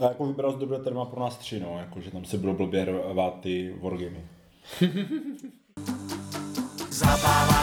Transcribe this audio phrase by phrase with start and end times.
[0.00, 2.52] A jako vybral z dobré téma pro nás tři, no, jako, že tam se budou
[2.52, 2.86] blbě
[3.40, 4.24] ty wargamy.
[6.90, 7.55] Zabávať,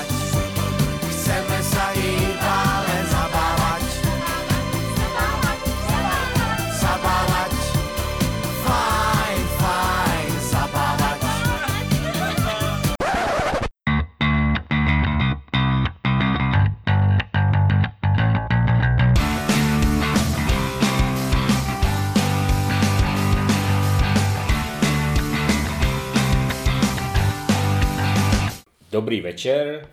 [29.14, 29.88] Dobrý večer,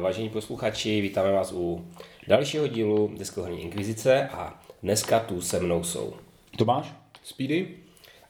[0.00, 1.86] vážení posluchači, vítáme vás u
[2.28, 6.14] dalšího dílu Deskoherní inkvizice a dneska tu se mnou jsou
[6.58, 6.92] Tomáš?
[7.22, 7.68] Speedy?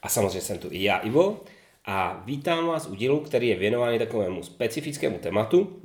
[0.03, 1.41] a samozřejmě jsem tu i já, Ivo,
[1.87, 5.80] a vítám vás u dílu, který je věnovaný takovému specifickému tématu,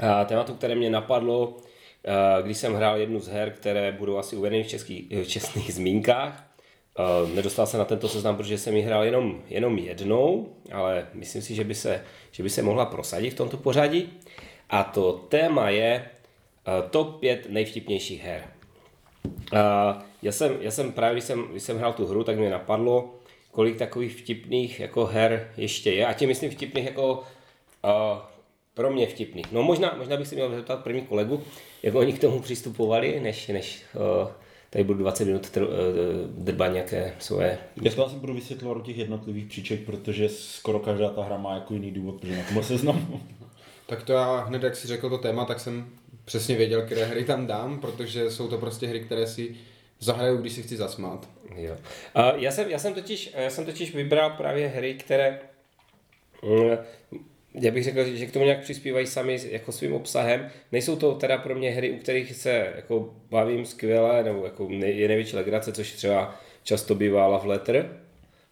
[0.00, 4.36] a tématu, které mě napadlo, a, když jsem hrál jednu z her, které budou asi
[4.36, 6.45] uvedeny v, český, v čestných zmínkách.
[6.96, 11.42] A, Nedostal se na tento seznam, protože jsem ji hrál jenom, jenom jednou, ale myslím
[11.42, 14.12] si, že by, se, že by se mohla prosadit v tomto pořadí.
[14.70, 16.04] A to téma je
[16.64, 18.44] a, top 5 nejvtipnějších her.
[19.26, 22.50] Uh, já, jsem, já jsem právě, když jsem, když jsem hrál tu hru, tak mě
[22.50, 23.14] napadlo,
[23.50, 26.06] kolik takových vtipných jako her ještě je.
[26.06, 27.24] A tím myslím vtipných jako
[28.74, 29.52] pro mě vtipných.
[29.52, 31.42] No možná, možná bych se měl zeptat první kolegu,
[31.82, 33.82] jak oni k tomu přistupovali, než, než
[34.76, 35.68] tady budu 20 minut tr, uh,
[36.26, 37.58] drbat nějaké svoje...
[37.82, 41.54] Já to asi budu vysvětlovat o těch jednotlivých příček, protože skoro každá ta hra má
[41.54, 43.20] jako jiný důvod, protože na tomhle seznamu.
[43.86, 45.88] Tak to já hned, jak si řekl to téma, tak jsem
[46.24, 49.56] přesně věděl, které hry tam dám, protože jsou to prostě hry, které si
[49.98, 51.28] zahraju, když si chci zasmát.
[51.56, 51.72] Jo.
[51.72, 55.40] Uh, já, jsem, já, jsem totiž, já jsem totiž vybral právě hry, které
[56.42, 56.76] mm,
[57.60, 60.48] já bych řekl, že k tomu nějak přispívají sami jako svým obsahem.
[60.72, 65.08] Nejsou to teda pro mě hry, u kterých se jako bavím skvěle, nebo jako je
[65.08, 67.90] největší legrace, což třeba často bývá Love Letter,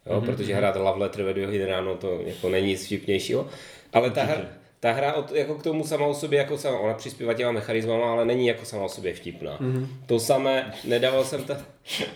[0.05, 0.25] jo, mm-hmm.
[0.25, 3.47] protože hrát Love Letter ve dvě hodiny ráno to jako není nic vtipnějšího.
[3.93, 4.41] Ale ta, hra,
[4.79, 8.11] ta hra od, jako k tomu sama o sobě, jako sama, ona přispívá těma mechanismama,
[8.11, 9.57] ale není jako sama o sobě vtipná.
[9.57, 9.87] Mm-hmm.
[10.05, 11.57] To samé, nedával jsem, ta,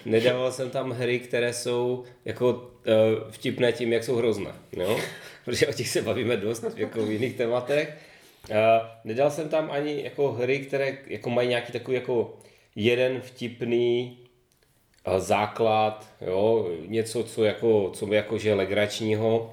[0.05, 4.51] nedával jsem tam hry, které jsou jako uh, vtipné tím, jak jsou hrozné.
[4.71, 4.99] Jo?
[5.49, 7.97] Protože o těch se bavíme dost jako v jiných tématech.
[8.49, 8.55] Uh,
[9.03, 12.37] nedal jsem tam ani jako hry, které jako mají nějaký takový jako
[12.75, 14.17] jeden vtipný
[15.07, 16.69] uh, základ, jo?
[16.87, 19.51] něco, co jako, co jako že legračního.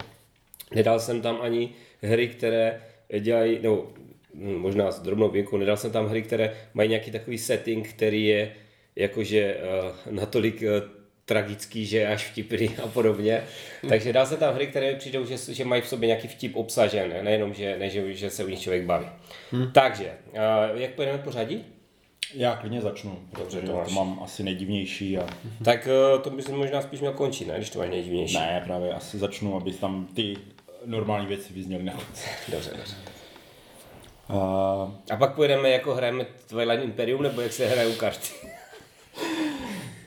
[0.75, 1.71] Nedal jsem tam ani
[2.03, 2.83] hry, které
[3.21, 3.87] dělají, no
[4.35, 8.53] možná s drobnou výjimkou, nedal jsem tam hry, které mají nějaký takový setting, který je
[8.97, 10.96] jakože uh, natolik uh,
[11.27, 13.45] tragický, že až vtipný a podobně.
[13.89, 17.15] Takže dal jsem tam hry, které přijdou, že, že mají v sobě nějaký vtip obsažen,
[17.23, 19.07] nejenom, že, ne, že, že se u nich člověk baví.
[19.53, 19.73] Hmm.
[19.73, 21.65] Takže, uh, jak pojedeme pořadí?
[22.35, 25.27] Já klidně začnu, protože to to mám asi nejdivnější a
[25.65, 27.55] Tak uh, to bys možná spíš měl končit, ne?
[27.57, 28.39] Když to máš nejdivnější.
[28.39, 30.37] ne, právě asi začnu, aby tam ty
[30.85, 32.29] normální věci vyzněly na konci.
[32.49, 32.95] Dobře, dobře.
[34.31, 38.29] Uh, A pak pojedeme jako hrajeme Twilight Imperium, nebo jak se hrajou karty?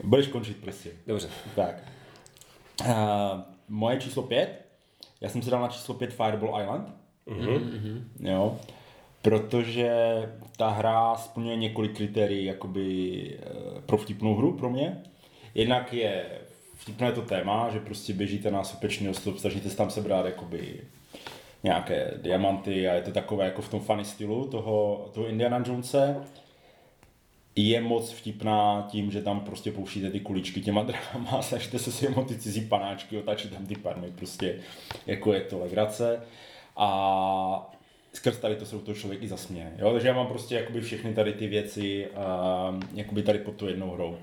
[0.10, 0.90] Budeš končit prostě.
[1.08, 1.30] Dobře.
[1.56, 1.76] Tak.
[2.82, 2.92] Uh,
[3.70, 4.66] moje číslo pět.
[5.22, 6.94] Já jsem si dal na číslo pět Fireball Island.
[7.26, 8.10] Mhm.
[8.20, 8.58] Jo.
[9.22, 9.92] Protože
[10.58, 15.04] ta hra splňuje několik kritérií jakoby eh, pro vtipnou hru pro mě.
[15.56, 16.26] Jednak je
[16.78, 20.82] vtipné to téma, že prostě běžíte na sopečný ostrov, snažíte se tam sebrat jakoby
[21.64, 26.16] nějaké diamanty a je to takové jako v tom funny stylu toho, toho Indiana Jonese.
[27.62, 31.92] Je moc vtipná tím, že tam prostě pouštíte ty kuličky těma dravama a snažíte se
[31.92, 34.56] si jemu ty cizí panáčky, otáčet tam ty parmy, prostě
[35.08, 36.20] jako je to legrace.
[36.78, 37.76] A
[38.14, 39.72] skrz tady to se u toho člověk i zasměje.
[39.78, 39.92] Jo?
[39.92, 43.92] Takže já mám prostě jakoby všechny tady ty věci uh, jakoby tady pod tu jednou
[43.92, 44.18] hrou.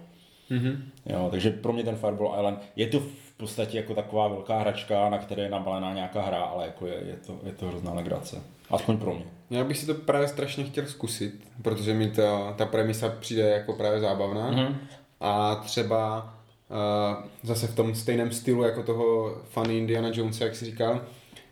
[0.50, 0.76] Mm-hmm.
[1.06, 5.10] Jo, takže pro mě ten Fireball Island je to v podstatě jako taková velká hračka,
[5.10, 8.42] na které je nabalená nějaká hra, ale jako je, je, to, je to hrozná legrace.
[8.70, 9.24] Aspoň pro mě.
[9.50, 13.72] Já bych si to právě strašně chtěl zkusit, protože mi ta, ta premisa přijde jako
[13.72, 14.52] právě zábavná.
[14.52, 14.74] Mm-hmm.
[15.20, 16.34] A třeba
[16.70, 21.00] uh, zase v tom stejném stylu jako toho funny Indiana Jonesa, jak si říkal,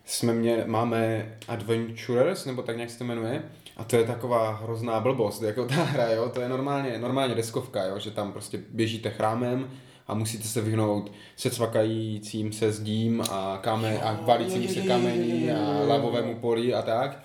[0.05, 3.43] jsme mě, máme Adventurers, nebo tak nějak se to jmenuje,
[3.77, 7.85] a to je taková hrozná blbost, jako ta hra, jo, to je normálně, normálně deskovka,
[7.85, 9.71] jo, že tam prostě běžíte chrámem
[10.09, 15.85] a musíte se vyhnout se cvakajícím se zdím a, kame, a valícím se kamení a
[15.89, 17.21] lavovému poli a tak.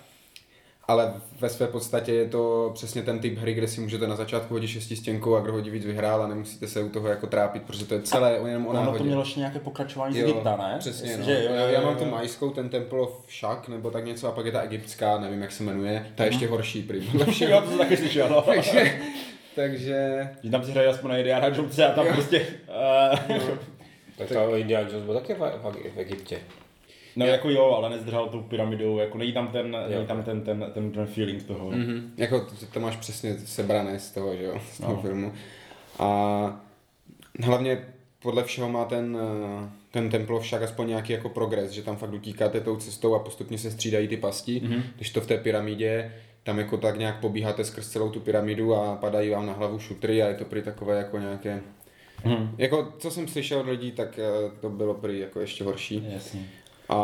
[0.88, 4.54] Ale ve své podstatě je to přesně ten typ hry, kde si můžete na začátku
[4.54, 7.86] hodit šestistěnkou a kdo hodí víc vyhrál a nemusíte se u toho jako trápit, protože
[7.86, 10.76] to je celé jenom o Ono to mělo ještě nějaké pokračování z Jo, Egypta, ne?
[10.78, 11.24] Přesně, no.
[11.24, 12.10] Že, jo, jo, já, jo, já mám tu jo.
[12.10, 15.52] majskou, ten Temple of Shak, nebo tak něco, a pak je ta egyptská, nevím, jak
[15.52, 17.10] se jmenuje, ta je ještě horší prý.
[17.40, 18.42] Jo, to jsem taky slyšel, no.
[18.42, 19.00] takže,
[19.54, 22.46] takže, Že tam si hraje aspoň na Indiana Jonese a tam prostě
[22.80, 23.18] ale...
[24.18, 26.38] Tak to Indiana Jones byl taky v, v, v Egyptě.
[27.16, 30.70] No jako jo, ale nezdržel tou pyramidou, jako není tam ten, není tam ten, ten,
[30.74, 31.70] ten, ten feeling toho.
[31.70, 32.02] Mm-hmm.
[32.16, 35.02] Jako to, to máš přesně sebrané z toho, že jo, z toho no.
[35.02, 35.32] filmu.
[35.98, 36.60] A
[37.44, 37.84] hlavně
[38.22, 42.12] podle všeho má ten, eh, ten templo však aspoň nějaký jako progres, že tam fakt
[42.12, 44.82] utíkáte tou cestou a postupně se střídají ty pasti, mm-hmm.
[44.96, 46.12] když to v té pyramidě
[46.42, 50.22] tam jako tak nějak pobíháte skrz celou tu pyramidu a padají vám na hlavu šutry
[50.22, 51.60] a je to prý takové jako nějaké
[52.24, 52.54] Hmm.
[52.58, 56.06] Jako, co jsem slyšel od lidí, tak eh, to bylo prý jako ještě horší.
[56.08, 56.46] Jasně.
[56.88, 56.96] A,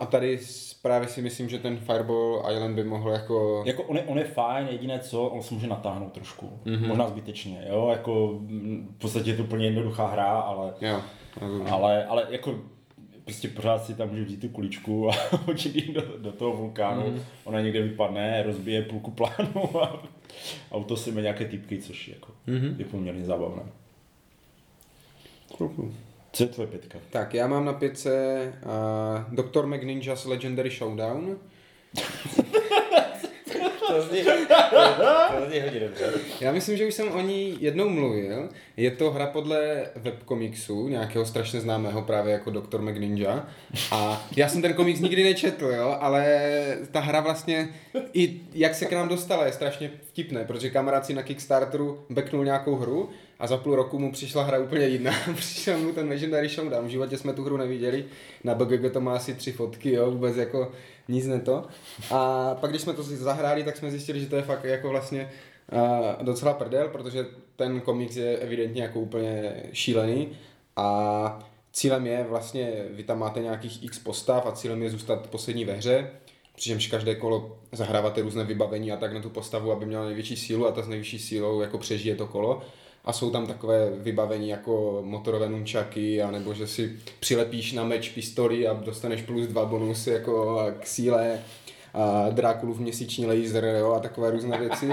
[0.00, 0.38] a tady
[0.82, 3.62] právě si myslím, že ten Fireball Island by mohl jako...
[3.66, 6.60] Jako on je, on je fajn, jediné co, on se může natáhnout trošku.
[6.64, 6.86] Mm-hmm.
[6.86, 11.02] Možná zbytečně, jo, jako mm, v podstatě je to úplně jednoduchá hra, ale, Jo,
[11.70, 12.54] ale, ale jako
[13.24, 15.12] prostě pořád si tam může vzít tu kuličku a
[15.46, 17.20] hodit do, do toho vulkánu, mm.
[17.44, 20.02] ona někde vypadne, rozbije půlku plánu a
[20.72, 22.74] auto si nějaké typky, což jako mm-hmm.
[22.78, 23.62] je poměrně zábavné.
[26.32, 26.98] Co je tvoje pětka?
[27.10, 28.12] Tak, já mám na pětce
[28.64, 29.66] uh, Dr.
[29.66, 31.36] McNinja's Legendary Showdown.
[33.88, 36.12] To zní, to zní hodně dobře.
[36.40, 38.48] Já myslím, že už jsem o ní jednou mluvil.
[38.76, 42.80] Je to hra podle webkomiksu, nějakého strašně známého právě jako Dr.
[42.80, 43.46] McNinja.
[43.90, 46.38] A já jsem ten komiks nikdy nečetl, jo, ale
[46.92, 47.68] ta hra vlastně,
[48.12, 52.44] i jak se k nám dostala, je strašně vtipné, protože kamarád si na Kickstarteru beknul
[52.44, 55.12] nějakou hru a za půl roku mu přišla hra úplně jiná.
[55.34, 56.86] Přišel mu ten Legendary Showdown.
[56.86, 58.04] V životě jsme tu hru neviděli.
[58.44, 60.72] Na BGG to má asi tři fotky, jo, vůbec jako
[61.08, 61.64] nic ne to.
[62.10, 65.30] A pak, když jsme to zahráli, tak jsme zjistili, že to je fakt jako vlastně
[66.22, 67.26] docela prdel, protože
[67.56, 70.28] ten komiks je evidentně jako úplně šílený
[70.76, 75.64] a cílem je vlastně, vy tam máte nějakých x postav a cílem je zůstat poslední
[75.64, 76.10] ve hře,
[76.54, 80.66] přičemž každé kolo zahráváte různé vybavení a tak na tu postavu, aby měla největší sílu
[80.66, 82.62] a ta s nejvyšší sílou jako přežije to kolo.
[83.04, 88.68] A jsou tam takové vybavení jako motorové nunčaky, anebo že si přilepíš na meč pistoli
[88.68, 91.38] a dostaneš plus dva bonusy jako k síle
[91.94, 94.88] a Drákulův měsíční laser jo, a takové různé věci.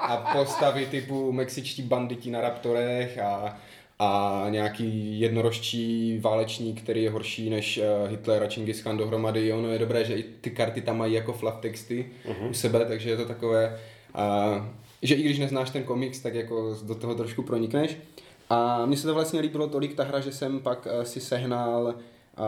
[0.00, 3.56] A postavy typu mexičtí banditi na raptorech a,
[3.98, 9.52] a nějaký jednorožčí válečník, který je horší než eh, Hitler a Chingis Khan dohromady.
[9.52, 12.50] Ono je dobré, že i ty karty tam mají jako fluff texty uh-huh.
[12.50, 13.78] u sebe, takže je to takové,
[14.14, 14.70] a,
[15.02, 17.96] že i když neznáš ten komiks, tak jako do toho trošku pronikneš.
[18.50, 21.94] A mně se to vlastně líbilo tolik ta hra, že jsem pak eh, si sehnal
[22.36, 22.46] a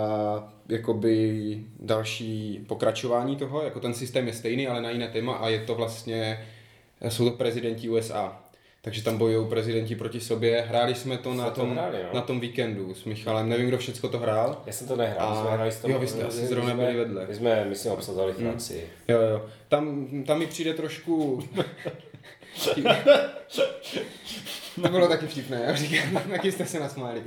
[0.69, 5.59] jakoby další pokračování toho, jako ten systém je stejný, ale na jiné téma a je
[5.59, 6.47] to vlastně,
[7.09, 8.41] jsou to prezidenti USA.
[8.83, 10.65] Takže tam bojují prezidenti proti sobě.
[10.69, 12.09] Hráli jsme to, na to tom, hráli, no.
[12.15, 13.49] na tom víkendu s Michalem.
[13.49, 14.63] Nevím, kdo všecko to hrál.
[14.67, 16.75] Já jsem to nehrál, A- jsme hráli s tom, jo, vy jste asi my zrovna
[16.75, 17.27] jsme- byli vedle.
[17.29, 18.89] My jsme, myslím, obsazali Francii.
[19.09, 19.47] Jo, jo.
[19.69, 21.43] Tam, tam mi přijde trošku...
[24.83, 27.23] to bylo taky vtipné, já říkám, taky jste se nasmáli.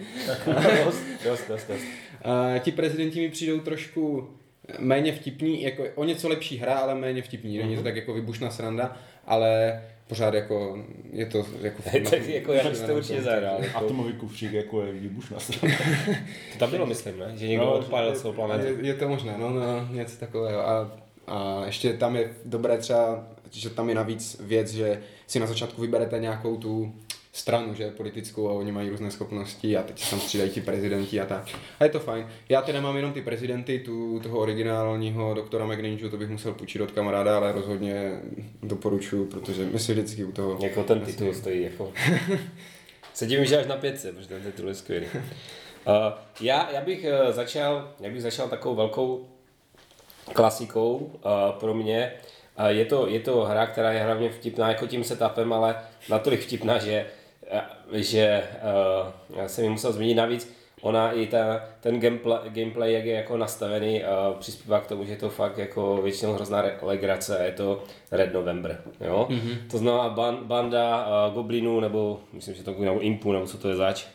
[0.85, 1.83] dost, dost, dost, dost.
[2.23, 4.29] A ti prezidenti mi přijdou trošku
[4.79, 7.57] méně vtipní, jako o něco lepší hra, ale méně vtipní.
[7.57, 11.83] Není to tak jako vybušná sranda, ale pořád jako je to jako...
[12.09, 13.63] tak jako já bych to určitě zahrál.
[13.63, 15.37] Jako, Atomový kufřík jako je výbušná
[16.53, 17.31] to tam bylo, myslím, ne?
[17.35, 18.65] Že někdo No, odpálil celou planetu.
[18.65, 20.67] Je, je to možné, no, no, něco takového.
[20.67, 20.91] A,
[21.27, 25.81] a ještě tam je dobré třeba, že tam je navíc věc, že si na začátku
[25.81, 26.93] vyberete nějakou tu
[27.37, 31.21] stranu, že politickou a oni mají různé schopnosti a teď se tam střídají ti prezidenti
[31.21, 31.49] a tak.
[31.79, 32.27] A je to fajn.
[32.49, 36.81] Já teda mám jenom ty prezidenty, tu, toho originálního doktora McNinja, to bych musel půjčit
[36.81, 38.21] od kamaráda, ale rozhodně
[38.63, 40.57] doporučuju, protože my si vždycky u toho...
[40.61, 41.93] Jako ten titul stojí jako...
[43.13, 45.05] Se divím, že až na pětce, protože ten titul je skvělý.
[45.05, 45.21] Uh,
[46.41, 49.27] já, já, bych uh, začal, já bych začal takovou velkou
[50.33, 52.13] klasikou uh, pro mě.
[52.67, 55.75] Je, to, je to hra, která je hlavně vtipná jako tím setupem, ale
[56.09, 57.05] natolik vtipná, že,
[57.53, 58.43] uh, že
[59.37, 60.57] uh, jsem ji musel zmínit navíc.
[60.81, 65.11] Ona i ta, ten gameplay, gameplay, jak je jako nastavený, uh, přispívá k tomu, že
[65.11, 68.81] je to fakt jako většinou hrozná legrace a je to Red November.
[69.01, 69.27] Jo?
[69.29, 69.57] Mm-hmm.
[69.71, 73.69] To znamená ban, banda uh, goblinů, nebo myslím, že to nebo impu, nebo co to
[73.69, 74.05] je zač.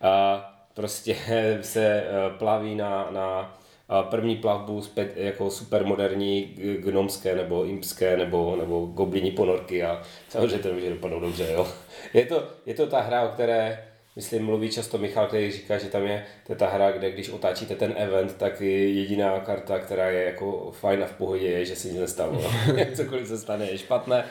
[0.00, 0.44] A
[0.74, 1.16] prostě
[1.60, 3.58] se uh, plaví na, na
[4.02, 10.72] první plavbu spe, jako supermoderní gnomské nebo impské nebo, nebo goblini ponorky a samozřejmě to
[10.72, 11.48] může dopadnout dobře.
[11.52, 11.68] Jo?
[12.14, 13.78] Je, to, je to ta hra, o které
[14.16, 17.28] Myslím, mluví často Michal, který říká, že tam je, to je ta hra, kde když
[17.28, 21.64] otáčíte ten event, tak je jediná karta, která je jako fajn a v pohodě, je,
[21.64, 22.42] že se nic nestalo.
[22.94, 24.24] Cokoliv se stane, je špatné.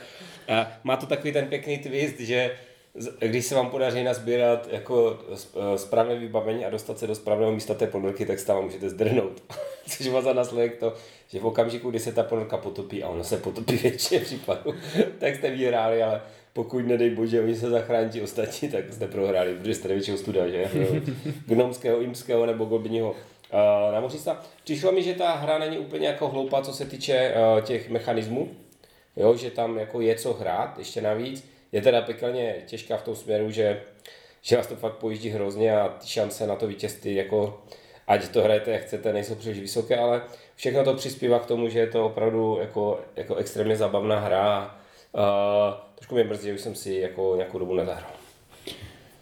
[0.48, 2.52] A má to takový ten pěkný twist, že
[3.20, 7.52] když se vám podaří nazbírat jako s- eh, správné vybavení a dostat se do správného
[7.52, 9.44] místa té ponorky, tak se tam můžete zdrhnout.
[9.98, 10.94] Což má za následek to,
[11.28, 14.74] že v okamžiku, kdy se ta ponorka potopí, a ono se potopí většině případů,
[15.20, 16.22] tak jste vyhráli, ale
[16.54, 20.48] pokud nedej bože, oni se zachrání ti ostatní, tak jste prohráli, protože jste největšího studa,
[20.48, 20.66] že?
[21.46, 24.44] Gnomského, imského nebo goblního uh, námořnictva.
[24.64, 27.34] Přišlo mi, že ta hra není úplně jako hloupá, co se týče
[27.64, 28.50] těch mechanismů,
[29.16, 31.51] jo, že tam jako je co hrát, ještě navíc.
[31.72, 33.82] Je teda pekelně těžká v tom směru, že,
[34.42, 37.62] že vás to fakt pojíždí hrozně a ty šance na to vítězství, jako
[38.08, 40.22] ať to hrajete jak chcete, nejsou příliš vysoké, ale
[40.56, 44.78] všechno to přispívá k tomu, že je to opravdu jako, jako extrémně zábavná hra.
[45.14, 45.22] Uh,
[45.96, 48.12] trošku mě mrzí, že už jsem si jako nějakou dobu nezahrál.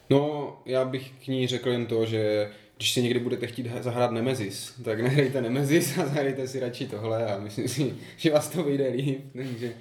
[0.10, 4.12] No, já bych k ní řekl jen to, že když si někdy budete chtít zahrát
[4.12, 8.64] Nemesis, tak nehrajte Nemesis a zahrajte si radši tohle a myslím si, že vás to
[8.64, 9.22] vyjde líp.
[9.34, 9.74] Takže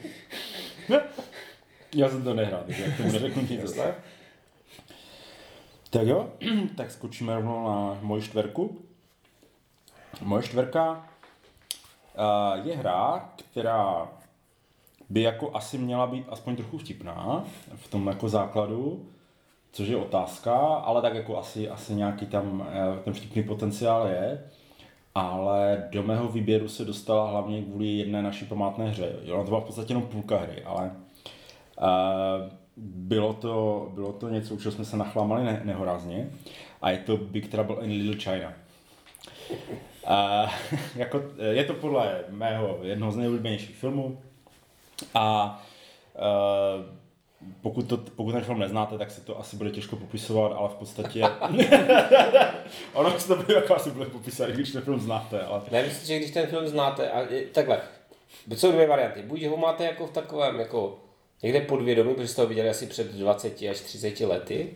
[1.94, 3.78] Já jsem to nehrál, takže já tomu neřeknu nic.
[5.90, 6.30] Tak jo,
[6.76, 8.78] tak skočíme rovnou na moji čtverku.
[10.22, 14.08] Moje čtverka uh, je hra, která
[15.08, 19.06] by jako asi měla být aspoň trochu vtipná v tom jako základu,
[19.72, 24.44] což je otázka, ale tak jako asi, asi nějaký tam eh, ten vtipný potenciál je.
[25.14, 29.16] Ale do mého výběru se dostala hlavně kvůli jedné naší památné hře.
[29.24, 30.90] Jo, to byla v podstatě jenom půlka hry, ale
[32.76, 36.30] bylo to, bylo to něco, u čeho jsme se nachlámali ne, nehorázně.
[36.82, 38.52] A je to Big Trouble in Little China.
[39.50, 40.50] Uh,
[40.96, 44.20] jako, je to podle mého jednoho z nejoblíbenějších filmů.
[45.14, 45.58] A
[46.14, 46.84] uh,
[47.62, 50.74] pokud, to, pokud ten film neznáte, tak se to asi bude těžko popisovat, ale v
[50.74, 51.24] podstatě...
[52.92, 55.62] ono se to bude jako asi bude popisovat, když ten film znáte, ale...
[55.70, 57.80] Ne, myslím, že když ten film znáte, a takhle,
[58.56, 59.22] jsou dvě varianty.
[59.22, 60.98] Buď ho máte jako v takovém, jako
[61.42, 64.70] někde podvědomí, protože jste ho viděli asi před 20 až 30 lety.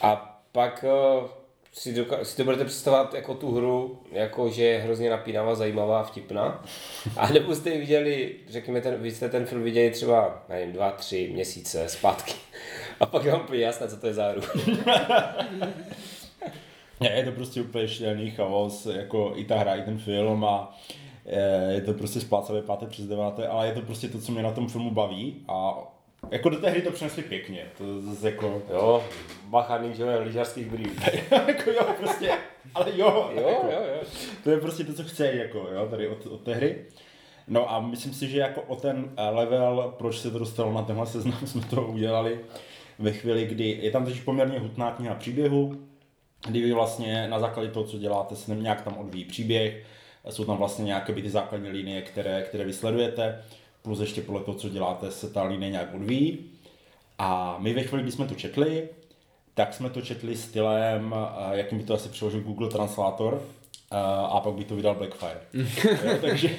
[0.00, 1.28] A pak eh,
[1.72, 6.02] si, doka- si to budete představovat jako tu hru, jako že je hrozně napínavá, zajímavá,
[6.02, 6.64] vtipná.
[7.16, 10.90] A nebo jste ji viděli, řekněme, ten, vy jste ten film viděli třeba, nevím, dva,
[10.90, 12.32] tři měsíce zpátky.
[13.00, 14.40] A pak je vám úplně jasné, co to je za hru.
[17.00, 20.94] Je to prostě úplně šílený chaos, jako i ta hra, i ten film a eh,
[21.68, 24.52] je to prostě splácavé páté přes deváté, ale je to prostě to, co mě na
[24.52, 25.78] tom filmu baví a
[26.30, 29.04] jako do té hry to přinesli pěkně, to zase jako, Jo,
[29.44, 30.90] bacha ninja lyžařských brýlí.
[31.46, 32.30] jako jo, prostě,
[32.74, 34.00] ale jo, Jo, jako, jo, jo.
[34.44, 36.84] to je prostě to, co chce, jako jo, tady od, od té hry.
[37.48, 40.82] No a myslím si, že jako o ten eh, level, proč se to dostalo na
[40.82, 42.40] tenhle seznam, jsme to udělali
[42.98, 45.76] ve chvíli, kdy je tam totiž poměrně hutná kniha příběhu,
[46.46, 49.84] kdy vy vlastně na základě toho, co děláte, se nějak tam odvíjí příběh,
[50.30, 53.42] jsou tam vlastně nějaké by ty základní linie, které, které vysledujete,
[53.82, 56.38] plus ještě podle toho, co děláte, se ta linie nějak odvíjí.
[57.18, 58.88] A my ve chvíli, kdy jsme to četli,
[59.54, 61.14] tak jsme to četli stylem,
[61.52, 63.42] jakým by to asi přeložil Google Translator,
[64.28, 65.40] a pak by to vydal Blackfire.
[66.04, 66.50] jo, takže,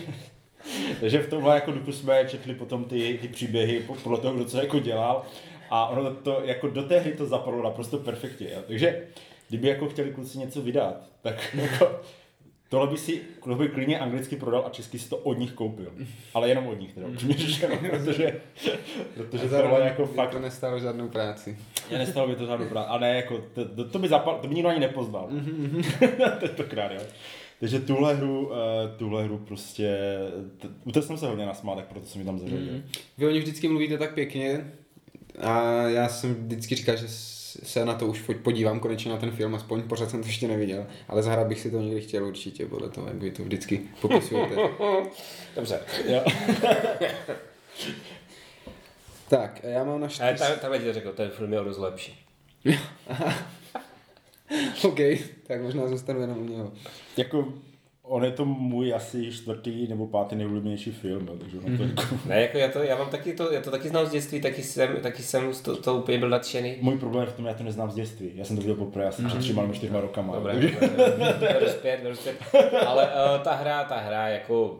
[1.00, 4.46] takže v tomhle jako duchu jsme četli potom ty, ty příběhy po- podle toho, kdo
[4.46, 5.26] co jako dělal
[5.70, 8.48] a ono to jako do té hry to zapadlo naprosto perfektně.
[8.54, 8.60] Jo.
[8.68, 9.08] Takže
[9.50, 12.02] kdyby jako chtěli kluci něco vydat, tak jako
[12.70, 13.22] tohle by si
[13.58, 15.92] by klidně anglicky prodal a česky si to od nich koupil.
[16.34, 18.42] Ale jenom od nich teda, upřímně řečeno, protože,
[19.16, 21.58] protože tohle jako by fakt to nestálo žádnou práci.
[21.90, 22.90] já nestalo by to žádnou práci.
[22.90, 25.30] A ne, jako, to, to, to by zapal, to by nikdo ani nepoznal.
[26.40, 27.02] Tentokrát, jo.
[27.60, 28.54] Takže tuhle hru, uh,
[28.98, 29.98] tuhle hru prostě,
[30.58, 32.74] t- u té jsem se hodně nasmál, tak proto jsem ji tam zařadil.
[32.74, 32.84] Mm.
[33.18, 34.72] Vy o ní vždycky mluvíte tak pěkně
[35.40, 39.32] a já jsem vždycky říkal, že s- se na to už podívám konečně na ten
[39.32, 42.66] film, aspoň pořád jsem to ještě neviděl, ale zahrát bych si to někdy chtěl určitě
[42.66, 44.56] podle toho, jak vy to vždycky popisujete.
[45.56, 45.80] Dobře.
[46.08, 46.24] Jo.
[49.30, 50.48] tak, já mám na Ale čtyř...
[50.48, 52.26] tam, tam ti řekl, ten film je o dost lepší.
[54.84, 55.00] OK,
[55.48, 56.72] tak možná zůstanu jenom u něho.
[57.18, 57.54] Jako,
[58.08, 61.90] on je to můj asi čtvrtý nebo pátý nejoblíbenější film, jo, takže ono to Mhm.
[61.98, 64.42] jako, Ne, jako já to, já mám taky to, já to taky znám z dětství,
[64.42, 66.78] taky jsem, taky jsem to, to úplně byl nadšený.
[66.82, 68.32] můj problém je v tom, já to neznám z dětství.
[68.36, 70.36] Já jsem to viděl poprvé, já jsem před třema nebo čtyřma rokama.
[70.36, 70.78] Dobré, takže-
[71.40, 72.36] beru zpět, beru zpět.
[72.88, 74.78] Ale uh, ta hra, ta hra, jako,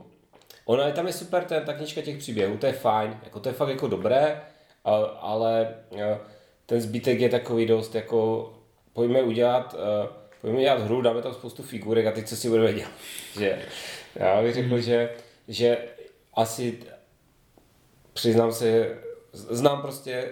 [0.66, 3.50] ona je tam je super, ten, ta knižka těch příběhů, to je fajn, jako to
[3.50, 4.42] je fakt jako dobré,
[4.86, 6.00] a, ale uh,
[6.66, 8.50] ten zbytek je takový dost, jako,
[8.94, 10.10] pojďme udělat, uh,
[10.42, 12.92] pojďme udělat hru, dáme tam spoustu figurek a teď co si budeme dělat.
[13.40, 13.60] Že,
[14.16, 15.10] já bych řekl, že,
[15.48, 15.78] že
[16.34, 16.80] asi
[18.14, 18.98] přiznám se,
[19.34, 20.28] znám prostě,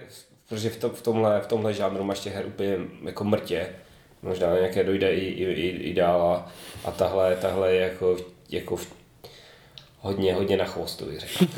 [0.50, 3.70] protože v, to, v, tomhle, v tomhle žánru máš těch her úplně jako mrtě.
[4.22, 6.52] Možná nějaké dojde i, i, i, i dál a,
[6.86, 8.18] a tahle, tahle je jako,
[8.50, 8.94] jako v,
[10.00, 11.46] hodně, hodně na chvostu, bych řekl.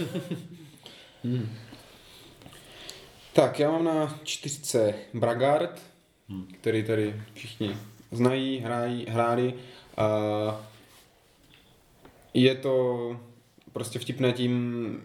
[3.34, 5.82] Tak, já mám na čtyřce Bragard,
[6.30, 6.48] hmm.
[6.62, 7.77] který tady všichni
[8.12, 9.54] znají, hrají, hráli.
[9.98, 10.08] A
[12.34, 13.16] je to
[13.74, 15.02] prostě vtipné tím,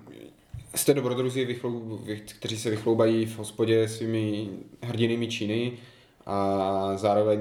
[0.74, 4.48] jste dobrodruzi, vychlou, vy- kteří se vychloubají v hospodě svými
[4.82, 5.72] hrdinými činy
[6.26, 7.40] a zároveň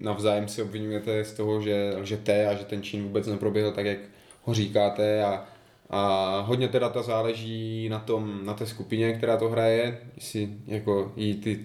[0.00, 3.98] navzájem si obvinujete z toho, že lžete a že ten čin vůbec neproběhl tak, jak
[4.44, 5.44] ho říkáte a,
[5.90, 11.12] a hodně teda to záleží na tom, na té skupině, která to hraje, jestli jako
[11.16, 11.60] jí ty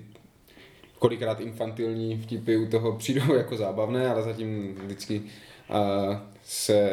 [0.99, 5.21] kolikrát infantilní vtipy u toho přijdou jako zábavné, ale zatím vždycky
[5.69, 6.89] uh, se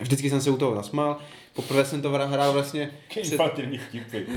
[0.00, 1.18] vždycky jsem se u toho nasmál.
[1.54, 4.22] Poprvé jsem to hrál vlastně před, Infantilní vtipy.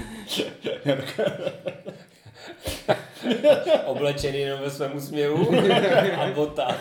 [3.86, 5.56] Oblečený jenom ve svém úsměvu
[6.18, 6.78] a bota.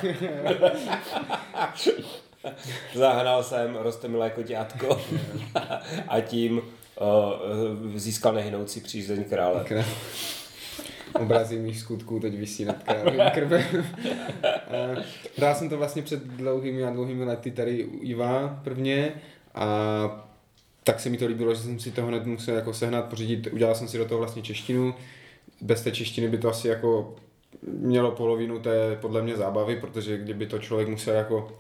[2.95, 5.01] Zahrál jsem Rostomilé koťátko
[6.09, 6.63] a tím uh,
[7.97, 9.65] získal nehynoucí přízeň krále.
[9.65, 9.85] Krá-
[11.21, 13.87] Obrazy mých skutků teď visí nad krávým krvem.
[14.45, 15.03] A
[15.37, 19.13] Hrál jsem to vlastně před dlouhými a dlouhými lety tady u Iva prvně
[19.55, 20.29] a
[20.85, 23.75] tak se mi to líbilo, že jsem si to hned musel jako sehnat, pořídit, udělal
[23.75, 24.95] jsem si do toho vlastně češtinu.
[25.61, 27.17] Bez té češtiny by to asi jako
[27.63, 31.57] mělo polovinu té podle mě zábavy, protože kdyby to člověk musel jako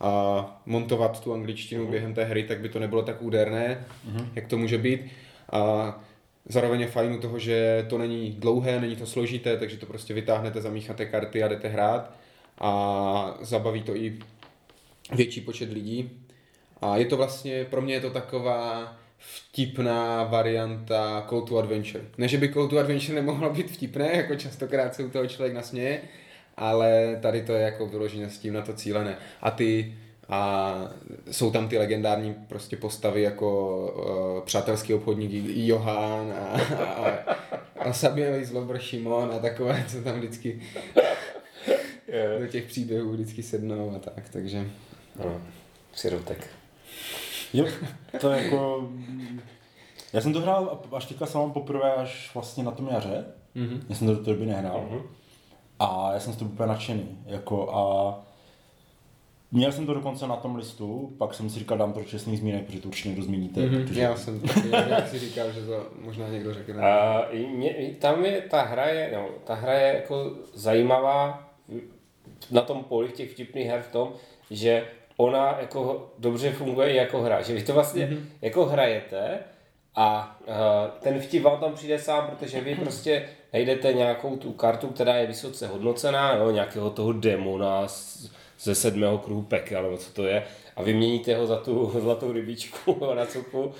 [0.00, 3.84] a montovat tu angličtinu během té hry, tak by to nebylo tak úderné,
[4.34, 5.00] jak to může být.
[5.52, 6.04] A
[6.48, 10.14] zároveň je fajn u toho, že to není dlouhé, není to složité, takže to prostě
[10.14, 12.14] vytáhnete, zamícháte karty a jdete hrát
[12.58, 14.18] a zabaví to i
[15.12, 16.10] větší počet lidí.
[16.80, 22.04] A je to vlastně, pro mě je to taková vtipná varianta Call to Adventure.
[22.18, 25.54] Ne, že by Call to Adventure nemohlo být vtipné, jako častokrát se u toho člověk
[25.54, 26.00] nasměje,
[26.56, 29.16] ale tady to je jako vyloženě s tím na to cílené.
[29.40, 29.94] A ty
[30.28, 30.74] a
[31.30, 33.76] jsou tam ty legendární prostě postavy jako
[34.38, 37.36] uh, přátelský obchodník Johan a, a,
[37.78, 40.62] a Samuel Zlobr Šimon a takové, co tam vždycky
[42.40, 44.66] do těch příběhů vždycky sednou a tak, takže
[45.18, 45.40] No,
[45.92, 46.50] sirotek.
[47.52, 47.66] Jo,
[48.20, 48.88] to je jako...
[50.12, 53.24] Já jsem to hrál až teďka jsem poprvé až vlastně na tom jaře.
[53.56, 53.80] Mm-hmm.
[53.88, 54.88] Já jsem to do té doby nehrál.
[54.90, 55.02] Mm-hmm.
[55.78, 57.18] A já jsem z toho úplně nadšený.
[57.26, 58.14] Jako a
[59.54, 62.64] Měl jsem to dokonce na tom listu, pak jsem si říkal, dám to čestný zmínek,
[62.64, 63.60] protože to určitě někdo zmíníte.
[63.60, 63.82] mm-hmm.
[63.82, 64.00] Protože...
[64.00, 66.82] já jsem taky, jak si říkal, že to možná někdo řekne.
[66.82, 71.48] A mě, tam je, ta hra je, no, ta hra je jako zajímavá
[72.50, 74.12] na tom poli těch vtipných her v tom,
[74.50, 74.86] že
[75.16, 77.42] ona jako dobře funguje i jako hra.
[77.42, 78.20] Že vy to vlastně mm-hmm.
[78.42, 79.38] jako hrajete
[79.94, 80.54] a uh,
[81.00, 85.26] ten vtip vám tam přijde sám, protože vy prostě najdete nějakou tu kartu, která je
[85.26, 87.88] vysoce hodnocená, jo, nějakého toho demona
[88.60, 90.44] ze sedmého kruhu pekel, nebo co to je,
[90.76, 93.72] a vyměníte ho za tu zlatou rybičku na cuku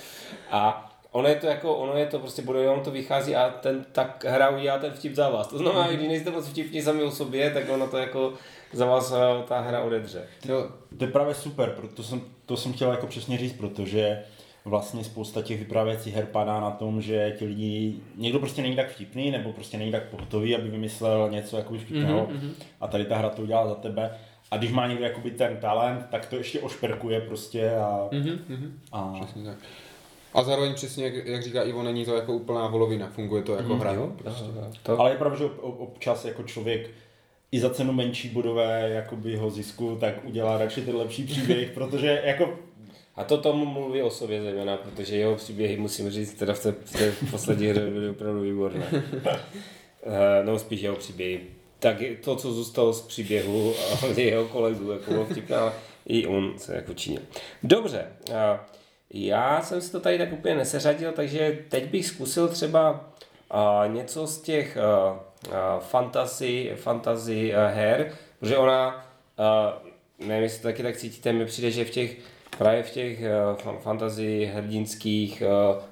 [0.51, 3.85] a ono je to jako, ono je to prostě, bude vám to vychází a ten,
[3.93, 5.47] tak hra udělá ten vtip za vás.
[5.47, 8.33] To znamená, když nejste moc vtipní sami o sobě, tak ono to jako
[8.73, 10.23] za vás eh, ta hra odedře.
[10.49, 14.23] Jo, To je právě super, proto jsem, to jsem chtěl jako přesně říct, protože
[14.65, 18.91] vlastně spousta těch vyprávěcích her padá na tom, že ti lidi, někdo prostě není tak
[18.91, 22.51] vtipný, nebo prostě není tak pohotový, aby vymyslel něco jako vtipného mm-hmm.
[22.81, 24.11] a tady ta hra to udělá za tebe.
[24.51, 28.71] A když má někdo jakoby ten talent, tak to ještě ošperkuje prostě a, mm-hmm.
[28.93, 29.57] a přesně tak.
[30.35, 33.77] A zároveň přesně, jak, jak říká Ivo, není to jako úplná volovina, funguje to jako
[33.77, 33.95] hra.
[34.19, 34.45] Prostě.
[34.83, 36.91] To, Ale je pravda, že ob- ob- občas jako člověk
[37.53, 42.23] i za cenu menší bodové jakoby ho zisku, tak udělá radši ten lepší příběh, protože
[42.25, 42.59] jako
[43.17, 46.73] A to tomu mluví o sobě zejména, protože jeho příběhy, musím říct, teda v té,
[46.73, 48.87] v té poslední hře byly opravdu výborné.
[50.07, 51.41] Eh, no spíš jeho příběhy.
[51.85, 53.75] Tak to, co zůstalo z příběhu
[54.17, 55.73] jeho kolegů, jako bylo vtipné, ale
[56.07, 57.23] i on se jako činil.
[57.63, 58.07] Dobře,
[59.11, 63.11] já jsem si to tady tak úplně neseřadil, takže teď bych zkusil třeba
[63.87, 64.79] něco z těch
[65.81, 69.07] fantasy, fantasy her, protože ona,
[70.19, 72.17] nevím, jestli to taky tak cítíte, mi přijde, že v těch
[72.59, 73.19] právě v těch
[73.81, 75.43] fantasy hrdinských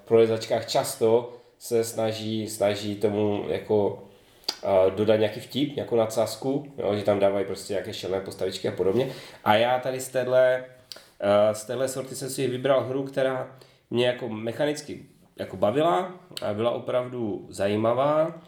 [0.05, 4.09] prolezačkách často se snaží, snaží tomu jako
[4.97, 9.09] dodat nějaký vtip, nějakou nadsázku, jo, že tam dávají prostě nějaké šelné postavičky a podobně.
[9.45, 10.65] A já tady z téhle,
[11.23, 13.57] uh, z téhle sorty jsem si vybral hru, která
[13.91, 18.41] mě jako mechanicky jako bavila a byla opravdu zajímavá,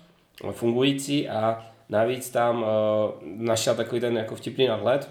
[0.51, 2.69] fungující a navíc tam uh,
[3.25, 5.11] našel takový ten jako vtipný nadhled,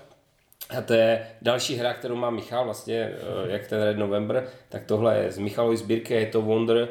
[0.69, 4.85] a to je další hra, kterou má Michal, vlastně eh, jak ten Red November, tak
[4.85, 6.87] tohle je z Michalovy sbírky, je to Wonder,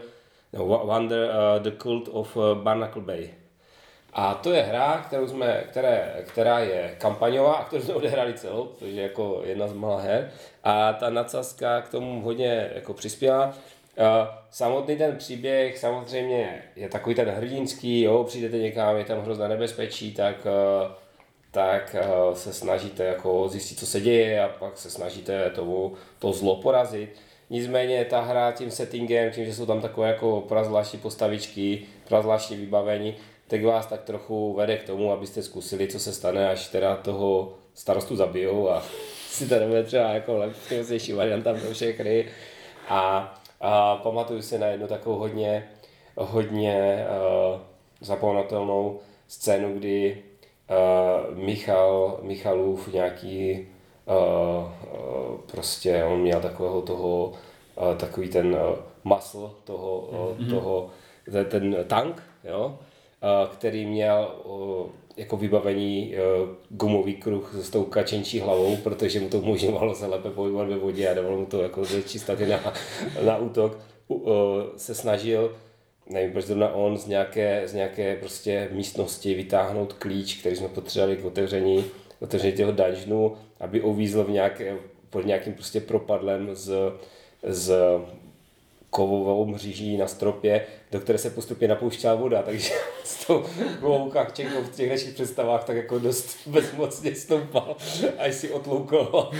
[0.52, 3.30] no, Wonder uh, The Cult of Barnacle Bay.
[4.12, 8.70] A to je hra, kterou jsme, které, která je kampaňová a kterou jsme odehráli celou,
[8.78, 10.30] což je jako jedna z malá her.
[10.64, 13.54] A ta nadsázka k tomu hodně jako přispěla.
[14.50, 20.14] Samotný ten příběh samozřejmě je takový ten hrdinský, jo, přijdete někam, je tam hrozné nebezpečí,
[20.14, 20.92] tak, uh,
[21.50, 21.96] tak
[22.28, 26.56] uh, se snažíte jako zjistit, co se děje a pak se snažíte tomu, to zlo
[26.56, 27.16] porazit.
[27.50, 33.16] Nicméně ta hra tím settingem, tím, že jsou tam takové jako prazvláštní postavičky, prazvláštní vybavení,
[33.52, 37.54] tak vás tak trochu vede k tomu, abyste zkusili, co se stane, až teda toho
[37.74, 38.82] starostu zabijou a
[39.28, 42.28] si to nebude třeba jako lepší varianta pro všechny.
[42.88, 45.68] A, a pamatuju si na jednu takovou hodně,
[46.16, 47.60] hodně uh,
[48.00, 50.22] zapomnatelnou scénu, kdy
[50.70, 53.68] uh, Michal, Michalův nějaký
[54.06, 57.32] uh, uh, prostě on měl takového toho,
[57.76, 58.60] uh, takový ten uh,
[59.04, 60.50] muscle toho, mm-hmm.
[60.50, 60.90] toho
[61.32, 62.91] ten, ten tank, jo, uh,
[63.52, 69.38] který měl uh, jako vybavení uh, gumový kruh s tou kačenčí hlavou, protože mu to
[69.38, 72.74] umožňovalo se lépe pohybovat ve vodě a dávalo mu to jako staty na,
[73.24, 73.78] na útok.
[74.76, 75.52] Se snažil
[76.10, 81.16] nevím, proč zrovna on z nějaké, z nějaké prostě místnosti vytáhnout klíč, který jsme potřebovali
[81.16, 81.84] k otevření,
[82.20, 84.76] otevření toho dungeonu, aby uvízl v nějaké,
[85.10, 86.72] pod nějakým prostě propadlem z,
[87.42, 87.74] z
[88.92, 92.70] kovovou mříží na stropě, do které se postupně napouštěla voda, takže
[93.04, 93.44] s tou
[94.12, 97.76] kakčenkou v těch našich představách tak jako dost bezmocně stoupal,
[98.18, 99.30] až si otloukal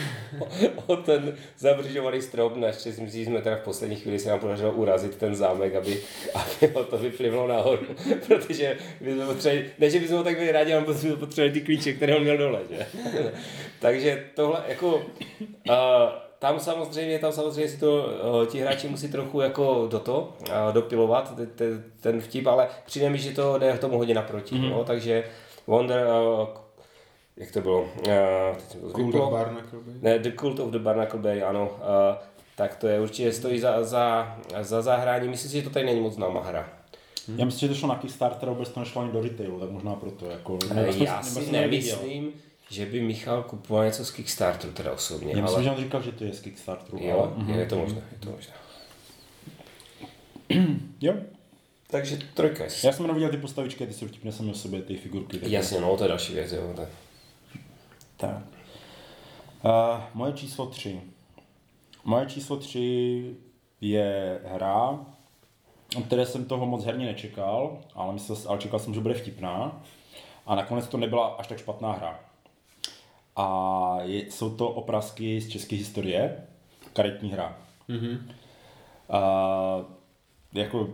[0.87, 2.57] o ten zabržovaný strop.
[2.57, 6.01] Naštěstí jsme teda v poslední chvíli se nám podařilo urazit ten zámek, aby,
[6.35, 7.87] aby to vyplivlo nahoru,
[8.27, 11.61] protože my jsme potřebovali, ne, že bychom ho tak byli rádi, ale jsme potřebovali ty
[11.61, 12.87] klíče, které on měl dole, že?
[13.81, 15.75] takže tohle jako uh,
[16.43, 20.73] tam samozřejmě, tam samozřejmě si to uh, ti hráči musí trochu jako do to, uh,
[20.73, 21.65] dopilovat te, te,
[22.01, 24.71] ten vtip, ale přijde mi, že to jde tomu hodně naproti, mm-hmm.
[24.71, 25.25] no, takže
[25.67, 26.49] Wonder, uh,
[27.37, 27.81] jak to bylo?
[27.81, 27.89] Uh,
[28.57, 29.95] teď jsem to Cult of Barnacle Bay.
[30.01, 31.71] Ne, The Cult of the Barnacle Bay, ano.
[31.71, 32.17] Uh,
[32.57, 35.29] tak to je určitě stojí za, za, za zahrání.
[35.29, 36.69] Myslím si, že to tady není moc známá hra.
[37.37, 39.95] Já myslím, že to šlo na Kickstarter vůbec to nešlo ani do retailu, tak možná
[39.95, 40.27] proto.
[40.27, 41.99] Jako, nebo já nebo si neviděl.
[41.99, 42.33] nemyslím,
[42.73, 45.33] že by Michal kupoval něco z Kickstarteru teda osobně.
[45.37, 45.65] Já myslím, ale...
[45.65, 46.99] že on říkal, že to je z Kickstarteru.
[47.01, 48.53] Jo, ale- je to možné, je to možné.
[51.01, 51.15] jo.
[51.87, 54.97] Takže trojka Já jsem jenom viděl ty postavičky, ty jsou vtipné sami o sobě, ty
[54.97, 55.39] figurky.
[55.39, 56.73] tak- Jasně, no, to je další věc, jo.
[56.77, 56.89] Tak.
[58.17, 58.43] Tak.
[59.65, 61.01] Uh, moje číslo 3.
[62.05, 63.37] Moje číslo 3
[63.81, 64.89] je hra,
[65.97, 69.83] o které jsem toho moc herně nečekal, ale, myslel, ale čekal jsem, že bude vtipná.
[70.47, 72.21] A nakonec to nebyla až tak špatná hra.
[73.37, 76.37] A je, jsou to oprázky z české historie,
[76.93, 77.57] karetní hra.
[77.89, 78.19] Mm-hmm.
[79.09, 79.85] Uh,
[80.53, 80.89] jako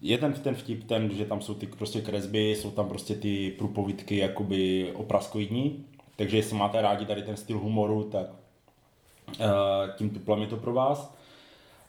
[0.00, 3.50] je ten, ten vtip ten, že tam jsou ty prostě kresby, jsou tam prostě ty
[3.50, 5.84] průpovídky jakoby opraskoidní,
[6.16, 8.26] takže jestli máte rádi tady ten styl humoru, tak
[9.28, 9.44] uh,
[9.96, 11.14] tím tuplem je to pro vás.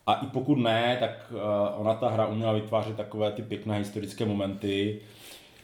[0.08, 4.26] A i pokud ne, tak uh, ona ta hra uměla vytvářet takové ty pěkné historické
[4.26, 5.02] momenty,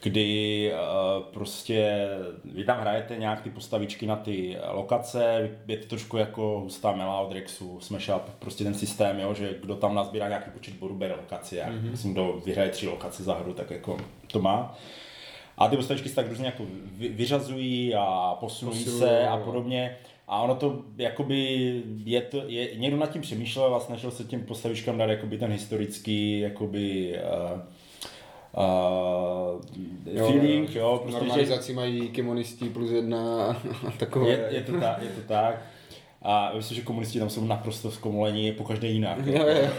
[0.05, 2.07] kdy uh, prostě
[2.45, 7.19] vy tam hrajete nějak ty postavičky na ty lokace, je to trošku jako hustá mela
[7.19, 10.95] od Rexu, Smash Up, prostě ten systém, jo, že kdo tam nazbírá nějaký počet bodů,
[10.95, 11.91] bere lokaci, a mm-hmm.
[11.91, 13.97] myslím, kdo vyhraje tři lokace za hru, tak jako
[14.31, 14.77] to má.
[15.57, 19.97] A ty postavičky se tak různě jako vy- vyřazují a posunují Posilují, se a podobně.
[20.27, 24.41] A ono to jakoby je to, je, někdo nad tím přemýšlel a snažil se těm
[24.41, 27.15] postavičkám dát jakoby ten historický jakoby
[27.53, 27.61] uh,
[28.57, 29.61] uh,
[30.27, 33.45] feeling, jo, prostě, že, Normalizaci mají komunisti plus jedna
[33.87, 34.29] a takové.
[34.29, 35.61] je, je, to tak, je to tak.
[36.21, 39.17] A myslím, že komunisti tam jsou naprosto zkomolení, po každé jinak.
[39.25, 39.69] Jo, jo.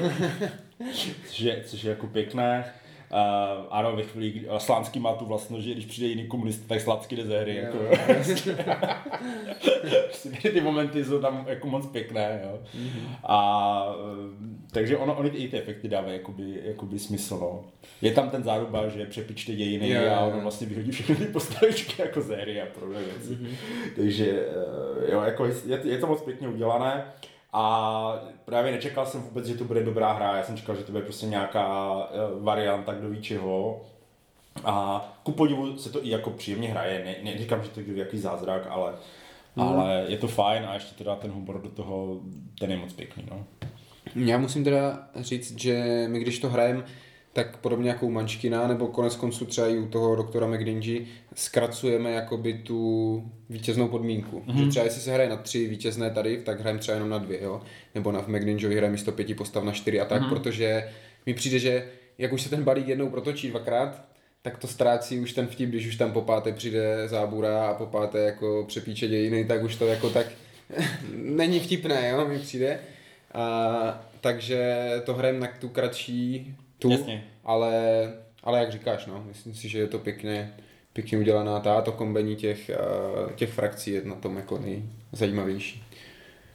[1.27, 2.65] což, je, což je jako pěkné.
[3.13, 6.81] Uh, ano, ve chvíli, a Slánský má tu vlastnost, že když přijde jiný komunista, tak
[6.81, 7.57] Slánský jde ze hry.
[7.57, 7.91] Jako, Jo.
[10.05, 12.41] Prostě ty momenty jsou tam jako moc pěkné.
[12.45, 12.59] Jo.
[13.25, 17.39] A eh, takže ono, oni i ty efekty dávají jakoby, jakoby smysl.
[17.41, 17.65] No.
[18.03, 20.27] Je tam ten záruba, že přepičte dějiny Jo, jo, a jo.
[20.33, 23.39] ono vlastně vyhodí všechny ty postavičky jako ze hry a podobné věci.
[23.97, 24.47] Takže
[25.07, 27.05] eh, jo, jako je, je to moc pěkně udělané.
[27.59, 30.37] A právě nečekal jsem vůbec, že to bude dobrá hra.
[30.37, 33.83] Já jsem čekal, že to bude prostě nějaká eh, varianta, kdo ví čeho.
[34.65, 37.05] A ku podivu se to i jako příjemně hraje.
[37.05, 38.93] Ne, neříkám, že to je jaký zázrak, ale,
[39.57, 39.63] mm.
[39.63, 42.21] ale je to fajn a ještě teda ten humor do toho,
[42.61, 43.25] ten je moc pěkný.
[43.31, 43.45] No.
[44.15, 46.85] Já musím teda říct, že my když to hrajeme,
[47.37, 52.11] tak podobně jako u Mančkina, nebo konec konců třeba i u toho doktora McDingy, zkracujeme
[52.11, 54.41] jakoby tu vítěznou podmínku.
[54.47, 54.65] Mm-hmm.
[54.65, 57.43] Že třeba jestli se hraje na tři vítězné tady, tak hrajeme třeba jenom na dvě,
[57.43, 57.63] jo?
[57.95, 60.29] Nebo na v McDingovi hraje místo pěti postav na čtyři a tak, mm-hmm.
[60.29, 60.89] protože
[61.27, 64.05] mi přijde, že jak už se ten balík jednou protočí dvakrát,
[64.43, 67.87] tak to ztrácí už ten vtip, když už tam po páté přijde zábura a po
[67.87, 70.27] páté jako přepíče dějiny, tak už to jako tak
[71.15, 72.79] není vtipné, jo, mi přijde.
[73.35, 77.25] A, takže to hrajem na tu kratší tu, Jasně.
[77.45, 77.73] ale,
[78.43, 80.55] ale jak říkáš, no, myslím si, že je to pěkně,
[80.93, 82.77] pěkně udělaná ta, to kombení těch, eh,
[83.35, 85.85] těch frakcí je na tom jako nejzajímavější.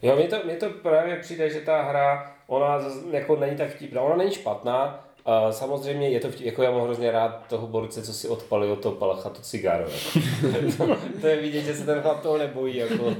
[0.01, 2.79] Jo, mně to, mně to právě přijde, že ta hra, ona
[3.11, 6.81] jako není tak vtipná, ona není špatná, a samozřejmě je to vtip, jako já mám
[6.81, 9.83] hrozně rád toho borce, co si odpalil to palacha, to cigáro.
[9.83, 10.77] Jako.
[10.77, 13.03] to, to, je vidět, že se ten chlap toho nebojí, jako,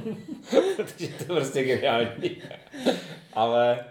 [0.76, 2.42] protože to je prostě geniální.
[3.32, 3.84] ale,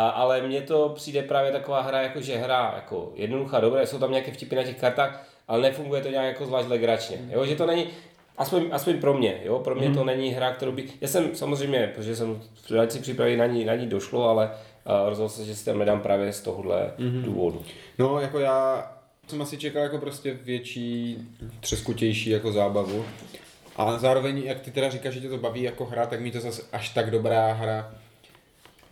[0.00, 4.10] ale mně to přijde právě taková hra, jako že hra jako jednoduchá, dobré, jsou tam
[4.10, 7.18] nějaké vtipy na těch kartách, ale nefunguje to nějak jako zvlášť legračně.
[7.30, 7.46] Jo?
[7.46, 7.86] Že to není,
[8.38, 9.94] Aspoň, aspoň pro mě, jo, pro mě mm.
[9.94, 13.64] to není hra, kterou by, já jsem samozřejmě, protože jsem v rámci přípravy na ní,
[13.64, 17.22] na ní došlo, ale uh, rozhodl se, že si tam nedám právě z tohohle mm.
[17.22, 17.62] důvodu.
[17.98, 18.90] No, jako já
[19.28, 21.18] jsem asi čekal jako prostě větší,
[21.60, 23.04] třeskutější jako zábavu.
[23.76, 26.40] A zároveň, jak ty teda říkáš, že tě to baví jako hra, tak mi to
[26.40, 27.94] zase až tak dobrá hra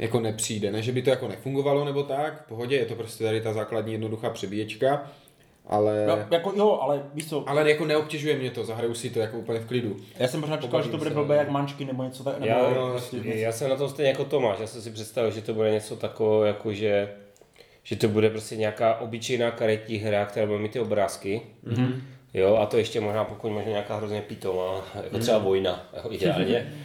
[0.02, 0.70] jako nepřijde.
[0.70, 3.52] Ne, že by to jako nefungovalo nebo tak, v pohodě, je to prostě tady ta
[3.52, 5.10] základní jednoduchá přebíječka,
[5.66, 6.06] ale...
[6.06, 9.38] No, jako jo, ale víš co, Ale jako neobtěžuje mě to, zahraju si to jako
[9.38, 9.96] úplně v klidu.
[10.18, 12.70] já jsem pořád čekal, že to bude blbé jak mančky nebo něco tak, nebo Já,
[12.70, 15.54] no, prostě já jsem na tom stejně jako Tomáš, já jsem si představil, že to
[15.54, 17.12] bude něco takové, jako že,
[17.82, 21.42] že to bude prostě nějaká obyčejná karetní hra, která bude mít ty obrázky.
[21.66, 21.94] Mm-hmm.
[22.34, 26.72] Jo, a to ještě možná pokud možná nějaká hrozně pitomá, jako třeba vojna, jako ideálně.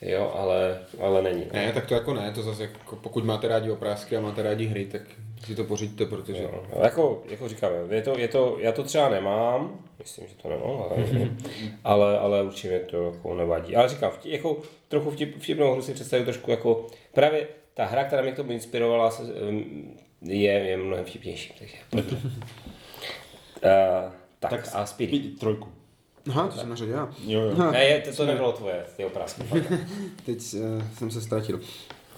[0.00, 1.44] Jo, ale, ale není.
[1.52, 4.66] Ne, tak to jako ne, to zase jako, pokud máte rádi oprázky a máte rádi
[4.66, 5.02] hry, tak
[5.46, 6.42] si to pořiďte, protože...
[6.42, 10.34] Jo, no, jako, jako říkám, je to, je to, já to třeba nemám, myslím, že
[10.34, 10.96] to nemám, ale,
[11.84, 13.76] ale, ale určitě mě to jako nevadí.
[13.76, 18.04] Ale říkám, vtip, jako, trochu vtip, vtipnou hru si představuji trošku jako, právě ta hra,
[18.04, 19.22] která mě k tomu inspirovala, se,
[20.22, 21.54] je, je mnohem vtipnější.
[21.58, 22.00] Takže, uh,
[24.40, 25.22] tak, tak a Spirit.
[25.22, 25.68] Pi- Trojku.
[26.30, 27.08] Aha, to jsem na řadě já.
[27.24, 27.70] Jo, jo.
[27.72, 29.42] Ne, je, to, to nebylo tvoje, ty oprázky.
[30.26, 31.60] Teď uh, jsem se ztratil.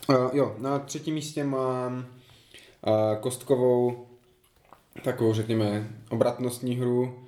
[0.09, 2.07] Uh, jo, na třetím místě mám
[2.87, 4.07] uh, kostkovou
[5.03, 7.27] takovou, řekněme, obratnostní hru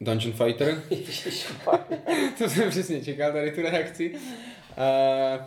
[0.00, 0.82] Dungeon Fighter.
[2.38, 4.10] to jsem přesně čekal tady tu reakci.
[4.10, 5.44] Uh,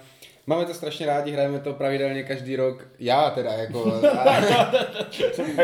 [0.48, 2.88] máme to strašně rádi, hrajeme to pravidelně každý rok.
[3.00, 4.02] Já teda, jako...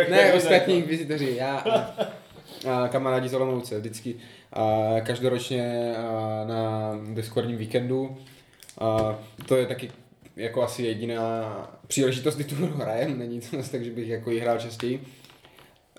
[0.10, 1.96] ne, ostatní inkvizitoři, já a,
[2.72, 4.41] a kamarádi z Olomouce, vždycky a
[5.04, 5.94] každoročně
[6.48, 8.18] na Discordním víkendu.
[9.48, 9.92] To je taky
[10.36, 11.56] jako asi jediná
[11.88, 15.04] příležitost, kdy tu hru hrajem, není to zase tak, že bych jako ji hrál častěji.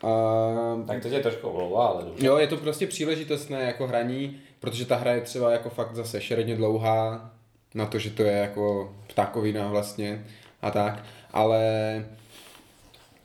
[0.03, 2.27] A, tak to tě trošku omlouvá, ale dobře.
[2.27, 6.21] Jo, je to prostě příležitostné jako hraní, protože ta hra je třeba jako fakt zase
[6.21, 7.31] šeredně dlouhá,
[7.75, 10.25] na to, že to je jako ptákovina vlastně
[10.62, 11.61] a tak, ale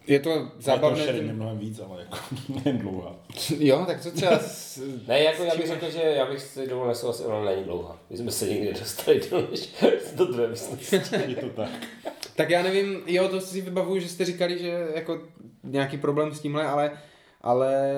[0.08, 1.06] je to Zábavné zábavné.
[1.06, 2.18] to tím- je mnohem víc, ale jako
[2.66, 3.16] jen dlouhá.
[3.60, 4.40] Jo, tak co třeba...
[4.40, 4.82] S...
[5.08, 8.00] Ne, jako já bych řekl, že já bych si dovolil nesouhlasit, ona není dlouhá.
[8.10, 9.70] My jsme se nikdy dostali do, než
[10.16, 10.96] do druhé místnosti.
[11.28, 11.70] Je to tak.
[12.36, 15.22] Tak já nevím, jo, to si vybavuju, že jste říkali, že jako
[15.64, 16.92] nějaký problém s tímhle, ale
[17.42, 17.92] ale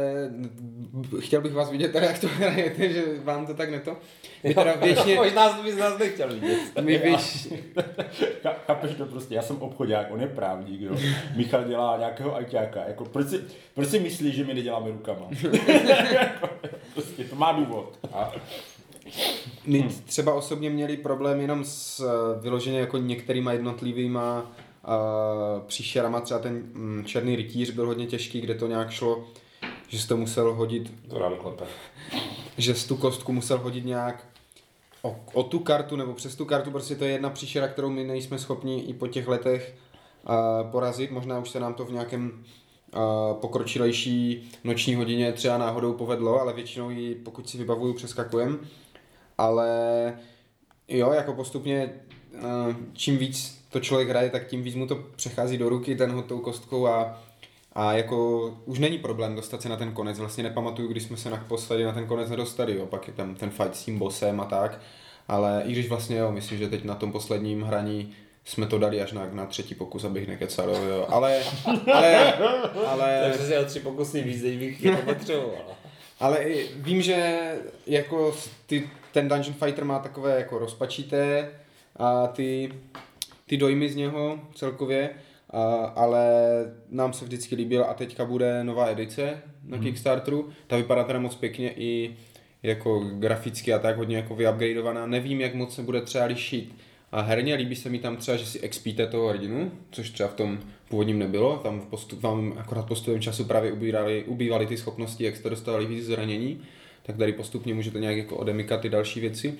[1.20, 3.98] chtěl bych vás vidět teda, jak to hrajete, že vám to tak neto.
[4.44, 6.60] My teda většině, Možná bys nás nechtěl vidět.
[6.82, 6.98] my
[8.44, 10.96] Cha- Chápeš to prostě, já jsem obchodák, on je právník, jo.
[11.36, 13.40] Michal dělá nějakého ajťáka, jako proč si,
[13.76, 15.28] proč si myslí, že my neděláme rukama?
[16.14, 16.50] Jako,
[16.94, 17.98] prostě to má důvod.
[18.14, 18.32] A
[19.66, 22.04] My třeba osobně měli problém jenom s
[22.42, 24.52] vyloženě jako některýma jednotlivýma
[24.88, 29.28] uh, příšerama, třeba ten mm, černý rytíř byl hodně těžký, kde to nějak šlo,
[29.88, 31.20] že jsi to musel hodit, To
[32.58, 34.26] že jsi tu kostku musel hodit nějak
[35.02, 38.04] o, o tu kartu nebo přes tu kartu, prostě to je jedna příšera, kterou my
[38.04, 39.76] nejsme schopni i po těch letech
[40.30, 42.44] uh, porazit, možná už se nám to v nějakém
[42.96, 43.02] uh,
[43.34, 48.60] pokročilejší noční hodině třeba náhodou povedlo, ale většinou ji, pokud si vybavuju, přeskakujem.
[49.38, 49.70] Ale
[50.88, 51.94] jo, jako postupně
[52.34, 56.12] uh, čím víc to člověk hraje, tak tím víc mu to přechází do ruky ten
[56.12, 57.22] hod tou kostkou a,
[57.74, 60.20] a jako už není problém dostat se na ten konec.
[60.20, 62.86] Vlastně nepamatuju, když jsme se naposledy na ten konec nedostali, jo.
[62.86, 64.80] pak je tam ten fight s tím bossem a tak.
[65.28, 68.14] Ale i když vlastně jo, myslím, že teď na tom posledním hraní
[68.46, 71.06] jsme to dali až na, na třetí pokus, abych nekecal, jo.
[71.10, 71.44] Ale,
[71.94, 72.34] ale,
[72.88, 75.76] ale, Takže si o tři pokusy víc, než bych potřeboval.
[76.20, 77.52] ale vím, že
[77.88, 81.52] jako ty, ten Dungeon Fighter má takové jako rozpačité
[81.96, 82.72] a ty,
[83.50, 85.10] ty dojmy z něho celkově,
[85.50, 86.32] a, ale
[86.90, 90.50] nám se vždycky líbil a teďka bude nová edice na Kickstarteru.
[90.68, 92.16] Ta vypadá teda moc pěkně i
[92.64, 95.06] jako graficky a tak hodně jako vyupgradeovaná.
[95.06, 96.76] Nevím, jak moc se bude třeba lišit
[97.12, 100.34] a herně líbí se mi tam třeba, že si expíte toho hrdinu, což třeba v
[100.34, 100.60] tom
[100.90, 101.58] původním nebylo.
[101.58, 105.86] Tam v postup, vám akorát postupem času právě ubírali, ubývaly ty schopnosti, jak jste dostávali
[105.86, 106.62] víc zranění,
[107.04, 109.58] tak tady postupně můžete nějak jako odemykat ty další věci.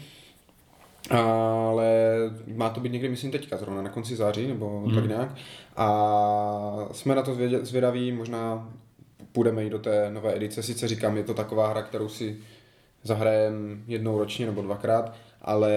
[1.10, 2.16] Ale
[2.56, 4.96] má to být někdy, myslím, teďka, zrovna na konci září, nebo hmm.
[4.96, 5.36] tak nějak.
[5.76, 8.70] A jsme na to zvědaví, možná
[9.32, 10.64] půjdeme i do té nové edice.
[10.64, 12.38] Sice říkám, je to taková hra, kterou si
[13.04, 15.72] zahrajeme jednou ročně nebo dvakrát, ale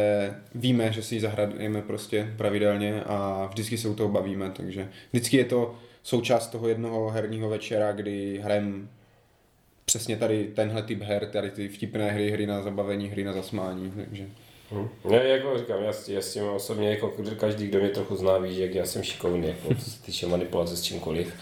[0.54, 5.37] víme, že si ji zahrajeme prostě pravidelně a vždycky se u toho bavíme, takže vždycky
[5.37, 8.88] je to součást toho jednoho herního večera, kdy hrajeme
[9.85, 13.92] přesně tady tenhle typ her, tady ty vtipné hry, hry na zabavení, hry na zasmání,
[13.96, 14.26] takže...
[14.72, 14.88] Hm.
[15.11, 18.54] Ne, jako říkám, já, já s tím osobně, jako každý, kdo mě trochu zná, ví,
[18.54, 21.35] že jak já jsem šikovný, jako, co se týče manipulace s čímkoliv.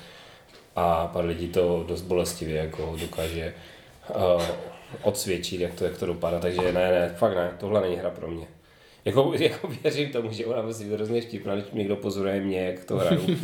[0.77, 3.55] A pár lidí to dost bolestivě jako dokáže
[4.37, 4.43] uh,
[5.03, 6.39] odsvědčit, jak to, jak to dopadá.
[6.39, 8.47] Takže ne, ne, fakt ne, tohle není hra pro mě.
[9.05, 12.85] Jako, jako věřím tomu, že ona musí být hrozně vtipná, když někdo pozoruje mě, jak
[12.85, 13.37] to hraju,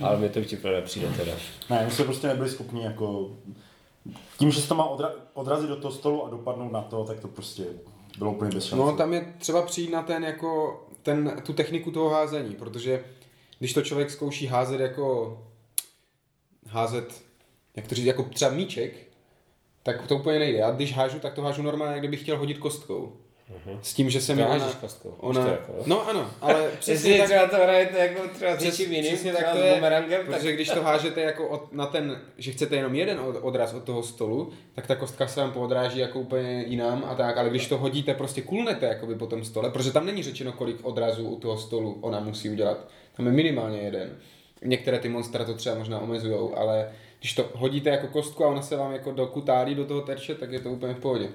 [0.00, 1.32] ale mě to vtipné nepřijde teda.
[1.70, 3.30] Ne, my jsme prostě nebyli schopni jako...
[4.38, 7.20] Tím, že se to má odra- odrazit do toho stolu a dopadnout na to, tak
[7.20, 7.64] to prostě
[8.18, 8.84] bylo úplně bez šance.
[8.84, 13.04] No tam je třeba přijít na ten jako, ten, tu techniku toho házení, protože
[13.58, 15.38] když to člověk zkouší házet jako,
[16.66, 17.22] házet,
[17.76, 18.96] jak to říct, jako třeba míček,
[19.82, 20.58] tak to úplně nejde.
[20.58, 23.16] Já když hážu, tak to hážu normálně, jak kdybych chtěl hodit kostkou.
[23.82, 27.46] S tím, že se mi To ona, ona, jako, no ano, ale Přesně tak, třeba
[27.46, 30.70] to hrajete jako třeba Přes, něčím jiným, přesně tak to je, bumerangem, tak protože když
[30.70, 34.52] to hážete jako od, na ten, že chcete jenom jeden od, odraz od toho stolu,
[34.74, 38.14] tak ta kostka se vám poodráží jako úplně jinam a tak, ale když to hodíte,
[38.14, 41.98] prostě kulnete jakoby po tom stole, protože tam není řečeno, kolik odrazů u toho stolu
[42.00, 42.88] ona musí udělat.
[43.16, 44.18] Tam je minimálně jeden.
[44.64, 48.62] Některé ty monstra to třeba možná omezujou, ale když to hodíte jako kostku a ona
[48.62, 51.28] se vám jako dokutálí do toho terče, tak je to úplně v pohodě.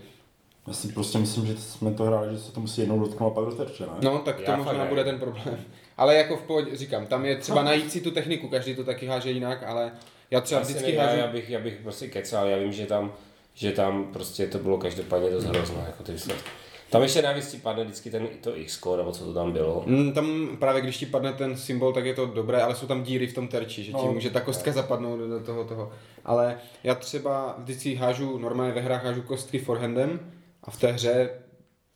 [0.70, 3.36] Já si prostě myslím, že jsme to hráli, že se to musí jednou dotknout a
[3.36, 3.90] pak do terče, ne?
[4.02, 4.86] No, tak to Já možná ne.
[4.90, 5.60] bude ten problém.
[5.98, 9.06] Ale jako v pohodě, říkám, tam je třeba najít si tu techniku, každý to taky
[9.06, 9.92] háže jinak, ale
[10.32, 11.20] já třeba Asi vždycky ne, já, hážu...
[11.20, 13.14] já, bych, já bych prostě kecal, já vím, že tam,
[13.54, 16.50] že tam prostě to bylo každopádně dost hrozné, jako ty výsledky.
[16.90, 19.84] Tam ještě navíc ti padne vždycky ten, to X, nebo co to tam bylo.
[19.86, 23.04] Mm, tam právě když ti padne ten symbol, tak je to dobré, ale jsou tam
[23.04, 24.12] díry v tom terči, že ti No.
[24.14, 25.92] může ta kostka zapadnout do, do toho toho.
[26.26, 30.20] Ale já třeba vždycky hážu, normálně ve hrách hážu kostky forehandem
[30.64, 31.30] a v té hře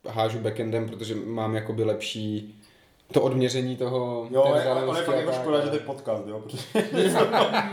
[0.09, 2.59] hážu backendem, protože mám jakoby lepší
[3.11, 6.23] to odměření toho Jo, ale, ale fakt jako tak, škoda, ale- že to je podcast,
[6.27, 7.17] jo, protože...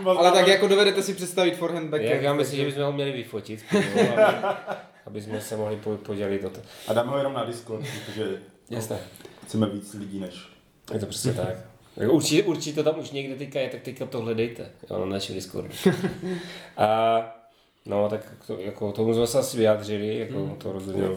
[0.06, 2.10] Ale tak jako dovedete si představit forehand backhand.
[2.10, 4.12] Jak já myslím, že bychom ho měli vyfotit, aby,
[5.06, 6.60] aby jsme se mohli po- podělit o to.
[6.88, 8.38] A dáme ho jenom na Discord, protože
[8.70, 8.98] Jasné,
[9.44, 10.48] chceme víc lidí než...
[10.92, 11.54] je to přesně tak.
[11.96, 15.06] Jako Určitě, určitě to tam už někde teďka je, tak teďka to hledejte, jo, na
[15.06, 15.70] našem Discordu.
[16.76, 16.86] A,
[17.86, 21.08] no, tak to, jako, tomu jsme se asi vyjádřili, jako to rozhodně.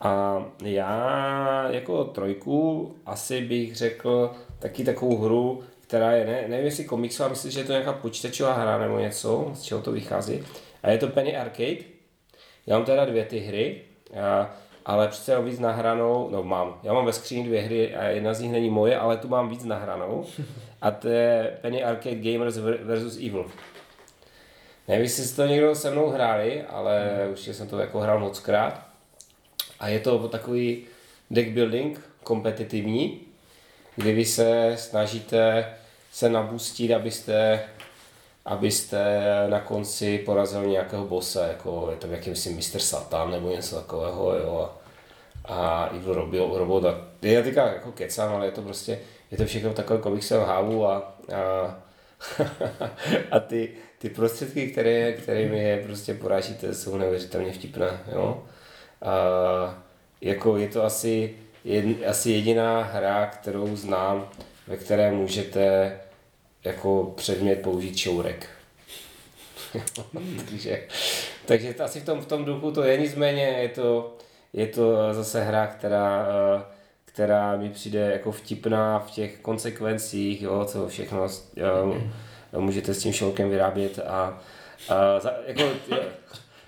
[0.00, 6.84] A já jako trojku asi bych řekl taky takovou hru, která je, ne, nevím jestli
[6.84, 10.42] komiksová, myslím, že je to nějaká počítačová hra nebo něco, z čeho to vychází.
[10.82, 11.76] A je to Penny Arcade.
[12.66, 13.80] Já mám teda dvě ty hry,
[14.22, 14.50] a,
[14.86, 18.34] ale přece mám víc nahranou, no mám, já mám ve skříni dvě hry a jedna
[18.34, 20.24] z nich není moje, ale tu mám víc nahranou.
[20.82, 23.16] A to je Penny Arcade Gamers vs.
[23.16, 23.46] Evil.
[24.90, 28.86] Nevím, jestli jste to někdo se mnou hráli, ale určitě jsem to jako hrál mockrát.
[29.80, 30.86] A je to takový
[31.30, 33.20] deck building kompetitivní,
[33.96, 35.74] kdy vy se snažíte
[36.12, 37.60] se nabustit, abyste,
[38.44, 42.78] abyste na konci porazil nějakého bossa, jako je to jakýmsi Mr.
[42.78, 44.70] Satan nebo něco takového, jo.
[45.44, 48.98] A Evil Robo- Robot, a já teďka jako kecám, ale je to prostě,
[49.30, 51.78] je to všechno v takovém komiksovém hávu a, a,
[53.30, 58.44] a ty, ty prostředky, které, kterými je prostě porážíte, jsou neuvěřitelně vtipné, jo.
[59.02, 59.12] A
[60.20, 61.34] jako je to asi,
[61.64, 64.28] jed, asi jediná hra, kterou znám,
[64.66, 65.92] ve které můžete
[66.64, 68.48] jako předmět použít šourek.
[70.50, 70.86] takže,
[71.46, 74.16] takže to asi v tom, v tom duchu to je, nicméně je to,
[74.52, 76.26] je to zase hra, která,
[77.04, 82.10] která mi přijde jako vtipná v těch konsekvencích, jo, co všechno eh,
[82.58, 84.42] můžete s tím šourkem vyrábět a,
[84.88, 85.62] a za, jako,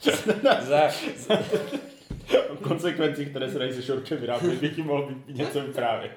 [0.03, 0.90] za, za,
[2.62, 6.12] konsekvenci, které se dají se šorkem vyrábět, by ti mohl být něco vyprávět.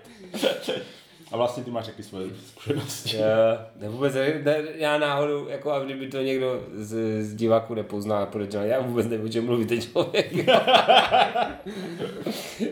[1.32, 3.18] A vlastně ty máš jaký svoje zkušenosti.
[3.18, 8.26] Já, ne, vůbec ne, já náhodou, jako a kdyby to někdo z, z diváků nepoznal,
[8.26, 10.32] podezřel, já vůbec nevím, o čem mluví ten člověk.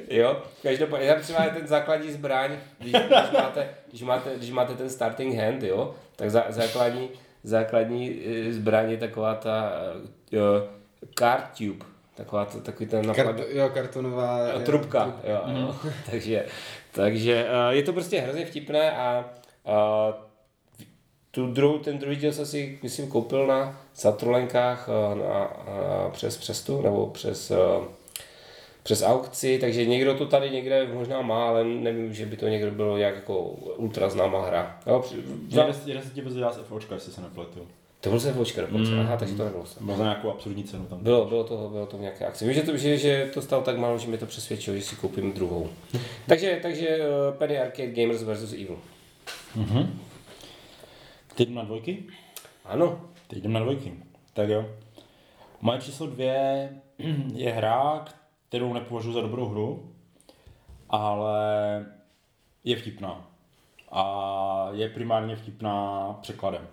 [0.09, 4.89] jo, každopádně, já třeba ten základní zbraň, když, když, máte, když, máte, když máte ten
[4.89, 7.09] starting hand, jo, tak za, základní,
[7.43, 9.71] základní eh, zbraň je taková ta
[10.33, 10.39] uh,
[11.19, 11.85] card tube,
[12.15, 14.45] taková ta, takový ten napad, Kart, jo, kartonová...
[14.45, 15.75] a jo, trubka, jo, jo.
[16.11, 16.45] takže,
[16.91, 19.33] takže uh, je to prostě hrozně vtipné a
[19.63, 20.15] uh,
[21.31, 25.57] tu druhou, ten druhý díl jsem si, myslím, koupil na Satrolenkách na,
[26.05, 27.51] uh, přes Přestu, nebo přes,
[28.83, 32.71] přes aukci, takže někdo to tady někde možná má, ale nevím, že by to někdo
[32.71, 33.39] bylo nějak jako
[33.77, 34.79] ultra známá hra.
[34.87, 35.03] Jo,
[35.49, 37.67] Jeden, jeden se ti vyzvedá z FOčka, jestli se nepletu.
[38.01, 38.99] to byl se počka dokonce, Mm.
[38.99, 39.63] aha, takže to nebylo.
[39.81, 40.99] Bylo za nějakou absurdní cenu tam.
[41.03, 42.45] Bylo, bylo to, bylo to v nějaké akci.
[42.45, 44.95] Vím, že to, že, že to stalo tak málo, že mi to přesvědčilo, že si
[44.95, 45.69] koupím druhou.
[46.27, 48.53] takže, takže uh, Penny Arcade Gamers vs.
[48.53, 48.77] Evil.
[49.55, 49.99] Mhm.
[51.35, 52.03] Teď jdem na dvojky?
[52.65, 53.93] Ano, Teď jdem na dvojky.
[54.33, 54.65] Tak jo.
[55.61, 56.69] Moje číslo dvě
[57.35, 58.05] je hra,
[58.53, 59.91] kterou nepovažuji za dobrou hru,
[60.89, 61.85] ale
[62.63, 63.27] je vtipná.
[63.91, 66.67] A je primárně vtipná překladem.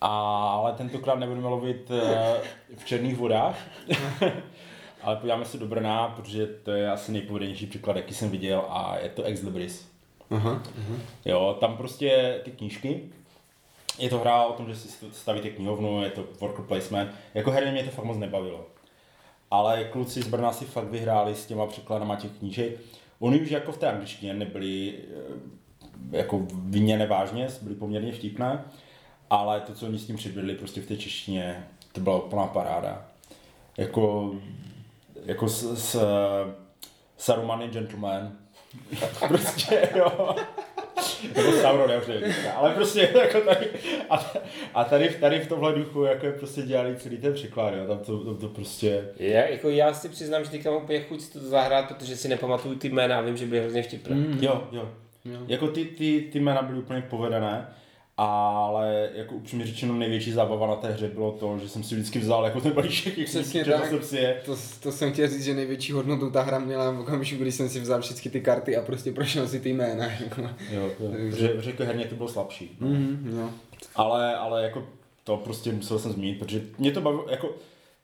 [0.00, 2.40] Ale tentokrát nebudeme lovit eh,
[2.76, 3.58] v černých vodách,
[5.02, 8.96] ale podíváme se do Brna, protože to je asi nejpovedenější překlad, jaký jsem viděl a
[9.02, 9.88] je to Ex Libris.
[10.30, 10.62] Aha.
[11.24, 13.10] Jo, tam prostě ty knížky,
[13.98, 17.72] je to hra o tom, že si stavíte knihovnu, je to worker placement, jako herně
[17.72, 18.75] mě to fakt moc nebavilo.
[19.50, 22.80] Ale kluci z Brna si fakt vyhráli s těma překladama těch knížek.
[23.18, 24.94] Oni už jako v té angličtině nebyli
[26.12, 28.64] eh, jako vině nevážně, byly poměrně vtipné,
[29.30, 33.08] ale to, co oni s tím předvedli prostě v té češtině, to byla úplná paráda.
[33.76, 34.34] Jako,
[35.24, 36.00] jako s, s
[37.16, 38.32] Saruman je gentleman.
[39.28, 40.36] prostě, jo.
[41.36, 43.66] Nebo Sauron, já už nevím, ale prostě jako tady,
[44.10, 44.32] a,
[44.74, 47.86] a tady, tady v tomhle duchu jako je prostě dělali celý ten překlad, jo.
[47.86, 51.20] Tam to, tam to prostě, já, jako já si přiznám, že teďka mám úplně chuť
[51.20, 54.16] si to zahrát, protože si nepamatuju ty jména a vím, že byly hrozně vtipné.
[54.16, 54.38] Mm.
[54.40, 54.88] jo, jo.
[55.46, 57.66] Jako ty, ty, ty jména byly úplně povedené,
[58.16, 62.18] ale jako upřímně řečeno největší zábava na té hře bylo to, že jsem si vždycky
[62.18, 63.88] vzal jako ten balíček, jak jsem Přesně četl tak.
[63.90, 64.40] jsem si je.
[64.46, 67.68] To, to jsem chtěl říct, že největší hodnotu ta hra měla v okamžiku, když jsem
[67.68, 70.04] si vzal všechny ty karty a prostě prošel si ty jména.
[70.24, 70.42] Jako.
[70.70, 71.10] Jo, jo.
[71.30, 72.76] Protože že jako herně to bylo slabší.
[72.80, 73.50] Mm, jo.
[73.94, 74.86] Ale, ale jako
[75.24, 77.50] to prostě musel jsem zmínit, protože mě to bavilo, jako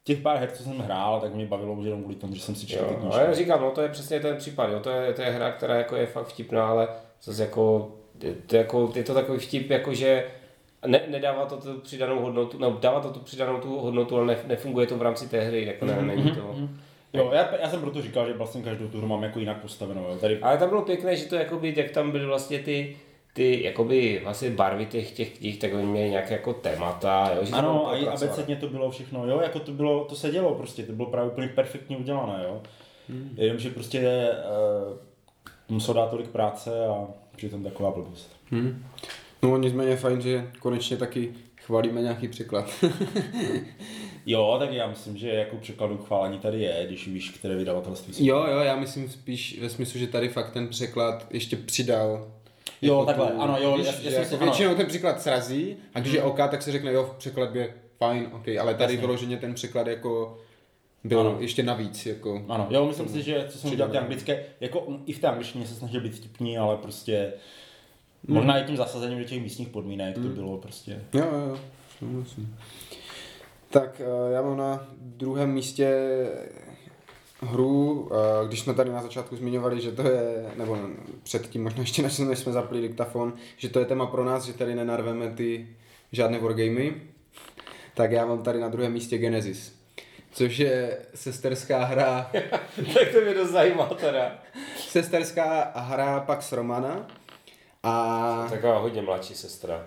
[0.05, 2.55] těch pár her, co jsem hrál, tak mě bavilo už jenom kvůli tomu, že jsem
[2.55, 3.21] si četl ty Jo, knížky.
[3.21, 4.81] ale říkám, no to je přesně ten případ, jo.
[4.81, 6.89] To, je, to je hra, která jako je fakt vtipná, ale
[7.23, 7.93] zase jako,
[8.47, 10.25] to, jako, je to takový vtip, jako že
[10.87, 14.37] ne, nedává to tu přidanou hodnotu, no dává to tu přidanou tu hodnotu, ale ne,
[14.47, 16.55] nefunguje to v rámci té hry, jako ne, není to.
[17.13, 20.03] Jo, já, já jsem proto říkal, že vlastně každou tu hru mám jako jinak postavenou.
[20.03, 20.17] Jo.
[20.21, 22.97] Tady, Ale tam bylo pěkné, že to jakoby, jak tam byly vlastně ty,
[23.35, 27.53] ty jakoby vlastně barvy těch, těch knih, tak oni měli nějaké jako témata, jo, že
[27.53, 30.93] ano, a abecedně to bylo všechno, jo, jako to bylo, to se dělo prostě, to
[30.93, 32.63] bylo právě úplně perfektně udělané, jo.
[33.09, 33.35] Hmm.
[33.37, 34.31] Jenomže prostě
[34.91, 34.97] uh,
[35.69, 37.07] musel dát tolik práce a
[37.37, 38.37] přitom taková blbost.
[38.51, 38.85] Hmm.
[39.43, 42.71] No nicméně fajn, že konečně taky chválíme nějaký překlad.
[44.27, 48.25] Jo, tak já myslím, že jako překladu chválení tady je, když víš, které vydavatelství jsou.
[48.25, 52.33] jo, jo, já myslím spíš ve smyslu, že tady fakt ten překlad ještě přidal.
[52.83, 54.45] Jo, jako takhle, ano, jo, já si jako ano.
[54.45, 58.27] většinou ten překlad srazí a když je OK, tak se řekne, jo, překlad je fajn,
[58.33, 59.07] OK, ale tady Jasně.
[59.07, 60.39] vyloženě ten překlad jako
[61.05, 61.37] byl Ano.
[61.41, 62.45] ještě navíc, jako.
[62.49, 65.67] Ano, jo, myslím si, že co jsem udělal ty anglické, jako i v té angličtině
[65.67, 67.33] se snažil být vtipný, ale prostě
[68.27, 71.03] možná i tím zasazením do těch místních podmínek to bylo prostě.
[71.15, 71.59] Jo, jo,
[72.03, 72.25] jo.
[73.71, 75.95] Tak eh, já mám na druhém místě
[77.41, 80.79] hru, eh, když jsme tady na začátku zmiňovali, že to je, nebo
[81.23, 84.75] předtím možná ještě než jsme, zapli diktafon, že to je téma pro nás, že tady
[84.75, 85.69] nenarveme ty
[86.13, 86.93] žádné wargamey,
[87.95, 89.82] tak já mám tady na druhém místě Genesis,
[90.33, 92.31] což je sesterská hra,
[92.95, 94.39] tak to mě dost zajímá teda.
[94.77, 97.07] sesterská hra Pax Romana
[97.83, 99.87] a Taková hodně mladší sestra.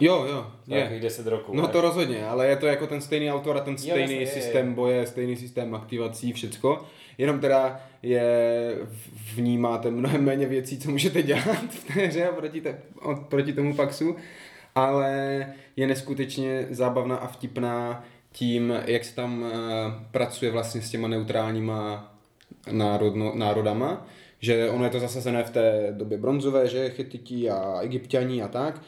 [0.00, 0.76] jo, jo, je.
[0.76, 1.54] Nějakých 10 roků.
[1.56, 1.68] No ne?
[1.68, 4.68] to rozhodně, ale je to jako ten stejný autor a ten stejný jasně, je, systém
[4.68, 4.74] je.
[4.74, 6.84] boje, stejný systém aktivací, všecko.
[7.18, 8.22] Jenom teda je,
[8.84, 12.78] v- v ní máte mnohem méně věcí, co můžete dělat v té hře proti, te,
[13.28, 14.16] proti tomu Paxu,
[14.74, 19.50] ale je neskutečně zábavná a vtipná tím, jak se tam uh,
[20.10, 22.14] pracuje vlastně s těma neutrálníma
[22.70, 24.06] národno, národama,
[24.40, 28.82] že ono je to zasazené v té době bronzové, že chytití a egyptiani a tak.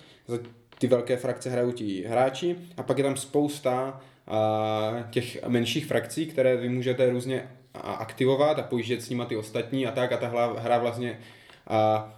[0.78, 6.26] Ty velké frakce hrajou ti hráči a pak je tam spousta a, těch menších frakcí,
[6.26, 10.28] které vy můžete různě aktivovat a pojíždět s nima ty ostatní a tak a ta
[10.28, 11.18] hra, hra vlastně
[11.66, 12.12] a,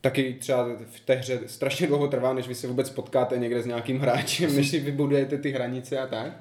[0.00, 3.66] taky třeba v té hře strašně dlouho trvá, než vy se vůbec potkáte někde s
[3.66, 6.32] nějakým hráčem, než si vybudujete ty hranice a tak.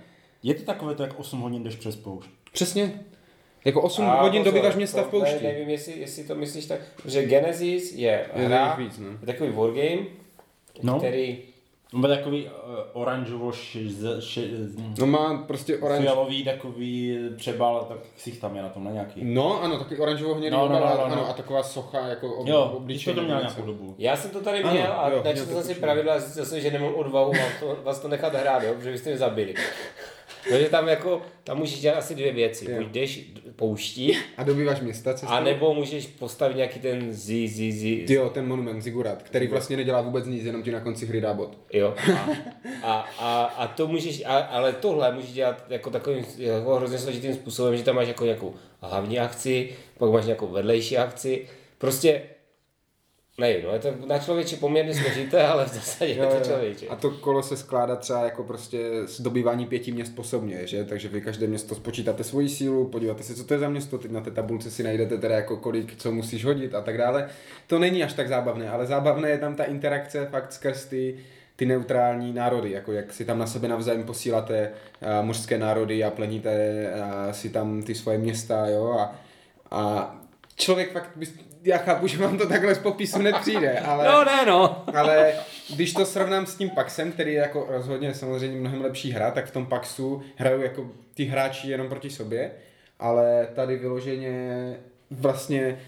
[0.43, 2.29] Je to takové to, jak 8 hodin jdeš přes poušť.
[2.53, 2.99] Přesně.
[3.65, 5.43] Jako 8 A hodin pozor, dobýváš města v poušti.
[5.43, 9.07] Ne, nevím, jestli, jestli to myslíš tak, že Genesis je Je hra, víc, no.
[9.21, 10.01] je takový wargame,
[10.83, 10.97] No.
[10.97, 11.37] který
[11.93, 12.51] Byl takový uh,
[12.93, 13.79] oranžovo še,
[14.19, 14.41] še,
[14.99, 16.01] No má prostě oranž...
[16.01, 19.19] fialový takový přebal, tak ksich tam je na tom na nějaký.
[19.23, 21.29] No, ano, taky oranžovo hnědý No, no, no, no, ano, no.
[21.29, 23.13] a taková socha jako ob, Jo, když obličej.
[23.13, 23.95] to, to měl nějakou dobu.
[23.97, 26.59] Já jsem to tady Ano, měl a jo, načetl jsem si pravidla a zjistil jsem,
[26.61, 29.53] že nemám odvahu to, vás to nechat hrát, jo, protože vy jste mě zabili.
[30.49, 32.71] Takže tam jako, tam můžeš dělat asi dvě věci.
[32.71, 32.77] Jo.
[32.77, 33.21] Buď jdeš
[33.55, 35.27] pouští, A dobýváš města cestou?
[35.33, 39.77] a nebo můžeš postavit nějaký ten zi, zi, zi, Jo, ten monument Zigurat, který vlastně
[39.77, 41.57] nedělá vůbec nic, jenom ti na konci hry dá bod.
[41.73, 41.95] Jo.
[42.13, 42.29] A,
[42.83, 47.33] a, a, a to můžeš, a, ale tohle můžeš dělat jako takovým jako hrozně složitým
[47.33, 51.47] způsobem, že tam máš jako nějakou hlavní akci, pak máš nějakou vedlejší akci.
[51.77, 52.21] Prostě,
[53.39, 56.87] nevím, no, je to na člověče poměrně složité, ale v zásadě je to člověče.
[56.87, 60.83] A to kolo se skládá třeba jako prostě z dobývání pěti měst po sobě, že?
[60.83, 64.11] Takže vy každé město spočítáte svoji sílu, podíváte se, co to je za město, teď
[64.11, 67.29] na té tabulce si najdete teda jako kolik, co musíš hodit a tak dále.
[67.67, 71.15] To není až tak zábavné, ale zábavné je tam ta interakce fakt skrz ty,
[71.55, 74.71] ty neutrální národy, jako jak si tam na sebe navzájem posíláte
[75.01, 79.15] uh, mořské národy a pleníte uh, si tam ty svoje města, jo, a,
[79.71, 80.15] a
[80.55, 84.05] člověk fakt, bys- já chápu, že vám to takhle z popisu nepřijde, ale...
[84.05, 84.83] No ne no.
[84.95, 85.33] Ale
[85.75, 89.45] když to srovnám s tím Paxem, který je jako rozhodně samozřejmě mnohem lepší hra, tak
[89.45, 92.51] v tom Paxu hrajou jako ty hráči jenom proti sobě,
[92.99, 94.75] ale tady vyloženě
[95.11, 95.79] vlastně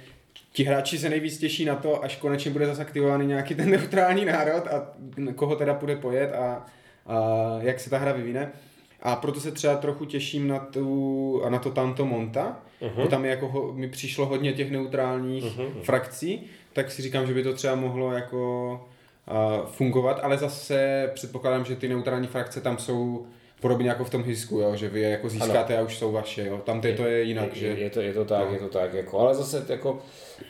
[0.53, 4.25] ti hráči se nejvíc těší na to, až konečně bude zase aktivovaný nějaký ten neutrální
[4.25, 4.87] národ a
[5.35, 6.65] koho teda půjde pojet a,
[7.05, 7.15] a
[7.59, 8.51] jak se ta hra vyvine.
[9.01, 13.07] A proto se třeba trochu těším na, tu, na to Tanto Monta, uh-huh.
[13.07, 15.81] tam je jako, ho, mi přišlo hodně těch neutrálních uh-huh.
[15.81, 18.71] frakcí, tak si říkám, že by to třeba mohlo jako
[19.31, 23.25] uh, fungovat, ale zase předpokládám, že ty neutrální frakce tam jsou
[23.61, 26.47] podobně jako v tom Hisku, jo, že vy je jako získáte a už jsou vaše,
[26.47, 26.61] jo.
[26.65, 27.67] Tam to je jinak, že...
[27.67, 28.53] Je, je, to, je to tak, No.
[28.53, 29.99] je to tak, jako, ale zase jako,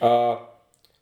[0.02, 0.10] a,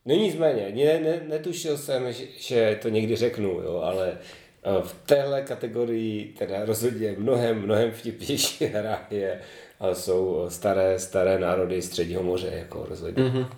[0.06, 4.18] no nicméně, ne, ne, netušil jsem, že, že to někdy řeknu, jo, ale
[4.64, 9.42] v téhle kategorii teda rozhodně mnohem, mnohem vtipnější hra je,
[9.80, 13.24] a jsou staré, staré národy středního moře, jako rozhodně.
[13.24, 13.48] Mm-hmm.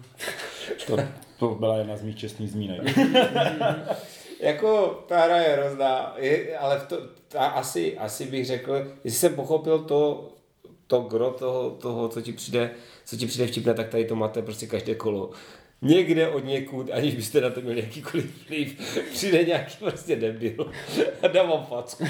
[0.87, 0.97] To,
[1.39, 2.81] to byla jedna z mých čestných zmínek.
[4.41, 6.97] Jako ta hra je hrozná, je, ale v to,
[7.27, 10.29] ta, asi, asi bych řekl, jestli jsem pochopil to,
[10.87, 12.71] to gro toho, toho co, ti přijde,
[13.05, 15.31] co ti přijde vtipné, tak tady to máte prostě každé kolo.
[15.81, 20.71] Někde od někud, aniž byste na to měli jakýkoliv vliv, přijde nějaký prostě debil
[21.23, 22.03] a dá vám facku.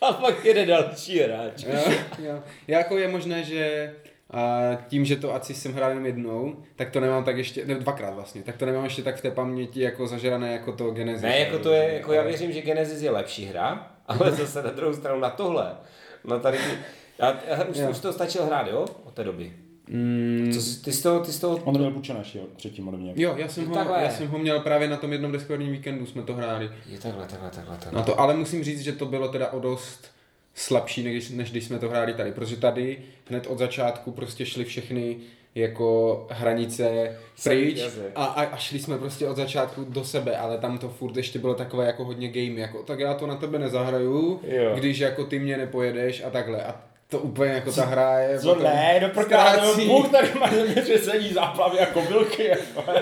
[0.00, 1.64] A pak jede další hráč.
[1.66, 2.42] Jo, jo.
[2.68, 3.92] Jako je možné, že
[4.30, 7.74] a tím, že to ACI jsem hrál jenom jednou, tak to nemám tak ještě, ne,
[7.74, 11.22] dvakrát vlastně, tak to nemám ještě tak v té paměti jako zažrané jako to Genesis.
[11.22, 14.70] Ne, jako to je, jako já věřím, že Genesis je lepší hra, ale zase na
[14.70, 15.76] druhou stranu na tohle,
[16.24, 16.78] na tady, ty-
[17.18, 18.86] já, já už, už to stačil hrát, jo?
[19.04, 19.52] Od té doby.
[19.88, 22.96] Mm, Co, jsi- ty z toho, ty z toho, On půjčené až jo, třetím ode
[22.96, 23.12] mě.
[23.16, 24.02] jo, já jsem, ho, Takhle.
[24.02, 26.70] já jsem ho měl právě na tom jednom Discordním víkendu, jsme to hráli.
[26.86, 27.98] je takhle, takhle, takhle, takhle.
[28.00, 30.10] Na to, ale musím říct, že to bylo teda o dost
[30.54, 34.64] slabší, než, než když jsme to hráli tady, protože tady hned od začátku prostě šly
[34.64, 35.16] všechny
[35.54, 37.82] jako hranice pryč
[38.14, 41.38] a, a, a, šli jsme prostě od začátku do sebe, ale tam to furt ještě
[41.38, 44.72] bylo takové jako hodně game, jako tak já to na tebe nezahraju, Jo.
[44.76, 46.80] když jako ty mě nepojedeš a takle a
[47.12, 49.86] to úplně jako ta hra je Co potom ne, do prdele, ztrácí.
[49.86, 52.48] Bůh tady má zemětřesení, záplavy a kobylky.
[52.48, 52.84] Jako.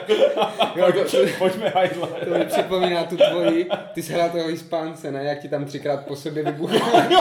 [0.76, 2.08] Jo, to- Pojďme hajzle.
[2.24, 5.24] To mi připomíná tu tvoji, ty jsi hrál toho Hispánce, ne?
[5.24, 6.78] Jak ti tam třikrát po sobě vybuchla
[7.10, 7.20] Jo,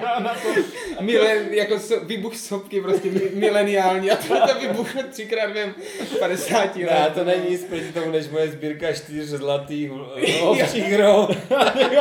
[0.00, 0.60] hrál na to.
[1.00, 5.74] Milen, jako so, výbuch sopky prostě mi- mileniální a to to vybuchlo třikrát během
[6.18, 6.90] 50 let.
[6.90, 9.90] Ne, to není nic proti tomu, než moje sbírka čtyř zlatých
[10.28, 11.28] eh, ovčích hrou,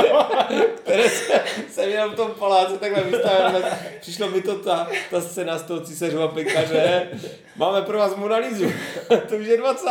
[0.83, 3.61] které se, jsem jenom v tom paláci takhle vystavil.
[4.01, 7.07] Přišlo mi to ta, ta scéna z toho císařova pekaře.
[7.55, 8.65] Máme pro vás Monalizu.
[9.29, 9.85] to už je 20.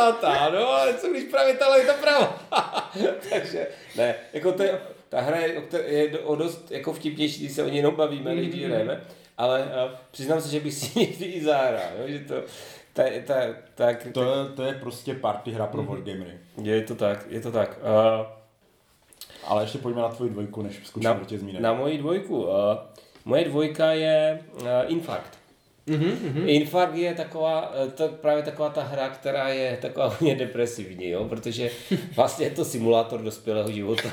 [0.53, 2.49] No, ale co když právě tahle je ta pravá.
[3.29, 7.63] Takže, ne, jako to je, ta hra je, je o dost jako vtipnější, když se
[7.63, 9.01] o ní jenom bavíme, než když hrajeme.
[9.37, 12.33] Ale uh, přiznám se, že bych si někdy i zahrál, jo, že to,
[12.93, 13.35] ta, ta,
[13.75, 16.39] tak, To je, to je prostě party hra pro wargamery.
[16.61, 17.79] je to tak, je to tak.
[18.19, 18.25] Uh,
[19.47, 21.61] Ale ještě pojďme na tvoji dvojku, než skočíme na, do těch zmínek.
[21.61, 22.43] na moji dvojku.
[22.43, 22.51] Uh,
[23.25, 25.37] moje dvojka je uh, Infarkt.
[25.87, 26.47] Mm-hmm.
[26.47, 31.25] Infarkt je taková, eh, to právě taková ta hra, která je taková hodně depresivní, jo?
[31.25, 31.71] protože
[32.15, 34.09] vlastně je to simulátor dospělého života.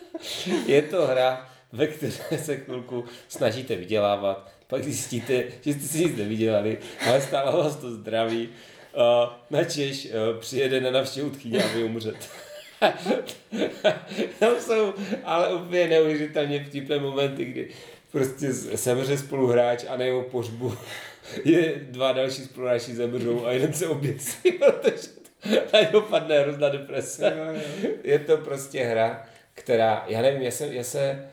[0.66, 6.16] je to hra, ve které se chvilku snažíte vydělávat, pak zjistíte, že jste si nic
[6.16, 6.78] nevydělali,
[7.08, 8.48] ale stává vás to zdraví.
[8.48, 12.26] Uh, načež uh, přijede na navštěvu tchyně a vy umřete.
[14.38, 14.94] Tam jsou
[15.24, 17.68] ale úplně neuvěřitelně vtipné momenty, kdy
[18.10, 20.74] prostě zemře spoluhráč a na jeho pohřbu
[21.44, 25.08] je dva další spoluhráči zemřou a jeden se oběsí, protože
[25.72, 27.36] na něho padne hrozná deprese.
[28.04, 31.28] Je to prostě hra, která, já nevím, já se, já se,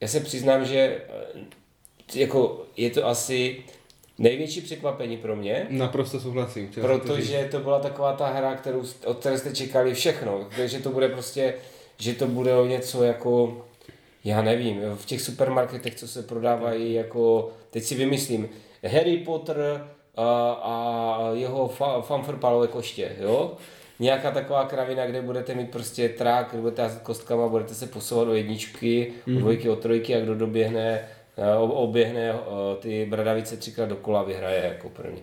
[0.00, 3.64] já se přiznám, že eh, jako je to asi
[4.18, 6.70] největší překvapení pro mě, Naprosto souhlasím.
[6.80, 10.48] Protože to byla taková ta hra, kterou, od které jste čekali všechno.
[10.56, 11.54] Takže to bude prostě,
[11.98, 13.62] že to bude o něco jako
[14.26, 18.48] já nevím, v těch supermarketech, co se prodávají jako, teď si vymyslím,
[18.84, 23.52] Harry Potter a, a jeho fa, fanfrpálové koště, jo?
[23.98, 28.26] Nějaká taková kravina, kde budete mít prostě trák, kde budete házet kostkama, budete se posouvat
[28.26, 29.38] do jedničky, mm.
[29.38, 31.08] dvojky, o trojky a kdo doběhne,
[31.58, 32.34] ob- oběhne
[32.80, 35.20] ty bradavice třikrát dokola, vyhraje jako první.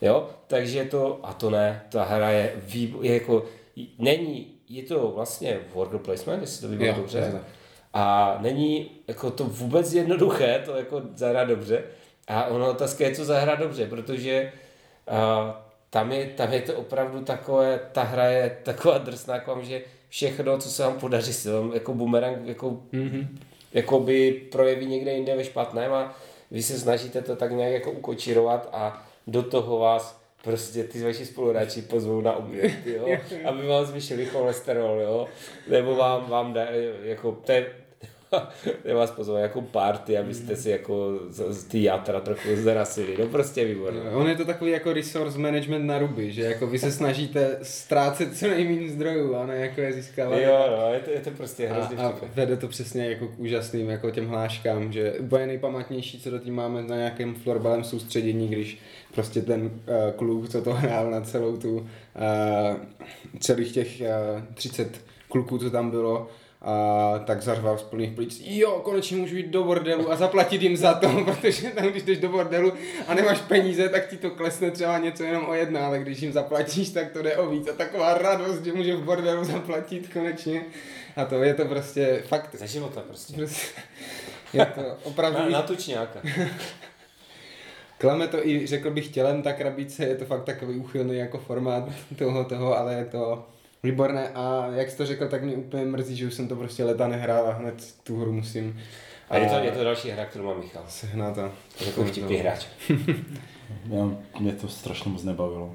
[0.00, 3.44] Jo, takže to, a to ne, ta hra je, výbo, je jako,
[3.98, 7.40] není, je to vlastně worker placement, jestli to vypadá Jo, dobře.
[7.94, 11.84] A není jako to vůbec jednoduché, to jako zahrát dobře.
[12.28, 14.52] A ono otázka je, co zahrát dobře, protože
[15.08, 19.64] a, tam, je, tam je to opravdu takové, ta hra je taková drsná k vám,
[19.64, 23.26] že všechno, co se vám podaří, se vám jako bumerang jako, mm-hmm.
[23.72, 26.16] jako by projeví někde jinde ve špatném a
[26.50, 31.26] vy se snažíte to tak nějak jako ukočírovat a do toho vás prostě ty vaši
[31.26, 35.28] spoluhráči pozvou na oběd, jo, aby vám zvýšili cholesterol, jo,
[35.68, 36.64] nebo vám, vám dá,
[37.02, 37.83] jako, to je,
[38.84, 43.26] je vás pozvou jako party, abyste si jako z, z ty játra trochu zrasili, no
[43.26, 44.00] prostě výborné.
[44.10, 48.36] On je to takový jako resource management na ruby, že jako vy se snažíte ztrácet
[48.38, 50.36] co nejméně zdrojů a ne jako je získávat.
[50.36, 52.28] Jo, no, je to, je to prostě A, hrozně a vtipné.
[52.34, 56.54] vede to přesně jako k úžasným jako těm hláškám, že úplně nejpamatnější, co do tím
[56.54, 58.78] máme na nějakém florbalem soustředění, když
[59.14, 59.70] prostě ten uh,
[60.16, 61.86] kluk, co to hrál na celou tu, uh,
[63.40, 64.02] celých těch
[64.36, 66.28] uh, 30 kluků, co tam bylo,
[66.64, 70.76] a tak zařval z plných plic, jo, konečně můžu jít do bordelu a zaplatit jim
[70.76, 72.72] za to, protože tam, když jdeš do bordelu
[73.06, 76.32] a nemáš peníze, tak ti to klesne třeba něco jenom o jedna, ale když jim
[76.32, 77.68] zaplatíš, tak to jde o víc.
[77.68, 80.62] A taková radost, že může v bordelu zaplatit konečně.
[81.16, 83.32] A to je to prostě fakt Za života prostě.
[83.32, 83.66] Prostě
[84.52, 86.20] je to opravdu, Na, na, na tučňáka.
[87.98, 91.84] klame to i, řekl bych, tělem ta krabice, je to fakt takový úchylný jako formát
[92.18, 93.46] toho, toho, ale je to
[93.84, 96.84] výborné a jak jsi to řekl, tak mě úplně mrzí, že už jsem to prostě
[96.84, 97.74] leta nehrál a hned
[98.04, 98.80] tu hru musím
[99.30, 100.84] A je to, je to další hra, kterou má Michal.
[100.88, 101.52] sehnat a
[101.86, 102.66] Jako vtipný hráč.
[103.90, 104.10] Já,
[104.40, 105.74] mě to strašně moc nebavilo.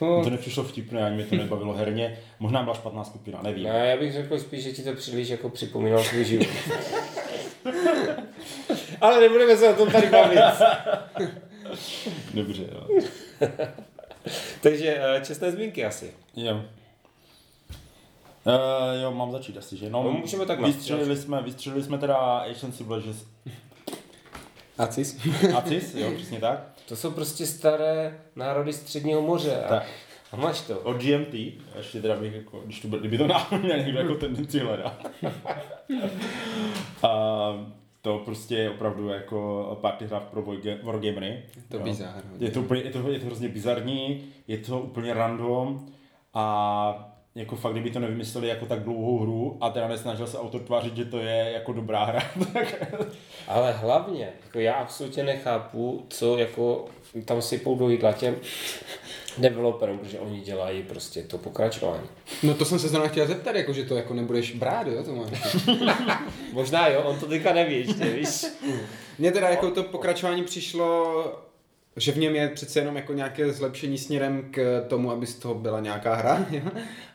[0.00, 2.18] Mně to nepřišlo vtipné, ani mě to nebavilo herně.
[2.38, 3.64] Možná byla špatná skupina, nevím.
[3.64, 6.46] No, já bych řekl spíš, že ti to příliš jako připomínalo svůj život.
[9.00, 10.38] Ale nebudeme se o tom tady bavit.
[12.34, 12.88] Dobře, jo.
[14.60, 16.10] Takže eh, čestné zmínky asi.
[16.36, 16.62] Jo.
[18.46, 18.52] Uh,
[19.02, 19.90] jo, mám začít asi, že?
[19.90, 23.26] No, No, můžeme tak vystřelili jsme, vystřelili jsme teda Asian Civilizations
[24.78, 25.18] Acis?
[25.56, 26.60] Acis, jo, přesně tak.
[26.88, 29.64] To jsou prostě staré národy středního moře.
[29.64, 29.86] A, Tak.
[30.32, 30.80] a máš to.
[30.80, 31.34] Od GMT,
[31.76, 35.06] ještě teda bych jako, když to byl, kdyby to náhodou měl někdo jako tendenci hledat.
[37.02, 37.08] a
[38.02, 41.42] to prostě je opravdu jako party hra pro warga- wargamery.
[41.68, 42.22] To bizár.
[42.38, 45.86] Je to, úplně, je, to, je to hrozně bizarní, je to úplně random
[46.34, 50.60] a jako fakt, kdyby to nevymysleli jako tak dlouhou hru a teda nesnažil se autor
[50.60, 52.22] tvářit, že to je jako dobrá hra,
[52.52, 52.96] tak
[53.48, 56.84] Ale hlavně, jako já absolutně nechápu, co jako
[57.24, 58.36] tam sypou do jídla těm
[59.38, 62.08] developerům, protože oni dělají prostě to pokračování.
[62.42, 65.02] No to jsem se zrovna chtěl zeptat, jako, že to jako nebudeš brát, jo?
[65.02, 65.24] To má.
[66.52, 68.46] Možná jo, on to teďka neví ještě, víš.
[69.18, 71.22] Mně teda jako to pokračování přišlo,
[71.96, 75.54] že v něm je přece jenom jako nějaké zlepšení směrem k tomu, aby z toho
[75.54, 76.62] byla nějaká hra, jo?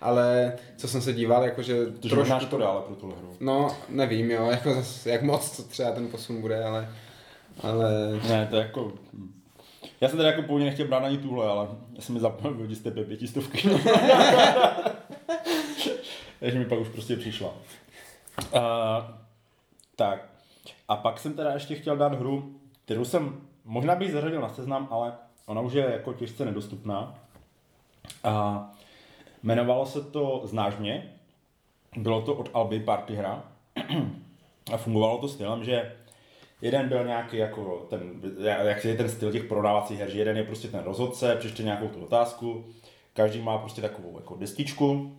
[0.01, 3.35] ale co jsem se díval, jako že to možná škoda, ale pro tuhle hru.
[3.39, 6.89] No, nevím, jo, jako zas, jak moc to třeba ten posun bude, ale,
[7.63, 7.91] ale
[8.29, 8.93] Ne, to je jako...
[10.01, 12.79] Já jsem teda jako původně nechtěl brát ani tuhle, ale já jsem mi zapomněl z
[12.79, 13.69] té pětistovky.
[16.39, 17.53] Takže mi pak už prostě přišla.
[18.53, 18.61] Uh,
[19.95, 20.29] tak.
[20.87, 22.55] A pak jsem teda ještě chtěl dát hru,
[22.85, 25.13] kterou jsem možná bych zařadil na seznam, ale
[25.45, 27.19] ona už je jako těžce nedostupná.
[28.23, 28.65] A
[29.43, 31.13] jmenovalo se to Znáš mě.
[31.97, 33.43] Bylo to od Alby party hra.
[34.73, 35.95] A fungovalo to stylem, že
[36.61, 40.43] jeden byl nějaký jako ten, jak je ten styl těch prodávacích her, že jeden je
[40.43, 42.65] prostě ten rozhodce, přečte nějakou tu otázku,
[43.13, 45.17] každý má prostě takovou jako destičku,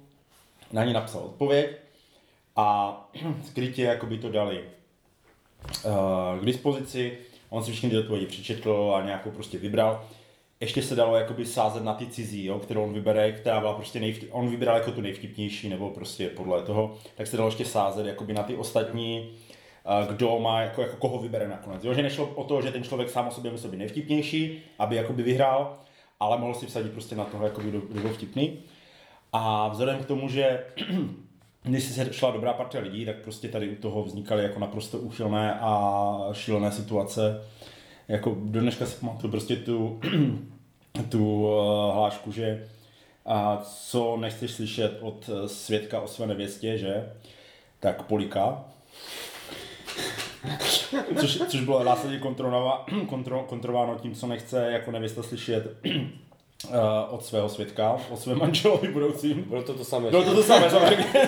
[0.72, 1.76] na ní napsal odpověď
[2.56, 2.98] a
[3.44, 4.64] skrytě jako by to dali
[5.84, 7.18] uh, k dispozici,
[7.52, 10.04] on si všechny ty odpovědi přečetl a nějakou prostě vybral.
[10.60, 14.00] Ještě se dalo jakoby sázet na ty cizí, jo, kterou on vybere, která byla prostě
[14.00, 18.06] nejvtip, on vybral jako tu nejvtipnější, nebo prostě podle toho, tak se dalo ještě sázet
[18.06, 19.30] jakoby na ty ostatní,
[20.08, 21.84] kdo má, jako, jako koho vybere nakonec.
[21.84, 24.96] Jo, že nešlo o to, že ten člověk sám o sobě musel být nejvtipnější, aby
[24.96, 25.78] jakoby vyhrál,
[26.20, 28.58] ale mohl si vsadit prostě na toho, jakoby, kdo, kdo byl vtipný.
[29.32, 30.64] A vzhledem k tomu, že
[31.62, 35.54] když se šla dobrá partia lidí, tak prostě tady u toho vznikaly jako naprosto úchylné
[35.60, 37.42] a šílené situace.
[38.08, 40.00] Jako do dneška si pamatuju prostě tu,
[41.08, 42.68] tu uh, hlášku, že
[43.26, 47.12] a co nechceš slyšet od eh, svědka o své nevěstě, že?
[47.80, 48.64] Tak polika.
[51.20, 52.18] což, což bylo následně
[53.48, 55.76] kontrolováno tím, co nechce jako nevěsta slyšet
[56.64, 56.74] uh,
[57.10, 59.42] od svého svědka, od svém manželovi budoucím.
[59.42, 60.10] Bylo to to samé.
[60.10, 61.04] Bylo to to samé, samozřejmě.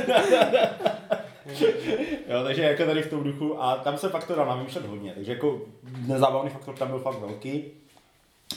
[2.29, 5.13] jo, takže jako tady v tom duchu a tam se fakt to dá namýšlet hodně,
[5.15, 5.61] takže jako
[6.07, 7.65] nezábavný faktor tam byl fakt velký,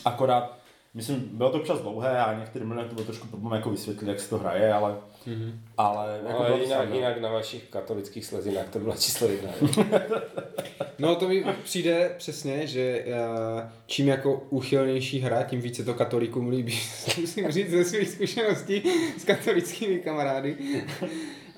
[0.06, 0.58] akorát,
[0.94, 4.20] myslím, bylo to občas dlouhé a některý moment to bylo trošku problém jako vysvětlit, jak
[4.20, 4.98] se to hraje, ale,
[5.28, 5.52] mm-hmm.
[5.78, 9.50] ale jako Ale jinak, jinak na vašich katolických slezinách to byla číslo jedna.
[11.00, 16.50] No to mi přijde přesně, že eh, čím jako úchylnější hra, tím více to katolíkům
[16.50, 16.80] líbí.
[17.22, 18.84] Musím říct ze svých zkušeností
[19.18, 20.58] s katolickými kamarády.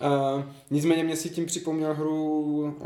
[0.01, 2.77] Uh, nicméně mě si tím připomněl hru, uh,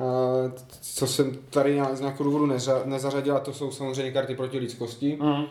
[0.82, 5.18] co jsem tady z nějakého důvodu neza, nezařadil, a to jsou samozřejmě karty proti lidskosti.
[5.22, 5.46] Mm.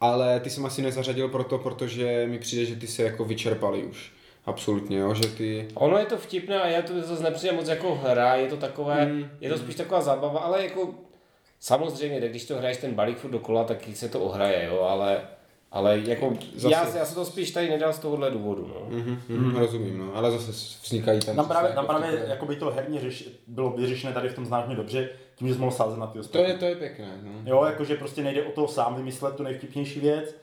[0.00, 4.12] Ale ty jsem asi nezařadil proto, protože mi přijde, že ty se jako vyčerpali už.
[4.46, 5.68] Absolutně, jo, že ty...
[5.74, 9.06] Ono je to vtipné a je to zase nepřijde moc jako hra, je to takové,
[9.06, 9.24] mm.
[9.40, 10.94] je to spíš taková zábava, ale jako
[11.60, 15.20] samozřejmě, tak když to hraješ ten balík furt dokola, tak se to ohraje, jo, ale,
[15.72, 18.86] ale jako Zase- já, já se to spíš tady nedal z tohohle důvodu, no.
[18.98, 21.36] Mhm, mhm, rozumím, no, ale zase vznikají tam...
[21.36, 24.34] Tam právě, jako tam právě vtipné- jako by to herně řeš, bylo vyřešené tady v
[24.34, 26.48] tom značně dobře, tím, že jsi mohl sázet na ty To ostatní.
[26.48, 27.30] je, to je pěkné, no.
[27.44, 30.34] Jo, jakože prostě nejde o to sám vymyslet tu nejvtipnější věc,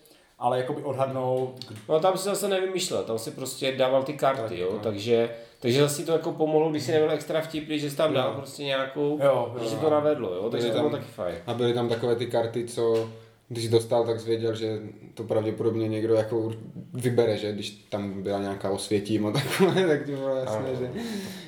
[0.41, 1.55] ale jakoby odhadnout,
[1.89, 4.79] No tam si zase nevymýšlel, tam si prostě dával ty karty, Tak, jo, no.
[4.79, 5.29] takže,
[5.59, 8.63] takže zase to jako pomohlo, když si nebyl extra vtipný, že jsi tam dal prostě
[8.63, 9.81] nějakou, Jo, že jo, si jo.
[9.81, 11.35] to navedlo, jo, takže to bylo taky fajn.
[11.47, 13.09] A byly tam takové ty karty, co
[13.49, 14.79] když dostal, tak jsi věděl, že
[15.13, 16.51] to pravděpodobně někdo jako
[16.93, 20.69] vybere, že když tam byla nějaká osvětím a takové, tak ti bylo jasné,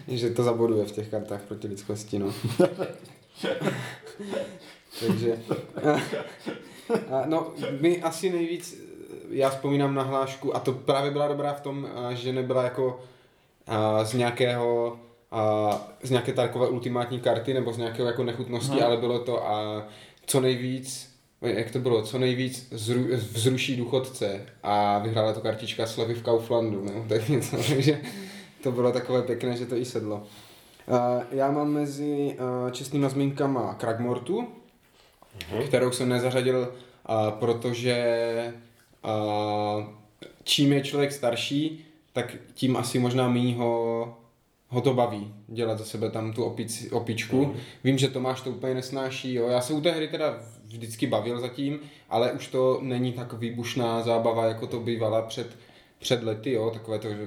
[0.07, 2.27] že, že to zaboduje v těch kartách proti lidskosti, no.
[5.07, 5.37] Takže,
[7.25, 8.81] no, my asi nejvíc,
[9.29, 12.99] já vzpomínám na hlášku, a to právě byla dobrá v tom, že nebyla jako
[14.03, 14.97] z nějakého
[16.03, 19.83] z nějaké takové ultimátní karty nebo z nějakého jako nechutnosti, ale bylo to a
[20.25, 21.13] co nejvíc
[21.43, 26.85] jak to bylo, co nejvíc zru, vzruší důchodce a vyhrála to kartička Slevy v Kauflandu,
[26.85, 28.01] no, tak něco, takže
[28.63, 30.23] to bylo takové pěkné, že to i sedlo.
[30.87, 34.47] Uh, já mám mezi uh, čestnýma zmínkama Kragmortu,
[35.65, 36.73] kterou jsem nezařadil,
[37.09, 38.53] uh, protože
[39.05, 39.83] uh,
[40.43, 44.17] čím je člověk starší, tak tím asi možná méně ho,
[44.67, 47.45] ho to baví dělat za sebe tam tu opici, opičku.
[47.45, 47.53] Mm.
[47.83, 49.47] Vím, že Tomáš to úplně nesnáší, jo.
[49.47, 51.79] Já se u té hry teda vždycky bavil zatím,
[52.09, 55.57] ale už to není tak výbušná zábava, jako to bývala před,
[55.99, 56.69] před lety, jo.
[56.73, 57.17] Takové to, že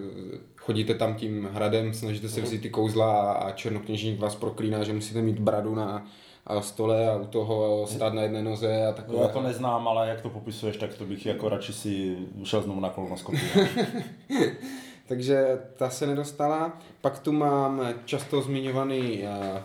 [0.56, 4.92] chodíte tam tím hradem, snažíte se vzít ty kouzla a, a černokněžník vás proklíná, že
[4.92, 6.06] musíte mít bradu na
[6.46, 9.18] a stole a u toho stát na jedné noze a takové.
[9.18, 12.62] no, já to neznám, ale jak to popisuješ, tak to bych jako radši si šel
[12.62, 13.50] znovu na kolonoskopii.
[15.08, 16.78] Takže ta se nedostala.
[17.00, 19.58] Pak tu mám často zmiňovaný uh,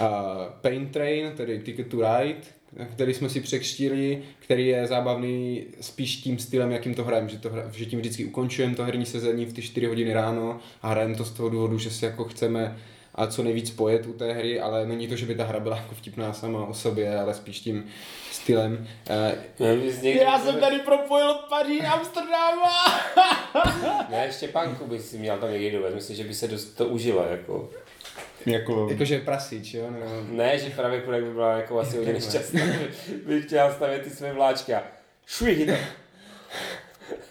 [0.00, 0.06] uh,
[0.60, 2.40] Pain Train, tedy Ticket to Ride,
[2.92, 7.50] který jsme si překštili, který je zábavný spíš tím stylem, jakým to hrajeme, že, to
[7.50, 11.14] hra, že tím vždycky ukončujeme to herní sezení v ty 4 hodiny ráno a hrajeme
[11.14, 12.76] to z toho důvodu, že si jako chceme
[13.18, 15.76] a co nejvíc pojet u té hry, ale není to, že by ta hra byla
[15.76, 17.86] jako vtipná sama o sobě, ale spíš tím
[18.32, 18.88] stylem.
[19.60, 22.70] Uh, Já jsem tady propojil Paříž Amsterdama!
[24.10, 27.26] Ne, Štěpánku by si měl tam někdy dovést, myslím, že by se dost to užila,
[27.26, 27.70] jako.
[28.46, 29.90] jako, jakože prasič, jo?
[29.90, 30.36] No.
[30.36, 32.60] Ne, že právě Kurek by byla jako asi hodně nešťastná,
[33.26, 34.82] by chtěla stavět ty své vláčky a
[35.26, 35.70] švihit.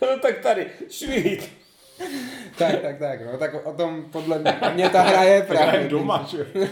[0.01, 1.56] No tak tady, švihit.
[2.57, 4.43] Tak, tak, tak, no, tak o tom podle
[4.73, 5.67] mě ta hra je právě.
[5.67, 6.47] právě doma, že?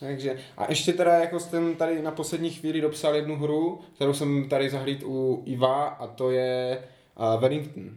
[0.00, 4.48] Takže, a ještě teda jako jsem tady na poslední chvíli dopsal jednu hru, kterou jsem
[4.48, 6.82] tady zahlíd u Iva a to je
[7.34, 7.90] uh, Wellington.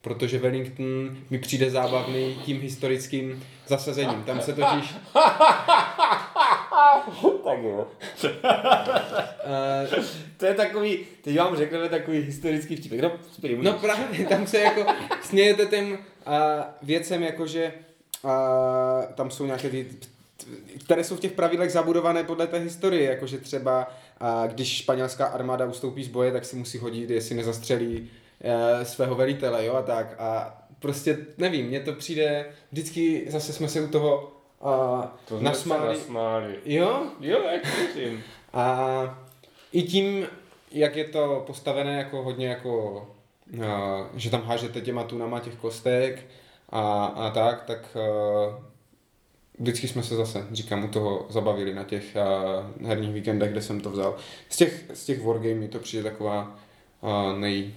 [0.00, 4.22] Protože Wellington mi přijde zábavný tím historickým zasazením.
[4.22, 4.94] Tam se totiž...
[7.44, 7.86] Tak jo.
[9.94, 10.04] Uh,
[10.36, 13.00] To je takový, teď vám řekneme takový historický vtipek.
[13.00, 14.86] No, spíš, No právě, tam se jako
[15.22, 15.98] smějete těm uh,
[16.82, 17.72] věcem, jakože
[18.22, 18.30] uh,
[19.14, 19.86] tam jsou nějaké ty,
[20.84, 25.66] které jsou v těch pravidlech zabudované podle té historie, jakože třeba uh, když španělská armáda
[25.66, 28.10] ustoupí z boje, tak si musí hodit, jestli nezastřelí
[28.44, 30.14] uh, svého velitele, jo, a tak.
[30.18, 35.88] A prostě nevím, mně to přijde, vždycky zase jsme se u toho uh, to nasmáli.
[35.98, 36.56] nasmáli.
[36.64, 37.62] Jo, Jo, jak
[37.94, 38.22] věřím.
[38.52, 39.24] a
[39.72, 40.26] i tím,
[40.70, 43.06] jak je to postavené jako hodně jako,
[43.66, 46.26] a, že tam hážete těma tunama těch kostek
[46.70, 48.62] a, a tak, tak a,
[49.58, 52.26] vždycky jsme se zase, říkám, u toho zabavili na těch a,
[52.86, 54.16] herních víkendech, kde jsem to vzal.
[54.48, 56.58] Z těch, z těch wargame mi to přijde taková
[57.02, 57.74] a, nej,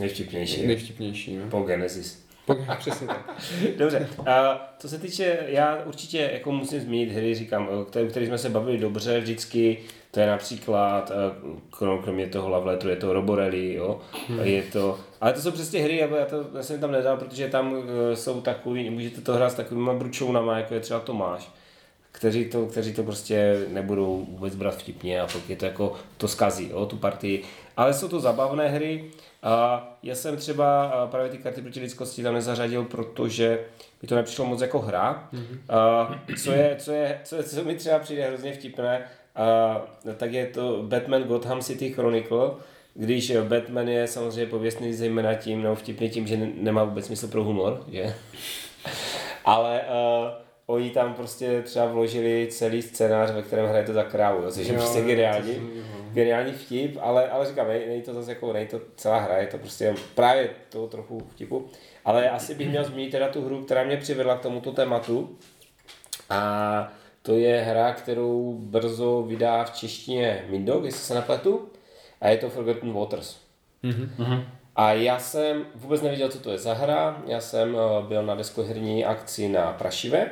[0.00, 0.66] Nejvtipnější.
[0.66, 1.36] nejvtipnější.
[1.36, 1.50] No.
[1.50, 2.25] Po Genesis.
[2.78, 3.30] Přesně tak.
[3.76, 8.38] Dobře, a co se týče, já určitě jako musím zmínit hry, říkám, které, který jsme
[8.38, 9.78] se bavili dobře vždycky,
[10.10, 11.12] to je například,
[11.70, 14.40] krom- kromě toho Love Letteru, je to Roborelli, jo, Hmm.
[14.40, 17.74] je to, ale to jsou přesně hry, já, to já jsem tam nedal, protože tam
[18.12, 21.50] eh, jsou takový, můžete to hrát s takovýma bručounama, jako je třeba Tomáš,
[22.12, 26.28] kteří to, kteří to prostě nebudou vůbec brát vtipně a pak je to jako, to
[26.28, 27.42] skazí, jo, tu partii.
[27.76, 29.04] Ale jsou to zabavné hry
[29.46, 33.58] a já jsem třeba právě ty karty proti lidskosti tam nezařadil, protože
[34.02, 35.28] mi to nepřišlo moc jako hra.
[35.68, 36.08] A
[36.42, 39.04] co, je, co, je, co, je, co mi třeba přijde hrozně vtipné,
[39.36, 39.80] a,
[40.16, 42.50] tak je to Batman Gotham City Chronicle,
[42.94, 47.28] když Batman je samozřejmě pověstný zejména tím, nebo vtipný tím, že ne- nemá vůbec smysl
[47.28, 48.14] pro humor, že?
[49.44, 54.50] Ale uh, oni tam prostě třeba vložili celý scénář, ve kterém hrajete za krávu, jo,
[54.50, 58.52] což je prostě to geniální, geniální vtip, ale, ale říkám, nej, není to zase jako,
[58.52, 61.66] není to celá hra, je to prostě právě to trochu vtipu.
[62.04, 65.36] Ale asi bych měl zmínit teda tu hru, která mě přivedla k tomuto tématu.
[66.30, 66.92] A
[67.22, 71.68] to je hra, kterou brzo vydá v češtině Mindog, jestli se nepletu.
[72.20, 73.36] A je to Forgotten Waters.
[74.76, 77.22] A já jsem vůbec nevěděl, co to je za hra.
[77.26, 80.30] Já jsem eh, byl na deskoherní akci na Prašive,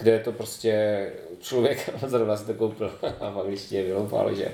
[0.00, 1.06] kde je to prostě
[1.40, 4.52] člověk, zrovna si to koupil a v angličtině vyloupal, že.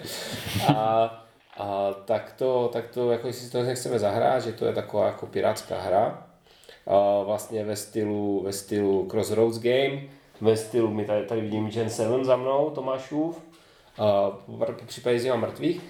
[0.76, 1.24] A,
[1.58, 5.26] a tak to, tak to, jako si to nechceme zahrát, že to je taková jako
[5.26, 6.26] pirátská hra,
[6.86, 10.02] a vlastně ve stylu, ve stylu Crossroads Game,
[10.40, 13.40] ve stylu, my tady, tady vidím Gen 7 za mnou, Tomášův,
[13.98, 15.80] a po případě Zima mrtvých.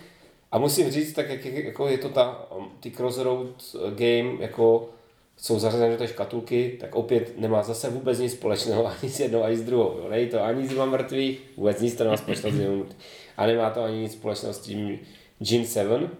[0.52, 2.46] A musím říct, tak jak, jak- jako je to ta,
[2.80, 4.88] ty Crossroads game, jako
[5.36, 9.42] jsou zařazeny do té škatulky, tak opět nemá zase vůbec nic společného ani s jednou,
[9.42, 9.98] ani s druhou.
[9.98, 10.06] Jo.
[10.10, 12.96] Není to ani Zima mrtvých, vůbec nic to nemá společného s mrtvých.
[13.36, 14.98] A nemá to ani nic společného s tím
[15.38, 16.10] Gin 7.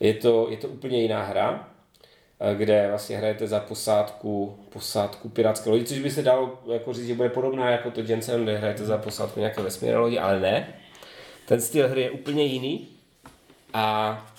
[0.00, 1.68] Je to, je to úplně jiná hra,
[2.40, 7.06] eh, kde vlastně hrajete za posádku, posádku pirátské lodi, což by se dalo jako říct,
[7.06, 10.40] že bude podobná jako to Gen 7, kde hrajete za posádku nějaké vesmírné lodi, ale
[10.40, 10.74] ne.
[11.46, 12.88] Ten styl hry je úplně jiný
[13.74, 14.29] a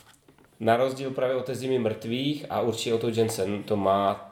[0.61, 4.31] na rozdíl právě od té zimy mrtvých a určitě od toho Jensen to má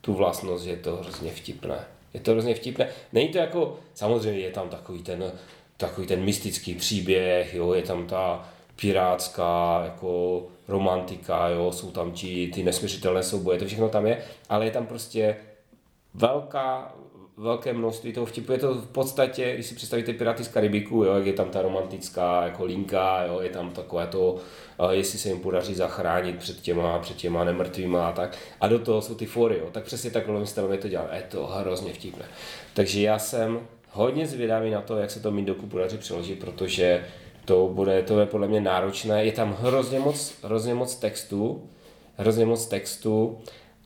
[0.00, 1.84] tu vlastnost, že je to hrozně vtipné.
[2.14, 2.88] Je to hrozně vtipné.
[3.12, 5.32] Není to jako, samozřejmě je tam takový ten,
[5.76, 8.48] takový ten mystický příběh, jo, je tam ta
[8.80, 14.64] pirátská jako romantika, jo, jsou tam ti, ty nesměřitelné souboje, to všechno tam je, ale
[14.64, 15.36] je tam prostě
[16.14, 16.94] velká,
[17.36, 18.52] velké množství toho vtipu.
[18.52, 21.62] Je to v podstatě, když si představíte Piráty z Karibiku, jo, jak je tam ta
[21.62, 24.36] romantická jako linka, jo, je tam takové to,
[24.78, 28.38] eh, jestli se jim podaří zachránit před těma, před těma nemrtvýma a tak.
[28.60, 29.68] A do toho jsou ty fory, jo.
[29.72, 31.14] tak přesně takhle stylem je to dělá.
[31.14, 32.24] Je to hrozně vtipné.
[32.74, 33.60] Takže já jsem
[33.90, 37.06] hodně zvědavý na to, jak se to Mindoku podaří přeložit, protože
[37.44, 39.24] to bude, to je podle mě náročné.
[39.24, 41.68] Je tam hrozně moc, hrozně moc textu,
[42.16, 43.38] hrozně moc textu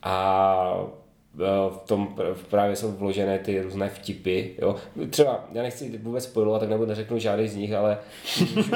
[0.03, 0.99] a
[1.35, 4.55] v tom pr- právě jsou vložené ty různé vtipy.
[4.59, 4.76] Jo.
[5.11, 7.99] Třeba, já nechci vůbec spojovat, tak nebo neřeknu žádný z nich, ale
[8.39, 8.74] můžu,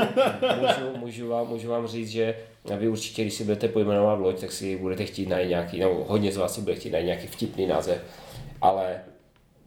[0.60, 2.34] můžu, můžu, vám, můžu vám říct, že
[2.78, 6.32] vy určitě, když si budete pojmenovat loď, tak si budete chtít najít nějaký, nebo hodně
[6.32, 8.00] z vás si bude chtít najít nějaký vtipný název,
[8.60, 9.00] ale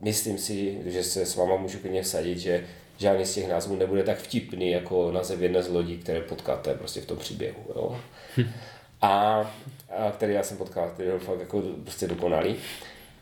[0.02, 2.66] myslím si, že se s váma můžu klidně vsadit, že
[2.98, 7.02] žádný z těch názvů nebude tak vtipný jako název jedné z lodí, které potkáte prostě
[7.02, 7.60] v tom příběhu.
[7.76, 8.00] Jo?
[9.02, 9.42] A,
[9.90, 12.56] a který já jsem potkal, který byl fakt jako prostě dokonalý.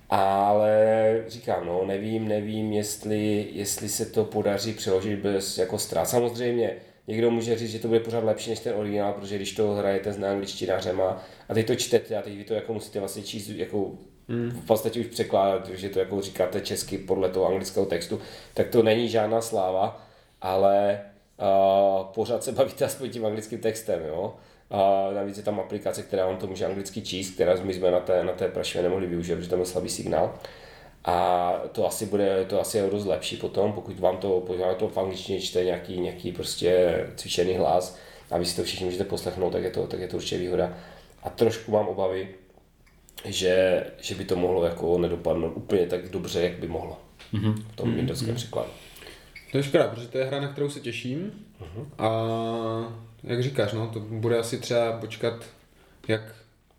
[0.09, 6.09] Ale říkám, no, nevím, nevím, jestli, jestli se to podaří přeložit bez jako ztrát.
[6.09, 6.75] Samozřejmě,
[7.07, 10.13] někdo může říct, že to bude pořád lepší než ten originál, protože když to hrajete
[10.13, 13.49] s angličtinářem a, a teď to čtete a teď vy to jako musíte vlastně číst
[13.49, 13.91] jako
[14.27, 18.21] v podstatě už překládat, že to jako říkáte česky podle toho anglického textu,
[18.53, 20.07] tak to není žádná sláva,
[20.41, 21.01] ale
[21.39, 24.33] uh, pořád se bavíte aspoň tím anglickým textem, jo.
[24.71, 27.99] A navíc je tam aplikace, která vám to může anglicky číst, která my jsme na
[27.99, 30.33] té, na té prašivě nemohli využít, protože tam je slabý signál.
[31.05, 34.75] A to asi bude, to asi je dost lepší potom, pokud vám to, pokud vám
[34.75, 37.97] to v angličtině čte nějaký, nějaký prostě cvičený hlas
[38.31, 40.73] a vy si to všichni můžete poslechnout, tak je to, tak je to určitě výhoda.
[41.23, 42.29] A trošku mám obavy,
[43.25, 46.97] že, že by to mohlo jako nedopadnout úplně tak dobře, jak by mohlo
[47.71, 48.69] v tom windowském překladu.
[49.51, 51.31] To je škoda, protože to je hra, na kterou se těším.
[51.97, 52.09] A
[53.25, 55.33] jak říkáš, no, to bude asi třeba počkat,
[56.07, 56.21] jak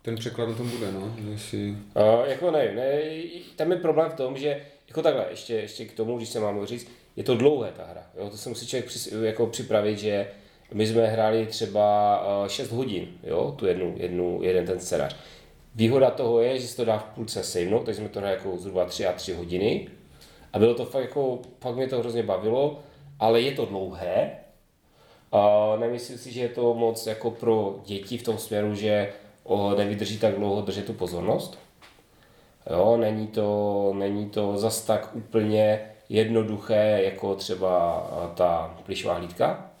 [0.01, 1.15] ten překlad na tom bude, no.
[1.31, 1.69] Jestli...
[1.69, 3.01] Uh, jako ne, ne,
[3.55, 6.65] tam je problém v tom, že jako takhle, ještě, ještě k tomu, když se mám
[6.65, 8.03] říct, je to dlouhé ta hra.
[8.17, 8.29] Jo?
[8.29, 10.27] To se musí člověk přis, jako připravit, že
[10.73, 13.55] my jsme hráli třeba uh, 6 hodin, jo?
[13.57, 15.15] tu jednu, jednu, jeden ten scénář.
[15.75, 18.57] Výhoda toho je, že se to dá v půlce savenout, takže jsme to hráli jako
[18.57, 19.87] zhruba 3 a 3 hodiny.
[20.53, 22.79] A bylo to fakt jako, fakt mě to hrozně bavilo,
[23.19, 24.31] ale je to dlouhé.
[25.31, 29.13] A nemyslím si, že je to moc jako pro děti v tom směru, že
[29.77, 31.59] nevydrží tak dlouho držet tu pozornost.
[32.71, 38.03] Jo, není to, není to zas tak úplně jednoduché, jako třeba
[38.35, 39.71] ta plišová hlídka.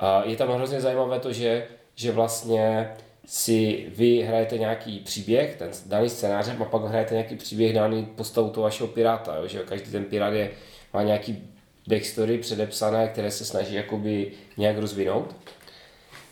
[0.00, 2.92] A je tam hrozně zajímavé to, že, že vlastně
[3.26, 8.50] si vy hrajete nějaký příběh, ten daný scénář, a pak hrajete nějaký příběh daný postavu
[8.50, 9.46] toho vašeho piráta, jo?
[9.46, 10.50] že každý ten pirát je,
[10.92, 11.51] má nějaký
[11.86, 15.34] backstory předepsané, které se snaží jakoby nějak rozvinout.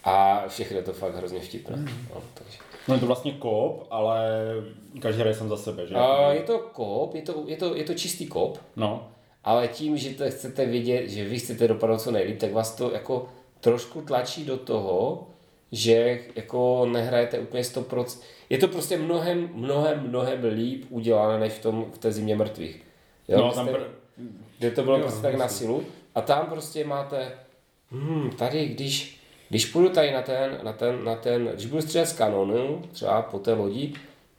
[0.05, 1.76] A všechno je to fakt hrozně vtipné.
[2.14, 2.59] No, takže.
[2.88, 4.28] No je to vlastně kop, ale
[5.03, 5.94] každý hraje sám za sebe, že?
[5.94, 9.09] A je to kop, je to, je to, je to čistý kop, No,
[9.44, 12.90] ale tím, že to chcete vidět, že vy chcete dopadnout co nejlíp, tak vás to
[12.90, 13.28] jako
[13.61, 15.26] trošku tlačí do toho,
[15.72, 18.18] že jako nehrajete úplně 100%.
[18.51, 22.82] Je to prostě mnohem, mnohem, mnohem líp udělané, než v, tom, v té zimě mrtvých.
[23.28, 23.86] Jo, no tam pr-
[24.59, 25.85] kde to bylo Jo, prostě tak na silu.
[26.14, 27.33] A tam prostě máte,
[27.91, 32.07] hmm, tady, když, když půjdu tady na ten, na ten, na ten, když budu střílet
[32.07, 33.95] z kanonu, třeba po té lodi,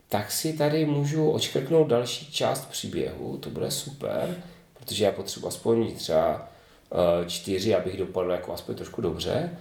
[0.09, 4.43] tak si tady můžu očkrknout další část příběhu, to bude super,
[4.79, 6.49] protože já potřebuji aspoň třeba
[6.91, 9.57] eh, čtyři, abych dopadl jako aspoň trošku dobře.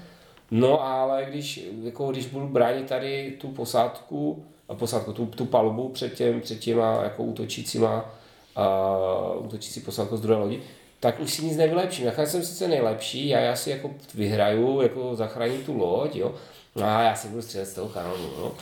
[0.51, 5.89] No ale když, jako, když budu bránit tady tu posádku, a posádku, tu, tu palubu
[5.89, 8.15] před, těm, před těma jako útočícíma,
[8.61, 10.61] uh, útočící posádkou z druhé lodi,
[11.01, 12.07] tak už si nic nevylepším.
[12.07, 16.35] Já jsem sice nejlepší, a já si jako vyhraju, jako zachráním tu loď, jo,
[16.77, 18.53] no a já si budu střílet z toho kanonu, no.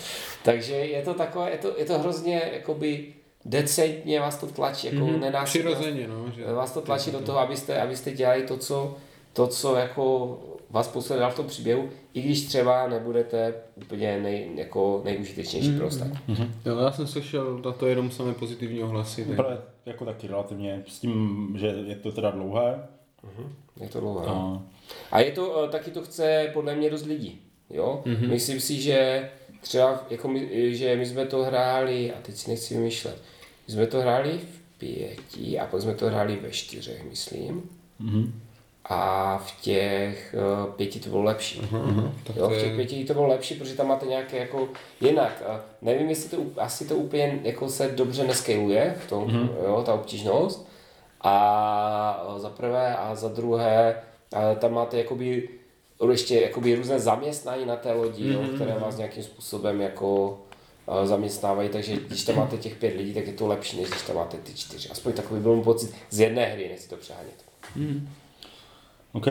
[0.43, 3.07] Takže je to takové, je to, je to hrozně, jakoby,
[3.45, 5.21] decentně vás to tlačí, jako mm-hmm.
[5.21, 5.75] nenásilně.
[5.75, 6.33] Přirozeně, no.
[6.37, 6.53] Že...
[6.53, 8.97] Vás to tlačí do toho, abyste, abyste dělali to, co,
[9.33, 10.39] to, co jako
[10.71, 15.87] vás poslede dál v tom příběhu, i když třeba nebudete úplně nej, jako nejužitečnější pro
[15.87, 16.19] ostatní.
[16.67, 19.25] Jo, já jsem slyšel na to jenom samé pozitivní ohlasy.
[19.25, 19.37] Tak...
[19.37, 22.89] Právě jako taky relativně, s tím, že je to teda dlouhé.
[23.81, 24.27] Je to dlouhé.
[24.27, 24.67] no.
[25.11, 27.41] A, A je to, eh, taky to chce podle mě dost lidí.
[27.71, 28.03] Jo?
[28.07, 28.29] Mm-hmm.
[28.29, 29.31] Myslím si, že
[29.61, 33.23] třeba, jako my, že my jsme to hráli, a teď si nechci vymýšlet,
[33.67, 37.71] my jsme to hráli v pěti a pak jsme to hráli ve čtyřech, myslím.
[37.99, 38.41] mhm.
[38.89, 40.35] A v těch
[40.67, 41.63] uh, pěti to bylo lepší.
[42.25, 44.69] Tak Jo, v těch pěti to bylo lepší, protože tam máte nějaké jako
[45.01, 45.43] jinak.
[45.49, 49.51] A nevím, jestli to asi to úplně jako se dobře neskaluje v tom, mm-hmm.
[49.65, 50.69] jo, ta obtížnost.
[51.21, 55.49] A eh, za prvé a za druhé, a tam máte jakoby
[56.11, 58.33] ještě jakoby různé zaměstnání na té lodi, mm-hmm.
[58.33, 60.39] jo, které vás nějakým způsobem jako
[61.05, 64.17] zaměstnávají, takže když tam máte těch pět lidí, tak je to lepší, než když tam
[64.17, 64.89] máte ty čtyři.
[64.89, 67.45] Aspoň takový byl můj pocit z jedné hry, nechci to přehánět.
[69.19, 69.29] OK.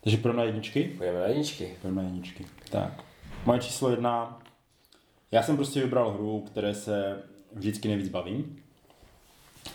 [0.00, 0.94] Takže půjdeme na jedničky?
[0.96, 1.76] Půjdeme na jedničky.
[1.80, 2.46] Půjdeme na jedničky.
[2.70, 3.04] Tak.
[3.46, 4.42] Moje číslo jedna.
[5.30, 8.62] Já jsem prostě vybral hru, které se vždycky nejvíc bavím.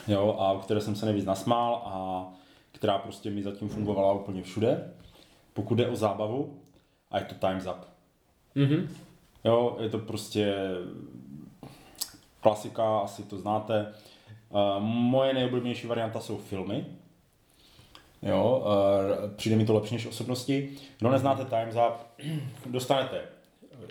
[0.08, 2.26] Jo, a u které jsem se nejvíc nasmál a
[2.72, 4.94] která prostě mi zatím fungovala úplně všude.
[5.54, 6.60] Pokud jde o zábavu,
[7.12, 7.86] a je to Time's Up.
[8.56, 8.96] Mhm.
[9.44, 10.56] Jo, je to prostě
[12.42, 13.94] klasika, asi to znáte.
[14.50, 16.86] Uh, moje nejoblíbenější varianta jsou filmy.
[18.22, 20.70] Jo, uh, přijde mi to lepší než osobnosti.
[21.00, 22.24] Kdo neznáte Time's Up,
[22.66, 23.22] dostanete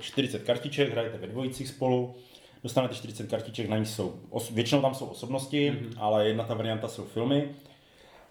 [0.00, 2.14] 40 kartiček, hrajete ve dvojicích spolu,
[2.62, 5.94] dostanete 40 kartiček, na ní jsou, os, většinou tam jsou osobnosti, mm-hmm.
[5.98, 7.48] ale jedna ta varianta jsou filmy.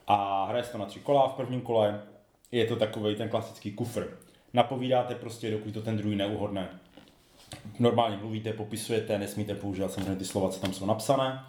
[0.07, 2.01] A hraje se to na tři kola, v prvním kole
[2.51, 4.17] je to takový ten klasický kufr.
[4.53, 6.69] Napovídáte prostě, dokud to ten druhý neuhodne
[7.79, 11.45] normálně mluvíte, popisujete, nesmíte používat samozřejmě ty slova, co tam jsou napsané.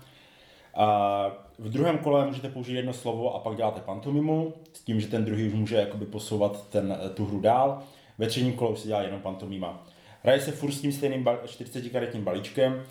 [0.74, 1.26] A
[1.58, 5.24] v druhém kole můžete použít jedno slovo a pak děláte pantomimu, s tím, že ten
[5.24, 7.82] druhý už může jakoby posouvat ten, tu hru dál.
[8.18, 9.86] Ve třetím kole už se dělá jenom pantomima.
[10.22, 12.84] Hraje se furt s tím stejným bal- 40 karetním balíčkem,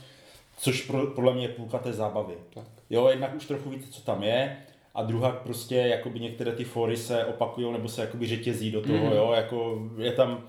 [0.58, 2.34] což pro, podle mě je půlka té zábavy.
[2.54, 2.64] Tak.
[2.90, 4.58] Jo, jednak už trochu víte, co tam je,
[4.96, 8.98] a druhá prostě jakoby některé ty fóry se opakují nebo se jakoby řetězí do toho,
[8.98, 9.12] mm.
[9.12, 10.44] jo, jako je tam,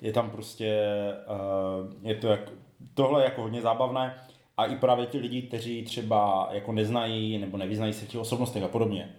[0.00, 0.82] je tam prostě,
[1.26, 2.40] uh, je to jak,
[2.94, 4.14] tohle je jako hodně zábavné
[4.58, 8.62] a i právě ti lidi, kteří třeba jako neznají nebo nevyznají se v těch osobnostech
[8.62, 9.10] a podobně,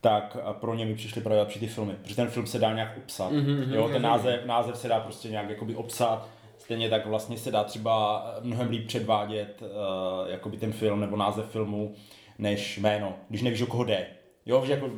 [0.00, 2.98] tak pro ně mi přišly právě lepší ty filmy, protože ten film se dá nějak
[2.98, 6.28] obsat, mm-hmm, jo, ten název, název se dá prostě nějak jakoby obsat,
[6.58, 11.50] stejně tak vlastně se dá třeba mnohem líp předvádět uh, jakoby ten film nebo název
[11.50, 11.94] filmu,
[12.38, 14.06] než jméno, když nevíš, o koho jde.
[14.46, 14.90] Jo, že jako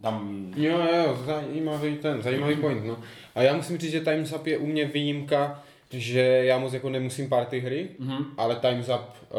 [0.00, 2.96] tam Jo, jo, zajímavý ten, zajímavý point, no.
[3.34, 6.90] A já musím říct, že Time's Up je u mě výjimka, že já moc jako
[6.90, 8.24] nemusím party hry, mm-hmm.
[8.36, 9.38] ale Time's Up uh,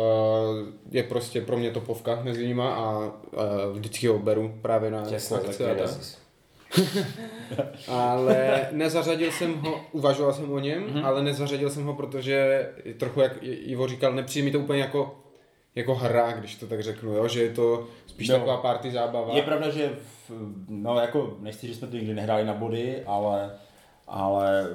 [0.92, 3.12] je prostě pro mě topovka mezi nima a uh,
[3.74, 5.58] vždycky ho beru právě na akce tak a tak.
[5.78, 6.18] Genesis.
[7.88, 11.06] Ale nezařadil jsem ho, uvažoval jsem o něm, mm-hmm.
[11.06, 15.18] ale nezařadil jsem ho, protože trochu, jak Ivo říkal, nepřijde mi to úplně jako,
[15.76, 17.28] jako hra, když to tak řeknu, jo?
[17.28, 18.36] že je to spíš No.
[18.36, 19.36] taková party zábava.
[19.36, 19.90] Je pravda, že
[20.30, 20.32] v,
[20.70, 23.52] no jako, nechci, že jsme to nikdy nehráli na body, ale
[24.08, 24.68] ale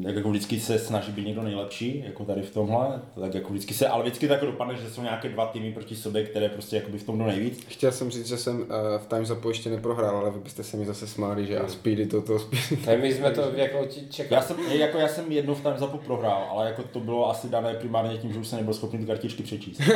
[0.00, 3.74] jak jako vždycky se snaží být někdo nejlepší, jako tady v tomhle, tak jako vždycky
[3.74, 6.98] se, ale vždycky tak dopadne, že jsou nějaké dva týmy proti sobě, které prostě jakoby
[6.98, 7.64] v tom jdou nejvíc.
[7.68, 8.66] Chtěl jsem říct, že jsem uh,
[8.98, 12.06] v Times Upu ještě neprohrál, ale vy byste se mi zase smáli, že a Speedy
[12.06, 12.86] to, to Speedy.
[12.92, 14.34] A my jsme to jako ti čekali.
[14.34, 17.48] Já jsem, jako já jsem jednou v tam zapu prohrál, ale jako to bylo asi
[17.48, 19.80] dané primárně tím, že už jsem nebyl schopný ty kartičky přečíst.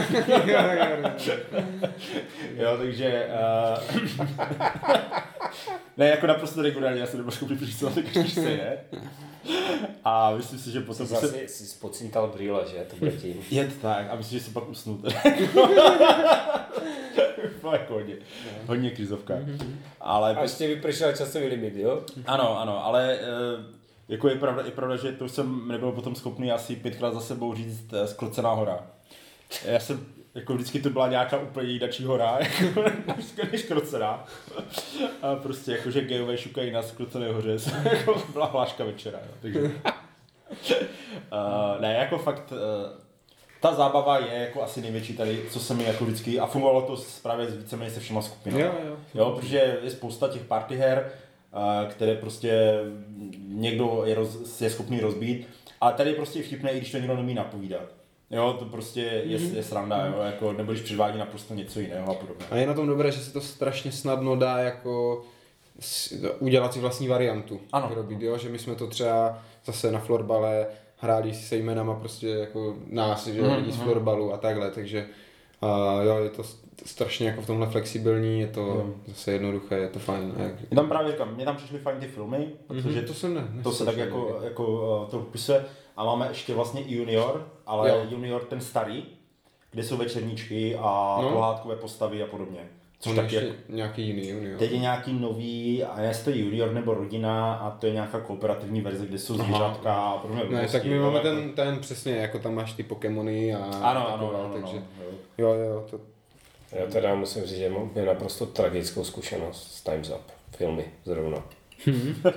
[2.56, 3.28] jo, takže...
[3.80, 5.35] Uh...
[5.96, 8.80] ne, jako naprosto regulárně, já jsem nebyl schopný na té kartičce je.
[10.04, 11.06] A myslím si, že potom...
[11.06, 11.48] Zase se...
[11.48, 12.86] jsi spocintal brýle, že?
[12.90, 13.36] To bude tím.
[13.50, 14.98] Je to tak, a myslím, že jsem pak usnul.
[17.60, 18.14] Fakt hodně,
[18.66, 19.34] hodně krizovka.
[20.00, 22.02] Ale A ještě vypršel časový limit, jo?
[22.26, 23.26] Ano, ano, ale eh,
[24.08, 27.54] jako je pravda, je pravda, že to jsem nebyl potom schopný asi pětkrát za sebou
[27.54, 28.86] říct eh, sklocená hora.
[29.64, 30.06] Já jsem,
[30.36, 32.84] jako vždycky to byla nějaká úplně jidačí hora, jako,
[33.52, 34.24] než, krocená.
[35.22, 37.56] A prostě jako, že gejové šukají na sklocené hoře,
[37.92, 39.60] jako byla hláška večera, jo, takže...
[39.60, 39.70] Uh,
[41.80, 42.58] ne, jako fakt, uh,
[43.60, 47.02] ta zábava je jako asi největší tady, co se mi jako vždycky, a fungovalo to
[47.22, 48.62] právě s víceméně se všema skupinami.
[48.62, 48.96] Jo, jo.
[49.14, 51.12] jo, protože je spousta těch party her,
[51.52, 52.80] a, které prostě
[53.48, 55.48] někdo je, roz, je schopný rozbít,
[55.80, 57.95] ale tady je prostě vtipné, i když to někdo neumí napovídat.
[58.30, 62.14] Jo, to prostě je, je sranda, jo, jako, nebo když předvádí naprosto něco jiného a
[62.14, 62.46] podobně.
[62.50, 65.22] A je na tom dobré, že se to strašně snadno dá jako
[65.80, 67.60] s- udělat si vlastní variantu.
[67.72, 67.88] Ano.
[67.88, 68.38] Vyrobit, jo?
[68.38, 70.66] Že my jsme to třeba zase na florbale
[70.98, 75.06] hráli se jménama prostě jako nás, že Mhm, mm, lidí z florbalu a takhle, takže
[75.62, 76.42] a jo, je to
[76.86, 78.90] strašně jako v tomhle flexibilní, je to Jo.
[79.06, 80.34] zase jednoduché, je to fajn.
[80.38, 83.48] Jak, Já tam právě říkám, mně tam přišly fajn ty filmy, protože to jsem ne,
[83.62, 84.66] to se tak jako, jako
[85.04, 85.64] uh, to popisuje.
[85.96, 88.06] A máme ještě vlastně i junior, ale Jo.
[88.08, 89.04] junior ten starý,
[89.70, 91.30] kde jsou večerníčky a No.
[91.30, 92.60] pohádkové postavy a podobně.
[93.00, 94.58] Což On je taky ještě jako, nějaký jiný junior.
[94.58, 99.06] teď je nějaký nový, a jestli junior nebo rodina, a to je nějaká kooperativní verze,
[99.06, 100.42] kde jsou zvířátka a podobně.
[100.44, 103.58] Ne, blbosti, tak my máme jako- ten, ten přesně, jako tam máš ty Pokémony a
[103.64, 105.04] Ano, ano, takové, ano, takže no,
[105.38, 105.54] jo.
[105.54, 106.00] jo, jo, to,
[106.72, 110.22] Já teda musím říct, že mám naprosto tragickou zkušenost s Time's Up.
[110.56, 111.42] Filmy zrovna.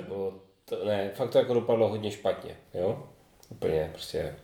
[0.08, 0.34] Bylo
[0.66, 3.04] to, ne, fakt to jako dopadlo hodně špatně, jo?
[3.50, 4.36] Úplně prostě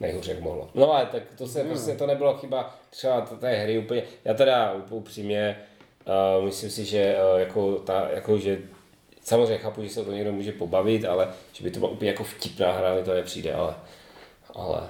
[0.00, 0.68] nejhůř jak mohlo.
[0.74, 4.02] No ale tak to se prostě to nebylo chyba třeba té hry úplně.
[4.24, 5.56] Já teda up- upřímně
[6.38, 8.58] uh, myslím si, že uh, jako ta, jako že
[9.22, 12.10] samozřejmě chápu, že se o to někdo může pobavit, ale že by to byla úplně
[12.10, 13.74] jako vtipná hra, mi to nepřijde, ale
[14.54, 14.80] ale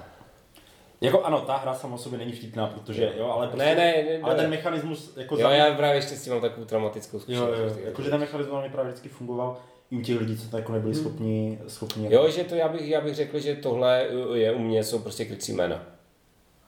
[1.01, 4.03] Jako ano, ta hra sama o sobě není vtipná, protože jo, ale, prostě, Ne, ne,
[4.03, 4.41] ne, ale ne.
[4.41, 7.57] ten mechanismus jako jo, za- já právě ještě s tím mám takovou traumatickou Jo, zkušenost.
[7.59, 7.81] jo, prostě.
[7.85, 9.57] jakože ten mechanismus mi právě vždycky fungoval
[9.91, 12.87] i u těch lidí, co to jako nebyli schopni, schopni Jo, že to já bych,
[12.87, 15.85] já bych řekl, že tohle je u mě jsou prostě krycí jména.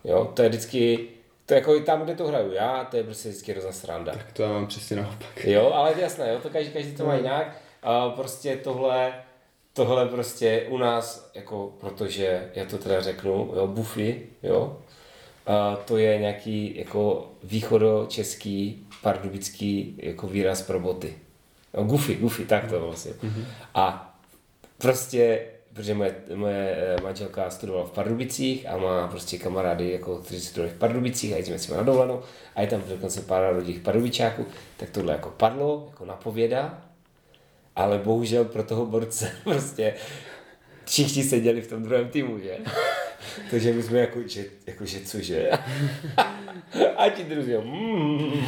[0.03, 1.07] Jo, to je vždycky,
[1.45, 4.11] to je jako i tam, kde to hraju já, to je prostě vždycky hrozná sranda.
[4.11, 5.45] tak to já mám přesně naopak.
[5.45, 7.57] Jo, ale jasné, jo, to každý, každý to má jinak.
[7.83, 9.13] A prostě tohle,
[9.73, 14.77] tohle prostě u nás, jako, protože já to teda řeknu, jo, Buffy, jo,
[15.45, 21.15] a to je nějaký jako východočeský, pardubický jako výraz pro boty.
[21.73, 23.11] Jo, Goofy, Goofy, tak to vlastně.
[23.73, 24.15] A
[24.77, 25.41] prostě,
[25.73, 30.73] protože moje, moje eh, manželka studovala v Pardubicích a má prostě kamarády, jako, kteří studují
[30.73, 32.21] v Pardubicích a jezdíme s nimi na dovolenou
[32.55, 34.45] a je tam dokonce pár rodích Pardubičáků,
[34.77, 36.81] tak tohle jako padlo, jako napověda,
[37.75, 39.93] ale bohužel pro toho borce prostě
[40.85, 42.57] všichni seděli v tom druhém týmu, že?
[43.51, 45.49] Takže my jsme jako, že, jako že cože?
[46.97, 48.41] a ti druzí, mm.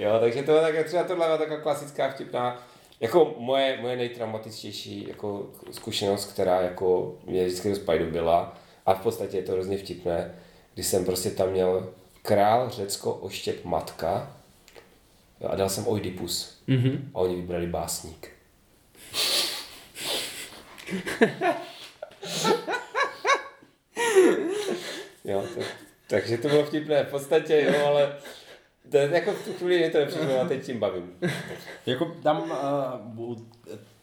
[0.00, 2.66] Jo, takže to je tak, třeba tohle je taková klasická vtipná,
[3.00, 7.82] jako moje, moje nejtraumatičtější jako zkušenost, která jako mě vždycky dost
[8.12, 10.34] byla a v podstatě je to hrozně vtipné,
[10.74, 11.92] když jsem prostě tam měl
[12.22, 14.36] král, Řecko, oštěp, matka
[15.48, 16.98] a dal jsem Oidipus mm-hmm.
[17.14, 18.28] a oni vybrali básník.
[25.24, 25.60] jo, to,
[26.06, 28.16] takže to bylo vtipné v podstatě, jo, ale
[28.90, 31.10] to, je jako v tu chvíli mě to nepřišlo a teď tím bavím.
[31.86, 32.42] Jako tam
[33.16, 33.36] uh,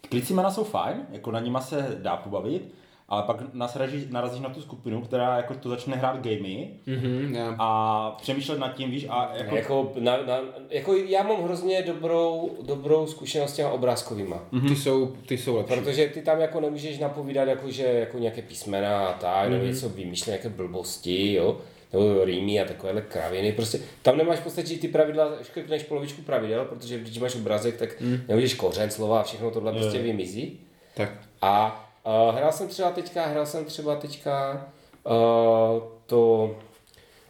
[0.10, 2.74] klici jména jsou fajn, jako na nima se dá pobavit,
[3.10, 7.56] ale pak narazíš, narazíš na tu skupinu, která jako to začne hrát gamey Mhm, já,
[7.60, 10.40] a přemýšlet nad tím, víš, a jako, Jako, na, na,
[10.70, 14.40] jako já mám hrozně dobrou, dobrou zkušenost s těma obrázkovýma.
[14.68, 15.74] ty, jsou, ty jsou lepší.
[15.74, 19.90] Protože ty tam jako nemůžeš napovídat jako, že jako nějaké písmena a tak, nebo něco
[19.90, 21.58] vymýšlet, nějaké blbosti, jo,
[21.94, 26.66] nebo rýmy a takovéhle kraviny, prostě tam nemáš v podstatě ty pravidla, škrtneš polovičku pravidel,
[26.66, 27.90] protože když máš obrazek, tak
[28.28, 30.60] nemůžeš kořen, slova a všechno tohle prostě vymizí.
[30.96, 31.10] Tak,
[31.42, 31.86] A
[32.30, 34.68] uh, hrál jsem třeba teďka, hrál jsem třeba teďka
[35.04, 36.56] uh, to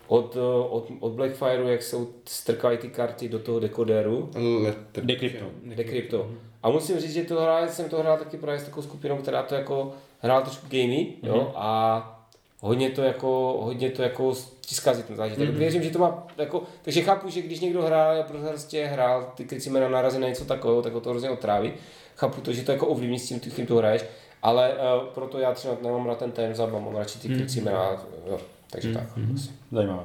[0.07, 0.37] od,
[0.69, 4.29] od, od Blackfireu, jak jsou strkají ty karty do toho dekoderu,
[4.63, 5.05] Letter.
[5.05, 5.45] Decrypto.
[5.75, 6.31] Decrypto.
[6.63, 9.43] A musím říct, že to hrál, jsem to hrál taky právě s takovou skupinou, která
[9.43, 12.16] to jako hrál trošku gamey, jo, a
[12.59, 15.49] hodně to jako, hodně to jako stiská si ten zážitek.
[15.49, 15.57] Mm-hmm.
[15.57, 19.89] Věřím, že to má jako, takže chápu, že když někdo hrál, prostě hrál ty krycimena
[19.89, 21.73] narazí na něco takového, tak ho to hrozně otráví.
[22.15, 24.05] Chápu to, že to jako ovlivní s tím, s tím to hraješ,
[24.43, 28.39] ale uh, proto já třeba nemám rád ten time zap, mám radši ty krycimena, jo,
[28.71, 29.03] takže tak.
[29.35, 29.49] asi.
[29.71, 30.03] Zajímavé.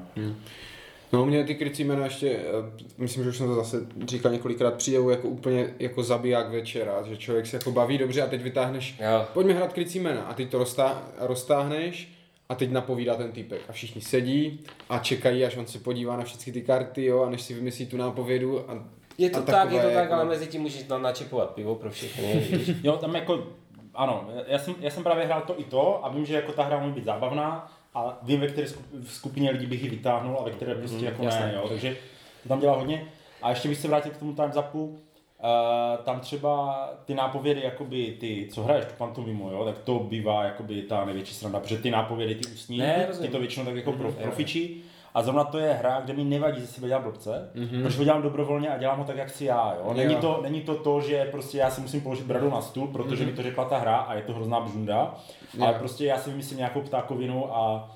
[1.13, 3.77] No mě ty krycí jména ještě, eh, myslím, že už jsem to zase
[4.07, 8.27] říkal několikrát, přijdou jako úplně jako zabiják večera, že člověk se jako baví dobře a
[8.27, 9.27] teď vytáhneš, Jo.
[9.33, 12.13] pojďme hrát krycí jména a teď to roztá, roztáhneš
[12.53, 16.25] a teď napovídá ten týpek a všichni sedí a čekají, až on se podívá na
[16.25, 18.85] všechny ty karty, jo, a než si vymyslí tu nápovědu a
[19.19, 21.75] Je to a tak, je to tak, jako- ale mezi tím můžeš na- načepovat pivo
[21.75, 22.35] pro všechny.
[22.51, 22.71] víš.
[22.83, 23.47] Jo, tam jako,
[23.95, 26.63] ano, já jsem, já jsem právě hrál to i to a vím, že jako ta
[26.63, 28.67] hra může být zábavná a vím, ve které
[29.07, 31.47] skupině lidí bych ji vytáhnul a ve které prostě Mhm, jako jasné.
[31.47, 31.97] ne, jo, takže
[32.43, 33.07] to tam dělá hodně.
[33.43, 34.99] A ještě bych se vrátil k tomu time zapu,
[35.43, 40.45] uh, tam třeba ty nápovědy, jakoby ty, co hraješ tu pantomimu, jo, tak to bývá
[40.45, 43.93] jakoby ta největší sranda, protože ty nápovědy, ty ústní, Ne, ty to většinou tak jako
[43.93, 44.15] pro, jo.
[44.23, 44.83] profičí.
[45.15, 47.65] A zrovna to je hra, kde mi nevadí, že si dělám blbce, Mhm.
[47.67, 47.83] mm-hmm.
[47.83, 49.75] protože ho dělám dobrovolně a dělám ho tak, jak si já.
[49.85, 49.95] Jo?
[49.95, 50.21] Není, Jo.
[50.21, 53.27] to, není to to, že prostě já si musím položit bradu na stůl, protože mm-hmm.
[53.27, 55.15] mi to řekla ta hra a je to hrozná bžunda,
[55.61, 57.91] ale prostě já si vymyslím nějakou ptákovinu a,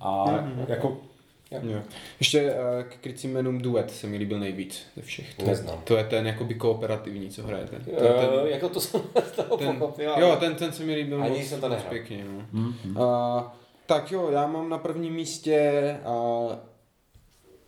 [0.00, 0.24] a
[0.68, 0.96] jako
[1.50, 1.80] Jo.
[2.20, 5.34] Ještě uh, k krycím jménům duet se mi líbil nejvíc ze všech.
[5.34, 5.80] To, Neznám.
[5.84, 7.78] to je ten jakoby kooperativní, co hrajete.
[7.80, 9.00] To je ten, Uh, jako to jsem
[9.32, 10.12] z toho ten, pochopil.
[10.18, 12.24] jo, ten, ten se mi líbil Ani moc, jsem to moc pěkně.
[12.52, 12.72] No.
[12.84, 13.42] Uh,
[13.86, 16.52] tak jo, já mám na prvním místě uh,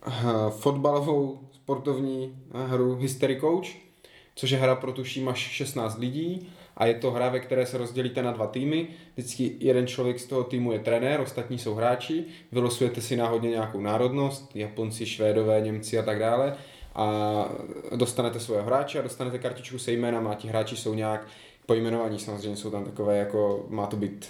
[0.07, 2.37] uh, fotbalovou sportovní
[2.67, 3.69] hru Hystery Coach,
[4.35, 7.79] což je hra pro tuším až 16 lidí a je to hra, ve které se
[7.79, 8.89] rozdělíte na dva týmy.
[9.17, 12.25] Vždycky jeden člověk z toho týmu je trenér, ostatní jsou hráči.
[12.53, 16.57] Vylosujete si náhodně nějakou národnost, Japonci, Švédové, Němci a tak dále
[16.95, 17.49] a
[17.97, 21.27] dostanete svého hráče a dostanete kartičku se jménem a ti hráči jsou nějak
[21.67, 24.29] pojmenovaní, samozřejmě jsou tam takové jako, má to být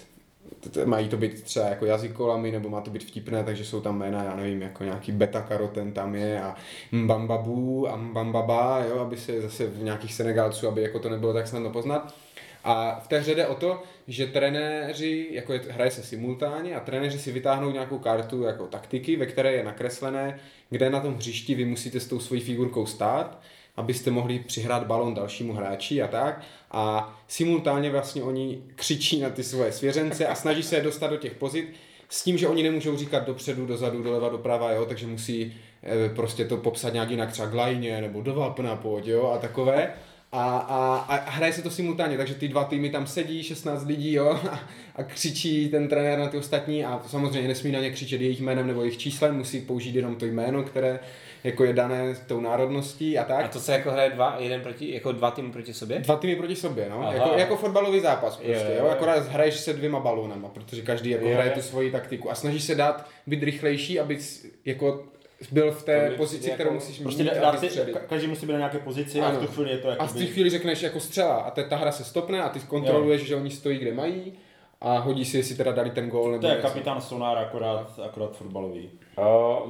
[0.85, 4.23] mají to být třeba jako jazykolami, nebo má to být vtipné, takže jsou tam jména,
[4.23, 6.55] já nevím, jako nějaký beta karoten tam je a
[6.91, 11.47] mbambabu a mbambaba, jo, aby se zase v nějakých Senegalců, aby jako to nebylo tak
[11.47, 12.15] snadno poznat.
[12.63, 16.79] A v té hře jde o to, že trenéři, jako je, hraje se simultánně a
[16.79, 21.55] trenéři si vytáhnou nějakou kartu jako taktiky, ve které je nakreslené, kde na tom hřišti
[21.55, 23.41] vy musíte s tou svojí figurkou stát,
[23.75, 26.41] abyste mohli přihrát balon dalšímu hráči a tak.
[26.71, 31.17] A simultánně vlastně oni křičí na ty svoje svěřence a snaží se je dostat do
[31.17, 31.73] těch pozit
[32.09, 36.45] s tím, že oni nemůžou říkat dopředu, dozadu, doleva, doprava, jo, takže musí eh, prostě
[36.45, 39.93] to popsat nějak jinak, třeba glajně nebo do vápna pojď, jo, a takové.
[40.35, 44.13] A, a, a hraje se to simultánně, takže ty dva týmy tam sedí, 16 lidí,
[44.13, 44.59] jo, a,
[44.95, 48.67] a křičí ten trenér na ty ostatní a samozřejmě nesmí na ně křičet jejich jménem
[48.67, 50.99] nebo jejich číslem, musí použít jenom to jméno, které
[51.43, 53.45] jako je dané tou národností a tak.
[53.45, 55.99] A to se jako hraje dva, jeden proti, jako dva týmy proti sobě?
[55.99, 57.01] Dva týmy proti sobě, no.
[57.01, 57.13] Aha.
[57.13, 58.91] Jako, jako fotbalový zápas prostě, Jo, jo, jo, jo.
[58.91, 61.55] Akorát hraješ se dvěma balónama, protože každý jako Jo, hraje jo.
[61.55, 64.19] tu svoji taktiku a snažíš se dát být rychlejší, aby
[64.65, 65.03] jako
[65.51, 67.61] byl v té To mi pozici, přijde kterou jako- musíš prostě mít dá a si,
[67.65, 67.95] vystřelit.
[67.95, 69.39] ka- každý musí být na nějaké pozici a Ano.
[69.39, 70.25] v tu chvíli je to A v té jakoby...
[70.27, 73.49] chvíli řekneš jako střela a te, ta hra se stopne a ty kontroluješ, že oni
[73.51, 74.33] stojí kde mají
[74.81, 78.37] a hodí si, jestli teda dali ten gól nebo To je kapitán Sonar akorát, akorát
[78.37, 78.89] fotbalový.
[79.17, 79.25] Uh,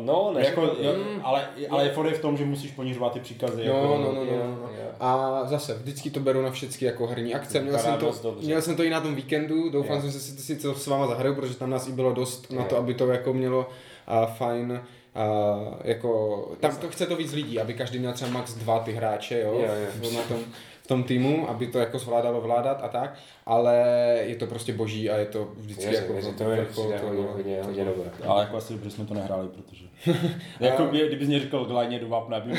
[0.06, 0.46] no, ne.
[0.46, 0.94] Jako, jo,
[1.24, 3.66] ale, ale je fore v tom, že musíš ponížovat ty příkazy.
[3.68, 4.70] No, jako, no, no, no, jo, no, no.
[4.84, 4.90] jo.
[5.00, 7.62] A zase, vždycky to beru na všechny jako herní akce.
[7.62, 8.46] Měl jsem, to, dobře.
[8.46, 10.02] měl jsem to i na tom víkendu, doufám, Jo.
[10.04, 12.68] že si, si to s váma zahraju, protože tam nás i bylo dost na Jo.
[12.70, 14.82] to, aby to jako mělo uh, fajn
[15.16, 18.92] Uh, jako, tam to chce to víc lidí, aby každý měl třeba max dva ty
[18.92, 19.68] hráče, jo, Jo,
[20.04, 20.12] jo.
[20.12, 20.38] na tom,
[20.84, 23.16] v tom týmu, aby to jako zvládalo vládat a tak,
[23.46, 23.76] ale
[24.22, 27.00] je to prostě boží a je to vždycky Věřím, jako věřím, to mi vrchol přijde
[27.00, 28.12] toho- hodně, hodně, hodně dobré.
[28.28, 29.86] Ale jako asi dobře jsme to nehráli, protože...
[30.60, 32.52] jako by, kdybys mě říkal glajně do vápna, by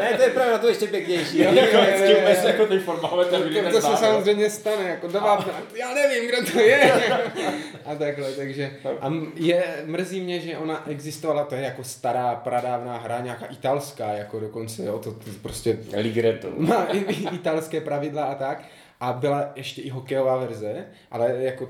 [0.00, 1.38] Ne, to je právě na to ještě pěknější.
[1.38, 1.52] jo.
[1.54, 2.22] jako jo, tím jo.
[2.24, 5.52] bez jako ty formálové termíny To, to se samozřejmě stane, jako do vápna.
[5.74, 6.92] Já nevím, kdo to je.
[7.84, 12.98] A takhle, takže a je, mrzí mě, že ona existovala, to je jako stará, pradávná
[12.98, 16.48] hra, nějaká italská, jako dokonce, jo, to, to prostě Ligretto.
[16.56, 18.62] má i, i, italské pravidla a tak.
[19.00, 21.68] A byla ještě i hokejová verze, ale jako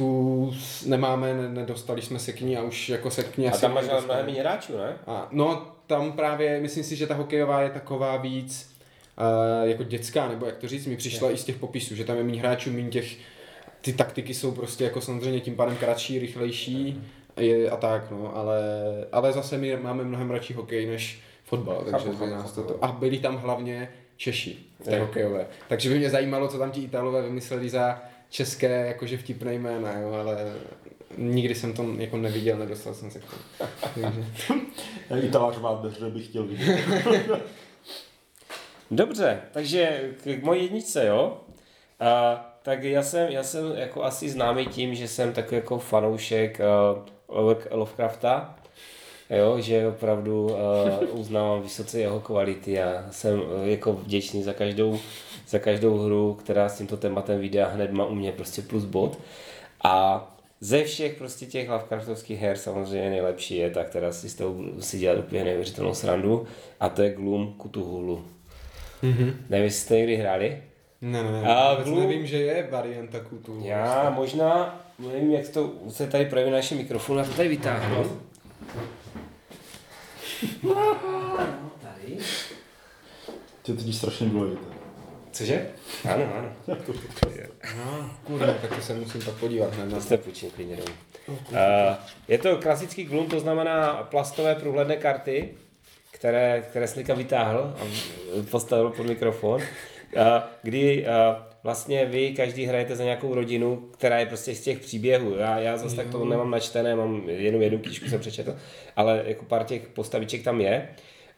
[0.00, 0.54] tu
[0.86, 3.60] nemáme, ne- nedostali jsme se k ní a už jako se k ní A asi
[3.60, 4.96] tam máš mnohem méně hráčů, ne?
[5.06, 8.76] A, no, tam právě, myslím si, že ta hokejová je taková víc
[9.62, 12.16] uh, jako dětská, nebo jak to říct, mi přišla i z těch popisů, že tam
[12.16, 13.16] je méně hráčů, méně těch,
[13.80, 17.02] ty taktiky jsou prostě jako samozřejmě tím pádem kratší, rychlejší
[17.36, 18.60] je, a tak, no, ale,
[19.12, 22.84] ale zase my máme mnohem radši hokej než fotbal, takže Chápu, chápu, nás toto.
[22.84, 25.04] A byli tam hlavně Češi v té Jo.
[25.04, 25.46] hokejové.
[25.68, 30.12] Takže by mě zajímalo, co tam ti Italové vymysleli za české, jakože vtipné jména, jo,
[30.12, 30.52] ale
[31.18, 33.42] nikdy jsem to jako neviděl, nedostal jsem se k tomu.
[33.94, 34.24] Takže.
[35.26, 36.80] Itář má dveře, bych chtěl vidět.
[38.90, 41.40] Dobře, takže k mojí jedničce, jo?
[42.00, 46.60] A, tak já jsem, já jsem jako asi známý tím, že jsem takový jako fanoušek
[47.28, 48.56] uh, Lovecrafta,
[49.30, 54.98] jo, že opravdu uh, uznávám vysoce jeho kvality a jsem uh, jako vděčný za každou,
[55.50, 58.84] za každou hru, která s tímto tématem vyjde a hned má u mě prostě plus
[58.84, 59.18] bod.
[59.84, 60.26] A
[60.60, 64.98] ze všech prostě těch Lovecraftovských her samozřejmě nejlepší je ta, která si s tou si
[64.98, 66.46] dělat úplně neuvěřitelnou srandu
[66.80, 68.24] a to je Gloom Cthulhu.
[69.02, 69.34] Mm-hmm.
[69.48, 70.62] Nevím, jestli jste někdy hráli?
[71.00, 71.54] Ne, ne, ne.
[71.54, 73.60] A vůbec Blue- nevím, že je varianta kutu.
[73.64, 78.04] Já možná, nevím, jak to se tady projeví na našem mikrofonu, a to tady vytáhnu.
[81.82, 82.16] Tady.
[83.62, 84.79] To je totiž strašně důležité.
[85.32, 85.66] Cože?
[86.14, 86.48] Ano, ano.
[87.76, 90.96] No, kurva, tak to se musím pak podívat hned na Jste půjčím klidně domů.
[91.28, 91.56] Uh,
[92.28, 95.48] je to klasický glum, to znamená plastové průhledné karty,
[96.10, 97.84] které, které Slika vytáhl a
[98.50, 100.22] postavil pod mikrofon, uh,
[100.62, 105.34] kdy uh, vlastně vy každý hrajete za nějakou rodinu, která je prostě z těch příběhů.
[105.34, 108.56] Já, já zase tak to nemám načtené, mám jenom jednu knížku jsem přečetl,
[108.96, 110.88] ale jako pár těch postaviček tam je.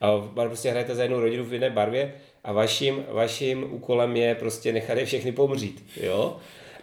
[0.01, 2.13] A prostě hrajete za jednu rodinu v jiné barvě
[2.45, 5.85] a vaším, vaším úkolem je prostě nechat je všechny pomřít.
[6.03, 6.37] Jo?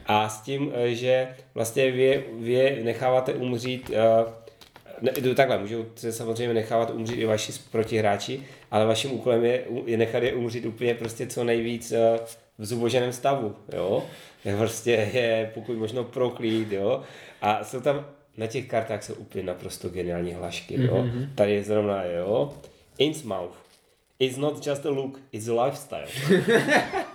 [0.05, 4.33] A s tím, eh, že vlastně vy, vy je necháváte umřít, eh,
[5.01, 9.63] ne, jdu takhle, můžou se samozřejmě nechávat umřít i vaši protihráči, ale vaším úkolem je,
[9.85, 12.19] je nechat je umřít úplně prostě co nejvíc eh,
[12.57, 14.03] v zuboženém stavu, jo.
[14.45, 17.01] Je prostě je pokud možno proklít, jo.
[17.41, 18.05] A jsou tam,
[18.37, 20.95] na těch kartách jsou úplně naprosto geniální hlašky, jo.
[20.95, 21.29] Mm-hmm.
[21.35, 22.53] Tady je zrovna, jo.
[22.97, 23.68] Innsmouth.
[24.19, 26.07] It's not just a look, it's a lifestyle.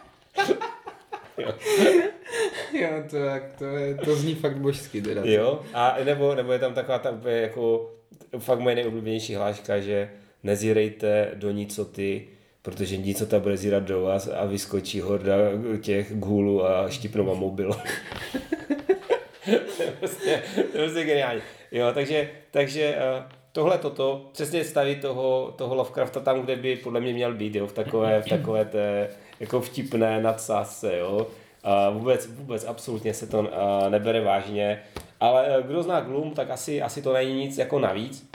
[2.73, 5.23] Jo, to, jak, to, je, to zní fakt božsky teda.
[5.25, 7.91] Jo, a nebo, nebo je tam taková ta úplně jako,
[8.39, 10.11] fakt moje nejoblíbenější hláška, že
[10.43, 12.29] nezírejte do nicoty,
[12.63, 15.35] protože nicota bude zírat do vás a vyskočí horda
[15.81, 17.71] těch gůlů a štipnou vám mobil.
[19.77, 21.43] to, je prostě, to je prostě geniální.
[21.73, 23.25] Jo, takže, takže eh,
[23.55, 27.67] tohle toto, přesně staví toho, toho Lovecrafta tam, kde by podle mě měl být, jo,
[27.67, 29.09] v takové, v takové té
[29.41, 31.27] jako vtipné nadsázce, jo.
[31.65, 33.49] A vůbec, vůbec absolutně se to
[33.89, 34.83] nebere vážně,
[35.21, 38.31] ale eh, kdo zná Gloom, tak asi, asi to není nic jako navíc.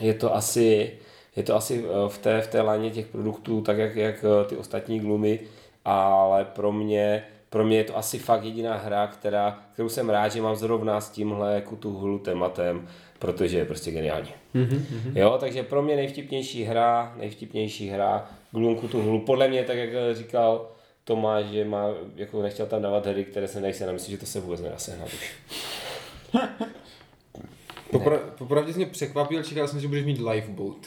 [0.00, 0.98] Je to asi,
[1.36, 4.44] je to asi eh, v té, v té láně těch produktů, tak jak, jak eh,
[4.48, 5.40] ty ostatní Gloomy,
[5.84, 10.28] ale pro mě, pro mě je to asi fakt jediná hra, která, kterou jsem rád,
[10.28, 12.88] že mám zrovna s tímhle Cthulhu tématem,
[13.20, 14.30] protože je prostě geniální.
[14.54, 14.82] Mm-hmm.
[15.14, 20.68] Jo, takže pro mě nejvtipnější hra, nejvtipnější hra Gloom Cthulhu, podle mě, tak jak říkal
[21.04, 21.86] Tomáš, že má,
[22.16, 25.08] jako nechtěl tam dávat hry, které se nejse, myslím, že to se vůbec nedá sehnat
[25.08, 25.32] už.
[27.92, 30.86] Popra- popravdě jsi mě překvapil, čekal jsem, že budeš mít lifeboat.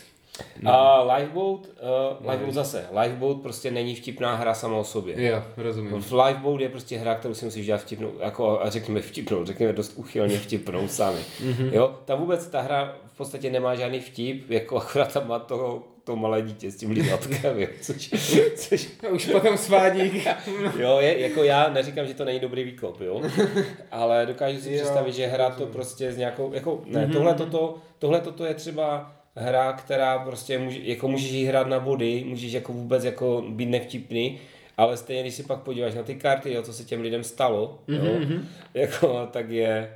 [0.65, 1.68] A Lifeboat,
[2.22, 5.26] uh, Lifeboat zase, Lifeboat prostě není vtipná hra sama o sobě.
[5.27, 6.01] Jo, rozumím.
[6.01, 9.73] V Lifeboat je prostě hra, kterou si musíš dělat vtipnou, jako a řekněme vtipnou, řekněme
[9.73, 11.19] dost uchylně vtipnou sami.
[11.19, 11.73] Mm-hmm.
[11.73, 15.84] Jo, ta vůbec, ta hra v podstatě nemá žádný vtip, jako akorát tam má toho,
[16.03, 18.14] to malé dítě s tím lízatkem, jo, což,
[18.55, 20.27] což Už potom svádík.
[20.80, 23.22] Jo, je, jako já neříkám, že to není dobrý výkop, jo,
[23.91, 27.76] ale dokážu si Jo, představit, že hra to prostě s nějakou, jako, ne, tohle toto,
[27.99, 32.53] tohle toto je třeba hra, která prostě může, jako můžeš jí hrát na body, můžeš
[32.53, 34.39] jako vůbec jako být nevtipný,
[34.77, 37.80] ale stejně, když si pak podíváš na ty karty, jo, co se těm lidem stalo,
[37.88, 38.39] jo,
[38.73, 39.95] jako, tak je,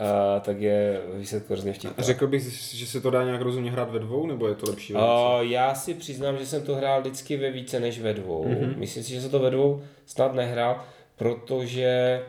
[0.00, 2.04] uh, tak je výsledku hrozně vtipná.
[2.04, 2.42] Řekl bych,
[2.74, 4.94] že se to dá nějak rozumně hrát ve dvou, nebo je to lepší?
[4.94, 5.00] Uh,
[5.40, 8.44] já si přiznám, že jsem to hrál vždycky ve více než ve dvou.
[8.44, 8.76] Mm-hmm.
[8.76, 10.84] Myslím si, že se to ve dvou snad nehrál,
[11.16, 12.22] protože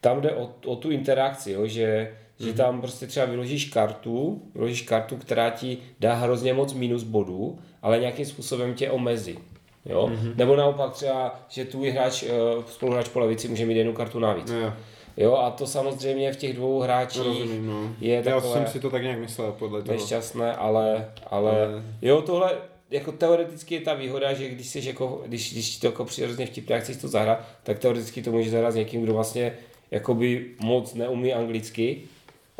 [0.00, 2.27] tam jde o, o tu interakci, jo, že, mm-hmm.
[2.40, 7.58] Že tam prostě třeba vyložíš kartu, vyložíš kartu, která ti dá hrozně moc minus bodů,
[7.82, 9.38] ale nějakým způsobem tě omezí.
[9.86, 10.10] Jo?
[10.12, 10.36] Mm-hmm.
[10.36, 12.28] Nebo naopak třeba, že tvůj hráč, eh,
[12.66, 14.50] spoluhráč po levici může mít jednu kartu navíc.
[14.50, 14.72] No jo,
[15.20, 17.90] Jo, a to samozřejmě v těch dvou hráčích rozumím, no.
[18.00, 19.98] je Já takové jsem si to tak nějak myslel podle toho.
[19.98, 22.52] nešťastné, ale, ale, Ale- jo, tohle,
[22.90, 26.46] jako teoreticky je ta výhoda, že když jsi jako, když, když to jako přijde hrozně
[26.46, 29.52] vtipné a chceš to zahrát, tak teoreticky to můžeš zahrát s někým, kdo vlastně
[29.90, 32.00] jakoby moc neumí anglicky.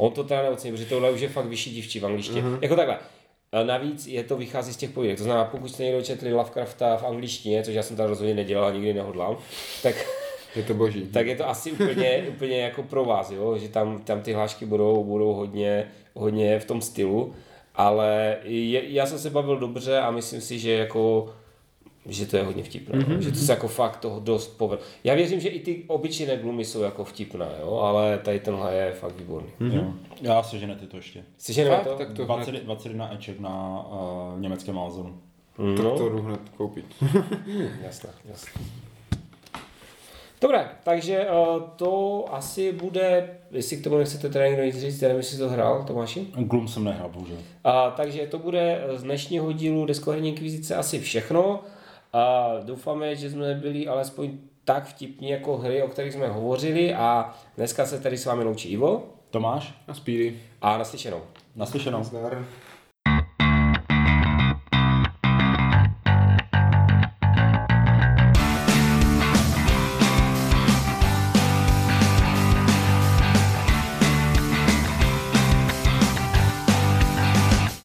[0.01, 2.43] On to teda neocení, protože tohle už je fakt vyšší dívčí v angličtině.
[2.43, 2.59] Uh-huh.
[2.63, 2.99] Jako takhle.
[3.53, 5.17] A navíc je to vychází z těch povídek.
[5.17, 8.65] To znamená, pokud jste někdo četli Lovecrafta v angličtině, což já jsem tam rozhodně nedělal
[8.65, 9.37] a nikdy nehodlám,
[9.83, 9.95] tak
[10.57, 11.07] Je to boží.
[11.13, 13.59] tak je to asi úplně, úplně jako pro vás, jo?
[13.59, 17.35] že tam, tam ty hlášky budou, budou hodně, hodně v tom stylu,
[17.75, 21.35] ale je, já jsem se bavil dobře a myslím si, že jako
[22.07, 23.19] že to je hodně vtipné, mm-hmm.
[23.19, 24.85] že to se jako fakt toho dost povedlo.
[25.05, 28.93] Já věřím, že i ty obyčejné glumy jsou jako vtipné, jo, ale tady tenhle je
[28.93, 29.49] fakt výborný.
[29.61, 29.75] Mm-hmm.
[29.75, 29.93] Jo.
[30.21, 31.25] Já seženete to ještě.
[31.39, 31.87] Seženeme Fakt?
[31.87, 31.95] to?
[31.95, 35.19] Tak to 20, 21 eček na uh, německém Amazonu.
[35.77, 36.85] Tak to jdu hned koupit.
[37.83, 38.63] Jasné, jasné.
[40.41, 45.09] Dobré, takže uh, to asi bude, jestli k tomu nechcete teda někdo nic říct, já
[45.09, 46.27] nevím, jestli jsi to hrál, Tomáši.
[46.35, 47.37] Gloom jsem nehrál, bohužel.
[47.65, 51.61] A, takže to bude z dnešního dílu Deskoherní inkvizice asi všechno.
[52.13, 57.35] A doufáme, že jsme byli alespoň tak vtipní jako hry, o kterých jsme hovořili a
[57.57, 60.41] dneska se tady s vámi loučí Ivo Tomáš, A Speedy.
[60.63, 61.21] a naslyšenou.
[61.57, 62.05] naslyšenou.
[62.05, 62.45] Zdar.